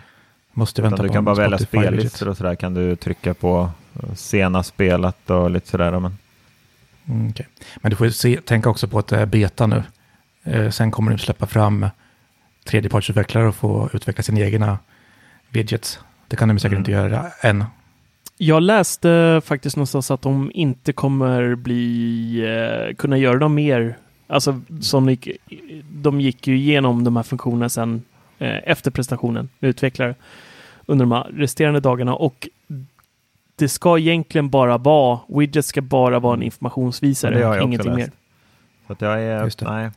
Måste 0.53 0.81
Utan 0.81 0.91
vänta 0.91 1.03
du 1.03 1.07
på 1.09 1.13
kan 1.13 1.25
bara 1.25 1.35
välja 1.35 1.57
spellistor 1.57 2.27
och 2.27 2.37
sådär 2.37 2.55
kan 2.55 2.73
du 2.73 2.95
trycka 2.95 3.33
på 3.33 3.69
eh, 4.03 4.13
sena 4.13 4.63
spelat 4.63 5.29
och 5.29 5.51
lite 5.51 5.67
sådär. 5.69 5.99
Men 5.99 6.17
Mm, 7.05 7.29
okej. 7.29 7.47
Men 7.81 7.89
du 7.89 7.95
får 7.95 8.07
ju 8.07 8.11
se, 8.13 8.41
tänka 8.41 8.69
också 8.69 8.87
på 8.87 8.99
att 8.99 9.07
det 9.07 9.17
är 9.19 9.25
beta 9.25 9.67
nu. 9.67 9.83
Eh, 10.43 10.69
sen 10.69 10.91
kommer 10.91 11.11
de 11.11 11.17
släppa 11.17 11.45
fram 11.47 11.85
tredjepartsutvecklare 12.65 13.47
och 13.47 13.55
få 13.55 13.89
utveckla 13.93 14.23
sina 14.23 14.39
egna 14.39 14.79
widgets. 15.49 15.99
Det 16.27 16.35
kan 16.35 16.47
de 16.47 16.59
säkert 16.59 16.71
Mm. 16.71 16.81
inte 16.81 16.91
göra 16.91 17.25
än. 17.41 17.63
Jag 18.37 18.63
läste 18.63 19.41
faktiskt 19.45 19.75
någonstans 19.75 20.11
att 20.11 20.21
de 20.21 20.51
inte 20.53 20.93
kommer 20.93 21.55
bli, 21.55 22.45
eh, 22.89 22.95
kunna 22.95 23.17
göra 23.17 23.37
dem 23.39 23.53
mer. 23.55 23.97
Alltså, 24.31 24.61
som 24.81 25.09
gick, 25.09 25.27
de 25.91 26.21
gick 26.21 26.47
ju 26.47 26.57
igenom 26.57 27.03
de 27.03 27.15
här 27.15 27.23
funktionerna 27.23 27.69
sen 27.69 28.01
eh, 28.39 28.57
efter 28.63 28.91
prestationen 28.91 29.49
med 29.59 29.69
utvecklare 29.69 30.15
under 30.85 31.05
de 31.05 31.11
här 31.11 31.23
resterande 31.23 31.79
dagarna 31.79 32.15
och 32.15 32.47
det 33.55 33.69
ska 33.69 33.99
egentligen 33.99 34.49
bara 34.49 34.77
vara, 34.77 35.19
widget 35.27 35.65
ska 35.65 35.81
bara 35.81 36.19
vara 36.19 36.33
en 36.33 36.43
informationsvisare, 36.43 37.33
Ja, 37.33 37.39
det 37.39 37.45
har 37.45 37.55
jag 37.55 37.61
också 37.63 37.67
ingenting 37.67 37.95
läst. 37.95 38.11
mer. 38.11 38.17
Så 38.87 38.93
att 38.93 39.01
jag 39.01 39.21
är, 39.23 39.43
Just 39.43 39.59
det. 39.59 39.65
nej. 39.71 39.89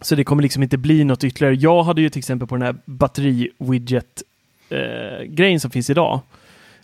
Så 0.00 0.14
det 0.14 0.24
kommer 0.24 0.42
liksom 0.42 0.62
inte 0.62 0.78
bli 0.78 1.04
något 1.04 1.24
ytterligare. 1.24 1.54
Jag 1.54 1.82
hade 1.82 2.02
ju 2.02 2.10
till 2.10 2.18
exempel 2.18 2.48
på 2.48 2.54
den 2.56 2.62
här 2.62 2.76
batteri-widget-grejen 2.84 5.60
som 5.60 5.70
finns 5.70 5.90
idag 5.90 6.20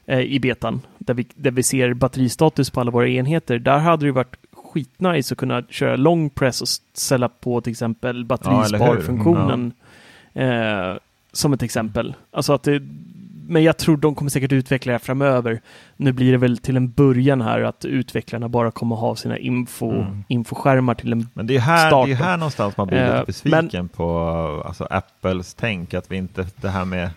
eh, 0.07 0.21
i 0.21 0.41
betan, 0.41 0.81
där 0.99 1.15
vi, 1.15 1.27
där 1.35 1.51
vi 1.51 1.63
ser 1.63 1.95
batteristatus 1.95 2.71
på 2.71 2.81
alla 2.81 2.91
våra 2.91 3.09
enheter. 3.09 3.59
Där 3.59 3.79
hade 3.79 4.03
det 4.03 4.07
ju 4.07 4.13
varit 4.13 4.37
skitnice 4.77 5.35
att 5.35 5.39
kunna 5.39 5.63
köra 5.69 5.97
long 5.97 6.31
press 6.31 6.63
och 6.63 6.69
ställa 6.95 7.29
på 7.29 7.61
till 7.61 7.71
exempel 7.71 8.25
batterisparfunktionen 8.25 9.73
eh, 10.35 10.95
som 11.33 11.53
ett 11.53 11.63
exempel. 11.63 12.15
Alltså 12.31 12.53
att 12.53 12.63
det, 12.63 12.83
men 13.49 13.63
jag 13.63 13.77
tror 13.77 13.97
de 13.97 14.15
kommer 14.15 14.31
säkert 14.31 14.53
utveckla 14.53 14.91
det 14.91 14.95
här 14.95 14.99
framöver. 14.99 15.61
Nu 15.97 16.13
blir 16.13 16.33
det 16.33 16.39
väl 16.39 16.59
till 16.59 16.77
en 16.77 16.91
början 16.91 17.41
här 17.41 17.61
att 17.61 17.85
utvecklarna 17.85 18.49
bara 18.49 18.71
kommer 18.71 18.97
ha 18.97 19.17
sina 19.17 19.39
info, 19.39 19.91
Mm. 19.91 20.25
infoskärmar 20.29 20.95
till 20.95 21.13
en 21.13 21.29
Men 21.35 21.47
det 21.47 21.57
är 21.57 21.61
här, 21.61 22.07
det 22.07 22.13
är 22.13 22.17
här 22.17 22.37
någonstans 22.37 22.77
man 22.77 22.87
blir 22.87 22.99
Eh, 22.99 23.13
lite 23.13 23.25
besviken 23.27 23.89
på 23.89 24.63
alltså 24.67 24.87
Apples 24.91 25.55
tänk, 25.55 25.95
att 25.95 26.11
vi 26.11 26.17
inte, 26.17 26.47
det 26.61 26.69
här 26.69 26.85
med, 26.85 27.11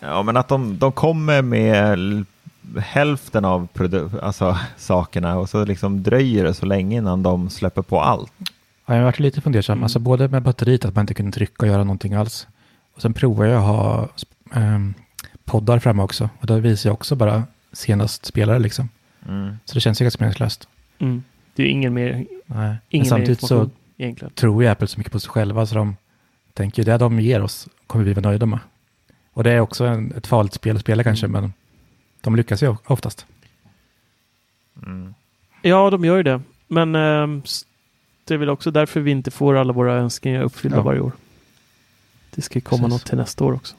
ja 0.00 0.22
men 0.22 0.36
att 0.36 0.48
de, 0.48 0.78
de 0.78 0.92
kommer 0.92 1.42
med 1.42 1.98
hälften 2.76 3.44
av 3.44 3.68
produ- 3.74 4.20
alltså, 4.22 4.58
sakerna 4.76 5.38
och 5.38 5.48
så 5.48 5.64
liksom 5.64 6.02
dröjer 6.02 6.44
det 6.44 6.54
så 6.54 6.66
länge 6.66 6.96
innan 6.96 7.22
de 7.22 7.50
släpper 7.50 7.82
på 7.82 8.00
allt. 8.00 8.32
Ja, 8.86 8.94
jag 8.94 8.96
har 8.96 9.04
varit 9.04 9.18
lite 9.18 9.40
fundersam, 9.40 9.72
Mm. 9.78 9.82
alltså 9.82 9.98
både 9.98 10.28
med 10.28 10.42
batteriet, 10.42 10.84
att 10.84 10.94
man 10.94 11.02
inte 11.02 11.14
kunde 11.14 11.32
trycka 11.32 11.62
och 11.62 11.68
göra 11.68 11.84
någonting 11.84 12.14
alls. 12.14 12.46
Och 12.94 13.02
sen 13.02 13.14
provar 13.14 13.44
jag 13.44 13.56
att 13.58 13.66
ha 13.66 14.08
ehm, 14.54 14.94
poddar 15.44 15.78
framme 15.78 16.02
också. 16.02 16.30
Och 16.40 16.46
då 16.46 16.56
visar 16.58 16.90
jag 16.90 16.94
också 16.94 17.16
bara 17.16 17.42
senast 17.72 18.26
spelare 18.26 18.58
liksom. 18.58 18.88
Mm. 19.28 19.56
Så 19.64 19.74
det 19.74 19.80
känns 19.80 20.00
ju 20.00 20.04
ganska 20.04 20.24
meningslöst. 20.24 20.68
Mm. 20.98 21.22
Det 21.54 21.62
är 21.62 21.66
ingen 21.66 21.94
mer, 21.94 22.12
Nej. 22.12 22.26
Men 22.46 22.76
ingen 22.90 23.04
mer 23.04 23.08
samtidigt 23.08 23.40
så 23.40 23.44
information 23.54 23.70
egentligen. 23.98 24.32
tror 24.34 24.62
ju 24.62 24.68
Apple 24.68 24.86
så 24.86 24.98
mycket 24.98 25.12
på 25.12 25.20
sig 25.20 25.30
själva 25.30 25.66
så 25.66 25.74
de 25.74 25.96
tänker 26.54 26.84
det 26.84 26.98
de 26.98 27.20
ger 27.20 27.42
oss 27.42 27.68
kommer 27.86 28.04
vi 28.04 28.12
vara 28.12 28.28
nöjda 28.28 28.46
med. 28.46 28.58
Och 29.32 29.44
det 29.44 29.50
är 29.52 29.60
också 29.60 29.84
en, 29.84 30.12
ett 30.16 30.26
farligt 30.26 30.54
spel 30.54 30.76
att 30.76 30.82
spela 30.82 31.04
kanske, 31.04 31.26
men 31.28 31.52
de 32.20 32.36
lyckas 32.36 32.62
ju 32.62 32.76
oftast. 32.86 33.26
Mm. 34.82 35.14
Ja, 35.62 35.90
de 35.90 36.04
gör 36.04 36.16
ju 36.16 36.22
det. 36.22 36.40
Men 36.66 36.94
s- 37.44 37.66
det 38.24 38.34
är 38.34 38.38
väl 38.38 38.48
också 38.50 38.70
därför 38.70 39.00
vi 39.00 39.10
inte 39.10 39.30
får 39.30 39.54
alla 39.54 39.72
våra 39.72 39.94
önskningar 39.94 40.42
uppfyllda 40.42 40.76
Ja. 40.78 40.82
varje 40.82 41.00
år. 41.00 41.12
Det 42.34 42.42
ska 42.42 42.54
ju 42.54 42.60
komma 42.60 42.82
Precis. 42.82 42.92
något 43.00 43.06
till 43.06 43.18
nästa 43.18 43.44
år 43.44 43.52
också. 43.52 43.76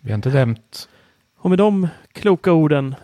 Vi 0.00 0.10
har 0.10 0.14
inte 0.14 0.28
nämnt... 0.28 0.88
Och 1.36 1.50
med 1.50 1.58
de 1.58 1.88
kloka 2.12 2.52
orden. 2.52 2.94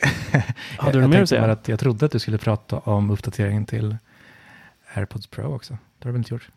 Hade 0.78 0.92
du 0.92 1.00
jag 1.00 1.10
mer 1.10 1.22
att 1.22 1.28
säga? 1.28 1.52
att 1.52 1.68
jag 1.68 1.80
trodde 1.80 2.06
att 2.06 2.12
du 2.12 2.18
skulle 2.18 2.38
prata 2.38 2.78
om 2.78 3.10
uppdateringen 3.10 3.66
till 3.66 3.96
AirPods 4.94 5.26
Pro 5.26 5.54
också. 5.54 5.78
Det 5.98 6.08
har 6.08 6.12
du 6.12 6.18
inte 6.18 6.34
gjort? 6.34 6.48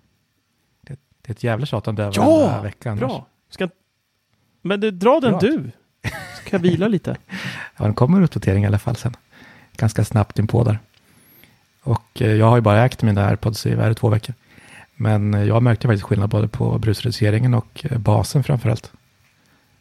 Det, 0.82 1.00
det 1.22 1.30
är 1.30 1.32
ett 1.32 1.44
jävla 1.44 1.66
tjatande 1.66 2.04
över 2.04 2.14
Ja, 2.16 2.48
varje 2.48 2.64
vecka 2.64 2.92
annars. 2.92 3.00
Bra. 3.00 3.26
Ska... 3.50 3.70
Men 4.62 4.80
det, 4.80 4.92
dra 4.92 5.20
den 5.20 5.32
Bra. 5.32 5.40
du. 5.40 5.72
Ska 6.48 6.56
jag 6.56 6.62
vila 6.62 6.88
lite? 6.88 7.18
Ja, 7.78 7.84
den 7.86 7.94
kommer 7.94 8.22
uppdatering 8.22 8.64
i 8.64 8.68
alla 8.68 8.80
fall 8.80 8.96
sen. 8.96 9.16
Ganska 9.78 10.06
snabbt 10.06 10.40
inpå 10.40 10.64
där. 10.64 10.80
Och 11.84 12.22
eh, 12.22 12.32
jag 12.32 12.46
har 12.50 12.56
ju 12.58 12.62
bara 12.62 12.86
ägt 12.86 13.02
mina 13.02 13.28
AirPods 13.28 13.66
i 13.66 13.94
två 13.98 14.10
veckor. 14.10 14.36
Men 14.96 15.34
eh, 15.34 15.44
jag 15.44 15.64
märkte 15.64 15.88
faktiskt 15.88 16.04
skillnad 16.04 16.30
både 16.30 16.48
på 16.48 16.78
brusreduceringen 16.80 17.54
och 17.54 17.86
eh, 17.90 17.98
basen 17.98 18.44
framförallt. 18.44 18.92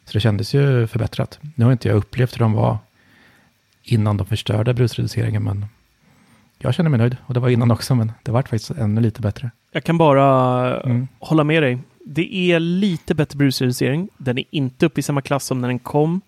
Så 0.05 0.13
det 0.13 0.19
kändes 0.19 0.53
ju 0.53 0.87
förbättrat. 0.87 1.39
Nu 1.55 1.65
har 1.65 1.71
inte 1.71 1.87
jag 1.87 1.97
upplevt 1.97 2.35
hur 2.35 2.39
de 2.39 2.53
var 2.53 2.77
innan 3.83 4.17
de 4.17 4.27
förstörde 4.27 4.73
brusreduceringen, 4.73 5.43
men 5.43 5.65
jag 6.57 6.73
känner 6.73 6.89
mig 6.89 6.97
nöjd. 6.97 7.17
Och 7.25 7.33
det 7.33 7.39
var 7.39 7.49
innan 7.49 7.71
också, 7.71 7.95
men 7.95 8.11
det 8.23 8.31
var 8.31 8.41
faktiskt 8.41 8.71
ännu 8.71 9.01
lite 9.01 9.21
bättre. 9.21 9.51
Jag 9.71 9.83
kan 9.83 9.97
bara 9.97 10.81
Mm. 10.81 11.07
hålla 11.19 11.43
med 11.43 11.63
dig. 11.63 11.79
Det 12.05 12.51
är 12.51 12.59
lite 12.59 13.15
bättre 13.15 13.37
brusreducering. 13.37 14.09
Den 14.17 14.37
är 14.37 14.43
inte 14.51 14.85
uppe 14.85 14.99
i 14.99 15.03
samma 15.03 15.21
klass 15.21 15.45
som 15.45 15.61
när 15.61 15.67
den 15.67 15.79
kom. 15.79 16.21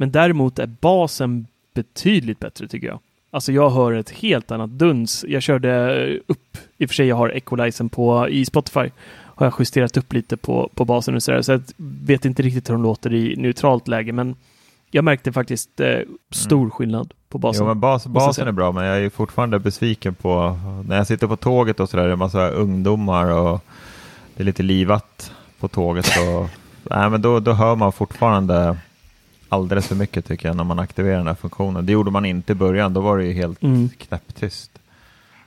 Men 0.00 0.10
däremot 0.10 0.58
är 0.58 0.66
basen 0.66 1.46
betydligt 1.74 2.40
bättre 2.40 2.68
tycker 2.68 2.86
jag. 2.86 2.98
Alltså 3.30 3.52
jag 3.52 3.70
hör 3.70 3.92
ett 3.92 4.10
helt 4.10 4.50
annat 4.50 4.70
duns. 4.70 5.24
Jag 5.28 5.42
körde 5.42 6.18
upp, 6.26 6.58
i 6.78 6.84
och 6.84 6.88
för 6.90 6.94
sig 6.94 7.06
jag 7.06 7.16
har 7.16 7.28
equalizern 7.28 7.88
på 7.88 8.28
i 8.28 8.44
Spotify. 8.44 8.90
Har 9.10 9.46
jag 9.46 9.54
justerat 9.58 9.96
upp 9.96 10.12
lite 10.12 10.36
på, 10.36 10.70
på 10.74 10.84
basen 10.84 11.14
och 11.14 11.22
sådär. 11.22 11.42
Så 11.42 11.52
jag 11.52 11.62
vet 11.76 12.24
inte 12.24 12.42
riktigt 12.42 12.68
hur 12.68 12.74
de 12.74 12.82
låter 12.82 13.14
i 13.14 13.36
neutralt 13.36 13.88
läge. 13.88 14.12
Men 14.12 14.36
jag 14.90 15.04
märkte 15.04 15.32
faktiskt 15.32 15.80
eh, 15.80 15.98
stor 16.30 16.70
skillnad 16.70 17.12
på 17.28 17.38
basen. 17.38 17.62
Jo, 17.62 17.68
men 17.68 17.80
bas, 17.80 18.06
basen 18.06 18.48
är 18.48 18.52
bra, 18.52 18.72
men 18.72 18.84
jag 18.84 18.98
är 18.98 19.10
fortfarande 19.10 19.58
besviken 19.58 20.14
på 20.14 20.58
när 20.86 20.96
jag 20.96 21.06
sitter 21.06 21.26
på 21.26 21.36
tåget 21.36 21.80
och 21.80 21.88
sådär, 21.88 22.04
det 22.04 22.10
är 22.10 22.12
en 22.12 22.18
massa 22.18 22.48
ungdomar 22.48 23.32
och 23.32 23.64
det 24.34 24.42
är 24.42 24.44
lite 24.44 24.62
livat 24.62 25.32
på 25.60 25.68
tåget. 25.68 26.06
Och, 26.06 26.48
nej, 26.96 27.10
men 27.10 27.22
då, 27.22 27.40
då 27.40 27.52
hör 27.52 27.76
man 27.76 27.92
fortfarande 27.92 28.76
alldeles 29.48 29.86
för 29.88 29.94
mycket 29.94 30.24
tycker 30.26 30.48
jag 30.48 30.56
när 30.56 30.64
man 30.64 30.78
aktiverar 30.78 31.16
den 31.16 31.26
här 31.26 31.34
funktionen. 31.34 31.86
Det 31.86 31.92
gjorde 31.92 32.10
man 32.10 32.24
inte 32.24 32.52
i 32.52 32.54
början, 32.54 32.94
då 32.94 33.00
var 33.00 33.18
det 33.18 33.24
ju 33.24 33.32
helt 33.32 33.62
Mm. 33.62 33.88
knäpptyst. 33.98 34.70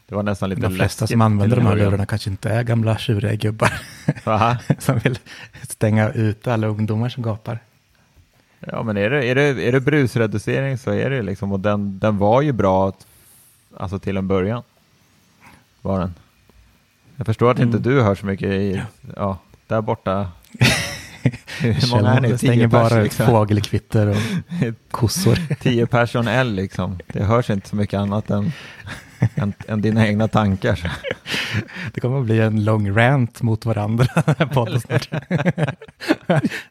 Det 0.08 0.16
var 0.16 0.24
nästan 0.24 0.50
lite 0.50 0.62
De 0.62 0.76
flesta 0.76 1.08
som 1.08 1.22
använder 1.22 1.56
de 1.58 1.66
här 1.66 1.76
lurarna 1.76 2.06
kanske 2.06 2.30
inte 2.30 2.50
är 2.50 2.64
gamla 2.64 2.98
tjuriga 2.98 3.36
gubbar 3.36 3.74
som 4.82 5.00
vill 5.00 5.20
stänga 5.70 6.10
ut 6.10 6.48
alla 6.48 6.68
ungdomar 6.68 7.10
som 7.10 7.24
gapar. 7.24 7.60
Ja, 8.60 8.84
men 8.84 8.98
är 8.98 9.10
det, 9.10 9.26
är 9.26 9.36
det, 9.36 9.42
är 9.68 9.72
det 9.72 9.80
brusreducering 9.80 10.78
så 10.78 10.92
är 10.92 11.10
det 11.10 11.22
liksom, 11.22 11.52
och 11.52 11.60
den, 11.60 12.00
den 12.00 12.18
var 12.18 12.42
ju 12.42 12.52
bra 12.52 12.94
alltså 13.78 14.00
till 14.00 14.18
en 14.18 14.28
början. 14.28 14.64
Var 15.82 16.00
den. 16.00 16.14
Jag 17.16 17.26
förstår 17.26 17.52
att 17.52 17.60
inte 17.60 17.78
Mm. 17.78 17.82
du 17.90 18.02
hör 18.02 18.16
så 18.16 18.26
mycket 18.26 18.48
i, 18.50 18.82
ja, 19.16 19.38
där 19.68 19.82
borta. 19.82 20.32
Hur 21.60 21.92
många 21.96 22.14
är 22.14 22.22
ni? 22.22 22.38
Stänger 22.38 22.68
bara 22.68 23.02
liksom. 23.02 23.26
fågelkvitter 23.26 24.08
och 24.08 24.16
kossor. 24.92 25.56
Tio 25.60 25.88
personell 25.88 26.54
liksom. 26.56 27.00
Det 27.08 27.24
hörs 27.24 27.50
inte 27.50 27.70
så 27.70 27.76
mycket 27.76 28.00
annat 28.00 28.30
än, 28.30 28.52
än, 29.36 29.54
än 29.68 29.82
dina 29.82 30.08
egna 30.08 30.28
tankar. 30.28 30.92
Det 31.94 32.02
kommer 32.02 32.20
att 32.20 32.26
bli 32.26 32.40
en 32.40 32.64
lång 32.64 32.98
rant 32.98 33.42
mot 33.42 33.66
varandra. 33.66 34.06
den 34.26 34.36
här 34.40 34.46
podden 34.46 34.82
snart. 34.82 35.10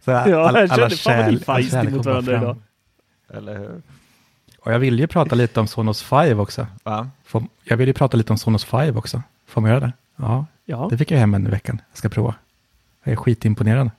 Så 0.05 0.13
all- 0.13 0.31
Ja, 0.31 0.61
jag 0.61 0.71
kände 0.71 0.97
fan 0.97 1.25
vad 1.47 1.57
feisty 1.57 1.89
mot 1.97 2.07
varandra 2.07 2.33
fram. 2.33 2.43
idag. 2.43 2.57
Eller 3.35 3.59
hur? 3.59 3.83
Och 4.61 4.73
jag 4.73 4.79
vill 4.79 4.99
ju 5.01 5.07
prata 5.07 5.35
lite 5.35 5.61
om 5.61 5.67
Sonos 5.67 6.03
5 6.03 6.41
också. 6.41 6.67
Va? 6.83 7.11
Får, 7.25 7.45
jag 7.65 7.77
vill 7.77 7.89
ju 7.89 7.95
prata 7.95 8.17
lite 8.17 8.33
om 8.33 8.39
Sonos 8.39 8.65
5 8.65 8.97
också. 8.97 9.23
Får 9.49 9.61
man 9.61 9.71
göra 9.71 9.81
det? 9.81 9.93
Ja, 10.17 10.47
Ja. 10.65 10.87
det 10.91 10.99
fick 10.99 11.11
jag 11.11 11.19
hem 11.19 11.35
en 11.35 11.47
i 11.47 11.51
veckan. 11.51 11.81
Jag 11.91 11.99
ska 11.99 12.09
prova. 12.09 12.35
Jag 13.05 13.13
är 13.13 13.17
skitimponerad. 13.17 13.91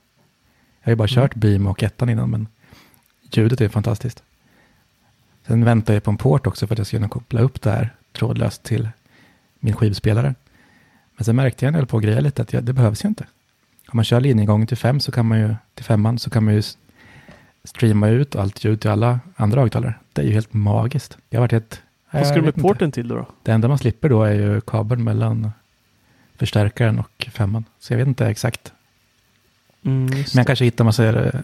Jag 0.82 0.86
har 0.86 0.92
ju 0.92 0.96
bara 0.96 1.08
Mm. 1.08 1.14
kört 1.14 1.34
Beam 1.34 1.66
och 1.66 1.82
ettan 1.82 2.08
innan, 2.08 2.30
men 2.30 2.46
ljudet 3.30 3.60
är 3.60 3.68
fantastiskt. 3.68 4.22
Sen 5.46 5.64
väntar 5.64 5.94
jag 5.94 6.02
på 6.02 6.10
en 6.10 6.16
port 6.16 6.46
också 6.46 6.66
för 6.66 6.74
att 6.74 6.78
jag 6.78 6.86
ska 6.86 6.96
kunna 6.96 7.08
koppla 7.08 7.40
upp 7.40 7.62
det 7.62 7.70
här 7.70 7.94
trådlöst 8.12 8.62
till 8.62 8.88
min 9.60 9.76
skivspelare. 9.76 10.34
Men 11.16 11.24
sen 11.24 11.36
märkte 11.36 11.64
jag 11.64 11.72
när 11.72 11.78
jag 11.78 11.80
höll 11.82 11.86
på 11.88 11.96
att 11.96 12.02
greja 12.02 12.20
lite 12.20 12.42
att 12.42 12.52
jag, 12.52 12.64
det 12.64 12.72
behövs 12.72 13.04
ju 13.04 13.08
inte. 13.08 13.26
Om 13.88 13.96
man 13.96 14.04
kör 14.04 14.20
linjegången 14.20 14.66
till 14.66 14.76
fem 14.76 15.00
så 15.00 15.12
kan 15.12 15.26
man 15.26 15.38
ju, 15.38 15.54
till 15.74 15.84
femman 15.84 16.18
så 16.18 16.30
kan 16.30 16.44
man 16.44 16.54
ju 16.54 16.62
streama 17.64 18.08
ut 18.08 18.36
allt 18.36 18.64
ljud 18.64 18.80
till 18.80 18.90
alla 18.90 19.20
andra 19.36 19.60
högtalare. 19.60 19.94
Det 20.12 20.22
är 20.22 20.26
ju 20.26 20.32
helt 20.32 20.52
magiskt. 20.52 21.18
Jag 21.30 21.38
har 21.38 21.42
varit 21.42 21.52
helt... 21.52 21.82
Vad 22.10 22.26
ska 22.26 22.34
du 22.34 22.40
med 22.40 22.46
vet 22.46 22.56
inte. 22.56 22.68
porten 22.68 22.92
till 22.92 23.08
då? 23.08 23.26
Det 23.42 23.52
enda 23.52 23.68
man 23.68 23.78
slipper 23.78 24.08
då 24.08 24.22
är 24.22 24.32
ju 24.32 24.60
kabeln 24.60 25.04
mellan 25.04 25.52
förstärkaren 26.36 26.98
och 26.98 27.28
femman. 27.32 27.64
Så 27.78 27.92
jag 27.92 27.98
vet 27.98 28.08
inte 28.08 28.26
exakt. 28.26 28.72
Mm, 29.84 30.06
Men 30.06 30.24
jag 30.34 30.46
kanske 30.46 30.64
hittar 30.64 30.84
massa 30.84 31.04
eh, 31.26 31.40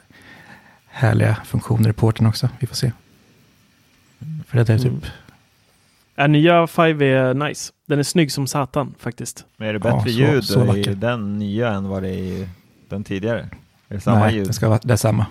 härliga 0.86 1.36
funktioner 1.44 1.90
i 1.90 1.93
porten 1.93 2.27
också. 2.27 2.48
Vi 2.59 2.66
får 2.66 2.77
se. 2.77 2.93
För 4.47 4.56
det 4.65 4.73
är 4.73 4.78
typ... 4.78 4.86
Mm. 4.86 5.01
Ja, 6.16 6.27
nya 6.27 6.66
5 6.66 7.02
är 7.02 7.35
nice. 7.35 7.73
Den 7.86 7.98
är 7.98 8.02
snygg 8.02 8.32
som 8.32 8.47
satan 8.47 8.94
faktiskt. 8.98 9.44
Men 9.56 9.69
är 9.69 9.73
det 9.73 9.81
Ja, 9.89 9.97
bättre 9.97 10.10
så- 10.12 10.19
ljud 10.19 10.44
så 10.44 10.77
i 10.77 10.82
den 10.82 11.39
nya 11.39 11.70
än 11.70 11.89
vad 11.89 12.02
det 12.02 12.09
är 12.09 12.12
i 12.23 12.48
den 12.89 13.05
tidigare? 13.05 13.40
Är 13.89 13.94
det 13.94 14.01
samma 14.01 14.19
nej, 14.20 14.35
ljud? 14.35 14.47
det 14.47 14.52
ska 14.52 14.69
vara 14.69 14.81
det 14.82 14.93
är 14.93 14.97
samma. 14.97 15.27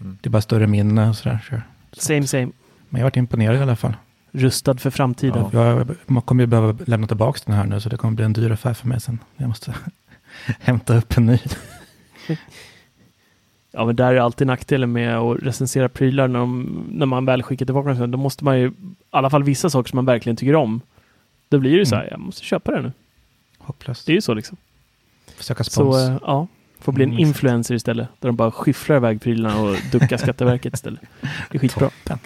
Mm. 0.00 0.18
Det 0.20 0.28
är 0.28 0.30
bara 0.30 0.42
större 0.42 0.66
minne 0.66 1.08
och 1.08 1.16
sådär. 1.16 1.38
Så. 1.50 1.60
Same 2.00 2.26
same. 2.26 2.44
Men 2.44 2.52
jag 2.90 2.98
har 2.98 3.04
varit 3.04 3.16
imponerad 3.16 3.56
i 3.56 3.58
alla 3.58 3.76
fall. 3.76 3.94
Rustad 4.32 4.76
för 4.76 4.90
framtiden. 4.90 5.44
Jag 5.52 5.94
man 6.06 6.22
kommer 6.22 6.42
ju 6.42 6.46
behöva 6.46 6.78
lämna 6.86 7.06
tillbaka 7.06 7.40
den 7.46 7.54
här 7.56 7.64
nu 7.64 7.80
så 7.80 7.88
det 7.88 7.96
kommer 7.96 8.14
bli 8.14 8.24
en 8.24 8.32
dyr 8.32 8.50
affär 8.50 8.74
för 8.74 8.88
mig 8.88 9.00
sen. 9.00 9.18
Jag 9.36 9.48
måste 9.48 9.74
hämta 10.60 10.96
upp 10.96 11.16
en 11.16 11.26
ny. 11.26 11.38
Ja, 13.72 13.84
men 13.84 13.96
där 13.96 14.14
är 14.14 14.20
alltid 14.20 14.46
nackdelen 14.46 14.92
med 14.92 15.16
att 15.18 15.42
recensera 15.42 15.88
prylar 15.88 16.28
när, 16.28 16.38
de, 16.38 16.84
när 16.90 17.06
man 17.06 17.24
väl 17.24 17.42
skickar 17.42 17.66
tillbaka 17.66 17.88
den. 17.94 18.10
Då 18.10 18.18
måste 18.18 18.44
man 18.44 18.58
ju, 18.60 18.66
i 18.68 18.72
alla 19.10 19.30
fall 19.30 19.42
vissa 19.42 19.70
saker 19.70 19.88
som 19.90 19.96
man 19.96 20.04
verkligen 20.04 20.36
tycker 20.36 20.54
om. 20.54 20.80
Då 21.48 21.58
blir 21.58 21.70
det 21.70 21.76
ju 21.76 21.86
så 21.86 21.94
här, 21.94 22.02
Mm. 22.02 22.10
jag 22.10 22.20
måste 22.20 22.44
köpa 22.44 22.70
det 22.72 22.82
nu. 22.82 22.92
Hopplöst. 23.58 24.06
Det 24.06 24.12
är 24.12 24.14
ju 24.14 24.20
så 24.20 24.34
liksom. 24.34 24.56
Försöka 25.36 25.64
spons. 25.64 25.96
Så 25.96 26.08
eh, 26.10 26.18
ja, 26.22 26.46
får 26.78 26.92
bli 26.92 27.04
en 27.04 27.10
Mm, 27.10 27.20
influencer 27.22 27.74
istället. 27.74 28.08
Där 28.20 28.28
de 28.28 28.36
bara 28.36 28.50
skyfflar 28.50 28.96
iväg 28.96 29.20
prylarna 29.22 29.60
och 29.62 29.76
duckar 29.92 30.16
Skatteverket 30.16 30.74
istället. 30.74 31.00
Det 31.50 31.56
är 31.56 31.58
skitbra. 31.58 31.88
Toppen. 31.90 32.18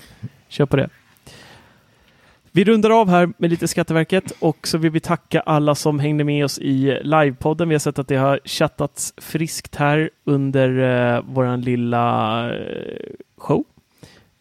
Kör 0.49 0.67
på 0.67 0.77
det. 0.77 0.89
Vi 2.57 2.65
rundar 2.65 2.91
av 2.91 3.09
här 3.09 3.33
med 3.39 3.51
lite 3.51 3.69
Skatteverket 3.69 4.33
och 4.39 4.69
så 4.69 4.79
vill 4.79 4.91
vi 4.91 5.01
tacka 5.01 5.41
alla 5.41 5.75
som 5.75 5.99
hängde 5.99 6.25
med 6.25 6.45
oss 6.45 6.59
i 6.59 6.99
livepodden. 7.03 7.69
Vi 7.69 7.75
har 7.75 7.79
sett 7.79 7.99
att 7.99 8.09
det 8.09 8.17
har 8.17 8.41
chattats 8.45 9.15
friskt 9.17 9.77
här 9.77 10.11
under 10.25 10.69
eh, 10.79 11.23
våran 11.23 11.61
lilla 11.61 12.45
eh, 12.55 12.61
show. 13.37 13.65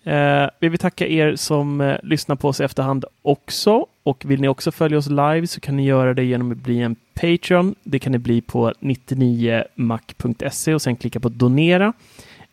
Eh, 0.03 0.49
vi 0.59 0.69
vill 0.69 0.79
tacka 0.79 1.07
er 1.07 1.35
som 1.35 1.81
eh, 1.81 1.95
lyssnar 2.03 2.35
på 2.35 2.47
oss 2.47 2.61
i 2.61 2.63
efterhand 2.63 3.05
också. 3.21 3.85
Och 4.03 4.25
vill 4.25 4.41
ni 4.41 4.47
också 4.47 4.71
följa 4.71 4.97
oss 4.97 5.09
live 5.09 5.47
så 5.47 5.59
kan 5.59 5.77
ni 5.77 5.85
göra 5.85 6.13
det 6.13 6.23
genom 6.23 6.51
att 6.51 6.57
bli 6.57 6.81
en 6.81 6.95
Patreon. 7.13 7.75
Det 7.83 7.99
kan 7.99 8.11
ni 8.11 8.17
bli 8.17 8.41
på 8.41 8.73
99mac.se 8.79 10.73
och 10.73 10.81
sen 10.81 10.95
klicka 10.95 11.19
på 11.19 11.29
donera. 11.29 11.93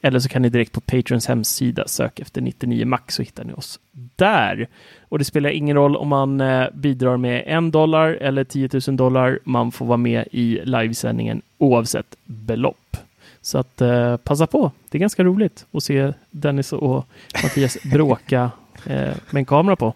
Eller 0.03 0.19
så 0.19 0.29
kan 0.29 0.43
ni 0.43 0.49
direkt 0.49 0.73
på 0.73 0.81
Patreons 0.81 1.27
hemsida 1.27 1.89
söka 1.89 2.23
efter 2.23 2.41
99mac 2.41 3.01
så 3.09 3.23
hittar 3.23 3.45
ni 3.45 3.53
oss 3.53 3.81
där. 4.17 4.69
Och 5.09 5.19
det 5.19 5.25
spelar 5.25 5.51
ingen 5.51 5.77
roll 5.77 5.97
om 5.97 6.09
man 6.09 6.41
eh, 6.41 6.67
bidrar 6.75 7.17
med 7.17 7.45
en 7.47 7.71
dollar 7.71 8.09
eller 8.09 8.45
10 8.45 8.69
000 8.87 8.97
dollar. 8.97 9.39
Man 9.45 9.73
får 9.73 9.87
vara 9.87 9.97
med 9.97 10.25
i 10.33 10.61
livesändningen 10.65 11.43
oavsett 11.59 12.17
belopp. 12.25 12.97
Så 13.43 13.59
att 13.59 13.81
eh, 13.81 14.17
passa 14.17 14.47
på. 14.47 14.73
Det 14.89 14.99
är 14.99 15.01
ganska 15.01 15.25
roligt 15.25 15.67
att 15.73 15.83
se 15.83 16.13
Dennis 16.31 16.73
och 16.73 17.07
Mattias 17.43 17.79
bråka 17.93 18.51
eh, 18.87 19.15
med 19.31 19.41
en 19.41 19.45
kamera 19.45 19.77
på. 19.77 19.95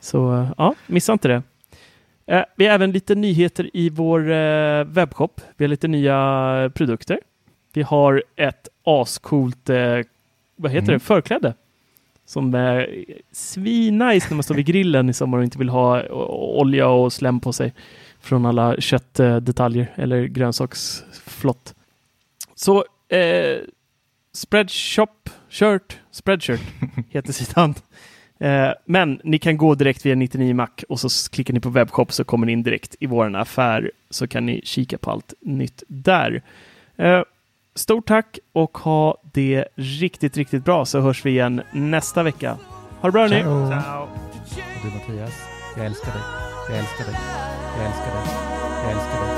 Så 0.00 0.34
eh, 0.34 0.50
ja, 0.58 0.74
missa 0.86 1.12
inte 1.12 1.28
det. 1.28 1.42
Eh, 2.26 2.44
vi 2.56 2.66
har 2.66 2.74
även 2.74 2.92
lite 2.92 3.14
nyheter 3.14 3.70
i 3.72 3.90
vår 3.90 4.30
eh, 4.30 4.84
webbshop. 4.84 5.40
Vi 5.56 5.64
har 5.64 5.68
lite 5.68 5.88
nya 5.88 6.70
produkter. 6.74 7.18
Vi 7.72 7.82
har 7.82 8.22
ett 8.36 8.68
ascoolt, 8.88 9.68
eh, 9.70 9.98
vad 10.56 10.70
heter 10.72 10.88
Mm. 10.88 10.92
det, 10.98 10.98
förkläde. 11.00 11.54
Som 12.26 12.54
är 12.54 13.04
svinnice 13.32 14.26
när 14.30 14.34
man 14.34 14.42
står 14.42 14.54
vid 14.54 14.66
grillen 14.66 15.08
i 15.08 15.12
sommar 15.12 15.38
och 15.38 15.44
inte 15.44 15.58
vill 15.58 15.68
ha 15.68 16.08
olja 16.60 16.88
och 16.88 17.12
slem 17.12 17.40
på 17.40 17.52
sig 17.52 17.74
från 18.20 18.46
alla 18.46 18.76
köttdetaljer 18.80 19.92
eller 19.94 20.24
grönsaksflott. 20.24 21.74
Så 22.54 22.84
eh, 23.08 23.58
Spreadshop 24.32 25.30
Shirt, 25.50 25.98
Spreadshirt 26.10 26.60
heter 27.10 27.32
sidan. 27.32 27.74
Eh, 28.40 28.70
men 28.84 29.20
ni 29.24 29.38
kan 29.38 29.56
gå 29.56 29.74
direkt 29.74 30.06
via 30.06 30.14
99 30.14 30.54
Mac 30.54 30.68
och 30.88 31.00
så 31.00 31.30
klickar 31.30 31.54
ni 31.54 31.60
på 31.60 31.68
webbshop 31.68 32.12
så 32.12 32.24
kommer 32.24 32.46
ni 32.46 32.52
in 32.52 32.62
direkt 32.62 32.96
i 33.00 33.06
vår 33.06 33.36
affär 33.36 33.90
så 34.10 34.26
kan 34.28 34.46
ni 34.46 34.60
kika 34.64 34.98
på 34.98 35.10
allt 35.10 35.34
nytt 35.40 35.82
där. 35.88 36.42
Eh, 36.96 37.22
stort 37.78 38.06
tack 38.06 38.38
och 38.52 38.78
ha 38.78 39.16
det 39.32 39.64
riktigt, 39.74 40.36
riktigt 40.36 40.64
bra 40.64 40.84
så 40.84 41.00
hörs 41.00 41.24
vi 41.26 41.30
igen 41.30 41.62
nästa 41.72 42.22
vecka. 42.22 42.56
Ha 43.00 43.08
det 43.08 43.12
bra 43.12 43.22
hörni! 43.22 43.42
Ciao. 43.42 44.02
Och 44.02 44.08
du 44.82 44.90
Mattias, 44.90 45.34
jag 45.76 45.86
älskar 45.86 46.12
dig. 46.12 46.22
Jag 46.68 46.78
älskar 46.78 47.04
dig. 47.04 47.14
Jag 47.78 47.86
älskar 47.86 48.14
dig. 48.14 48.34
Jag 48.82 48.92
älskar 48.92 49.26
dig. 49.26 49.37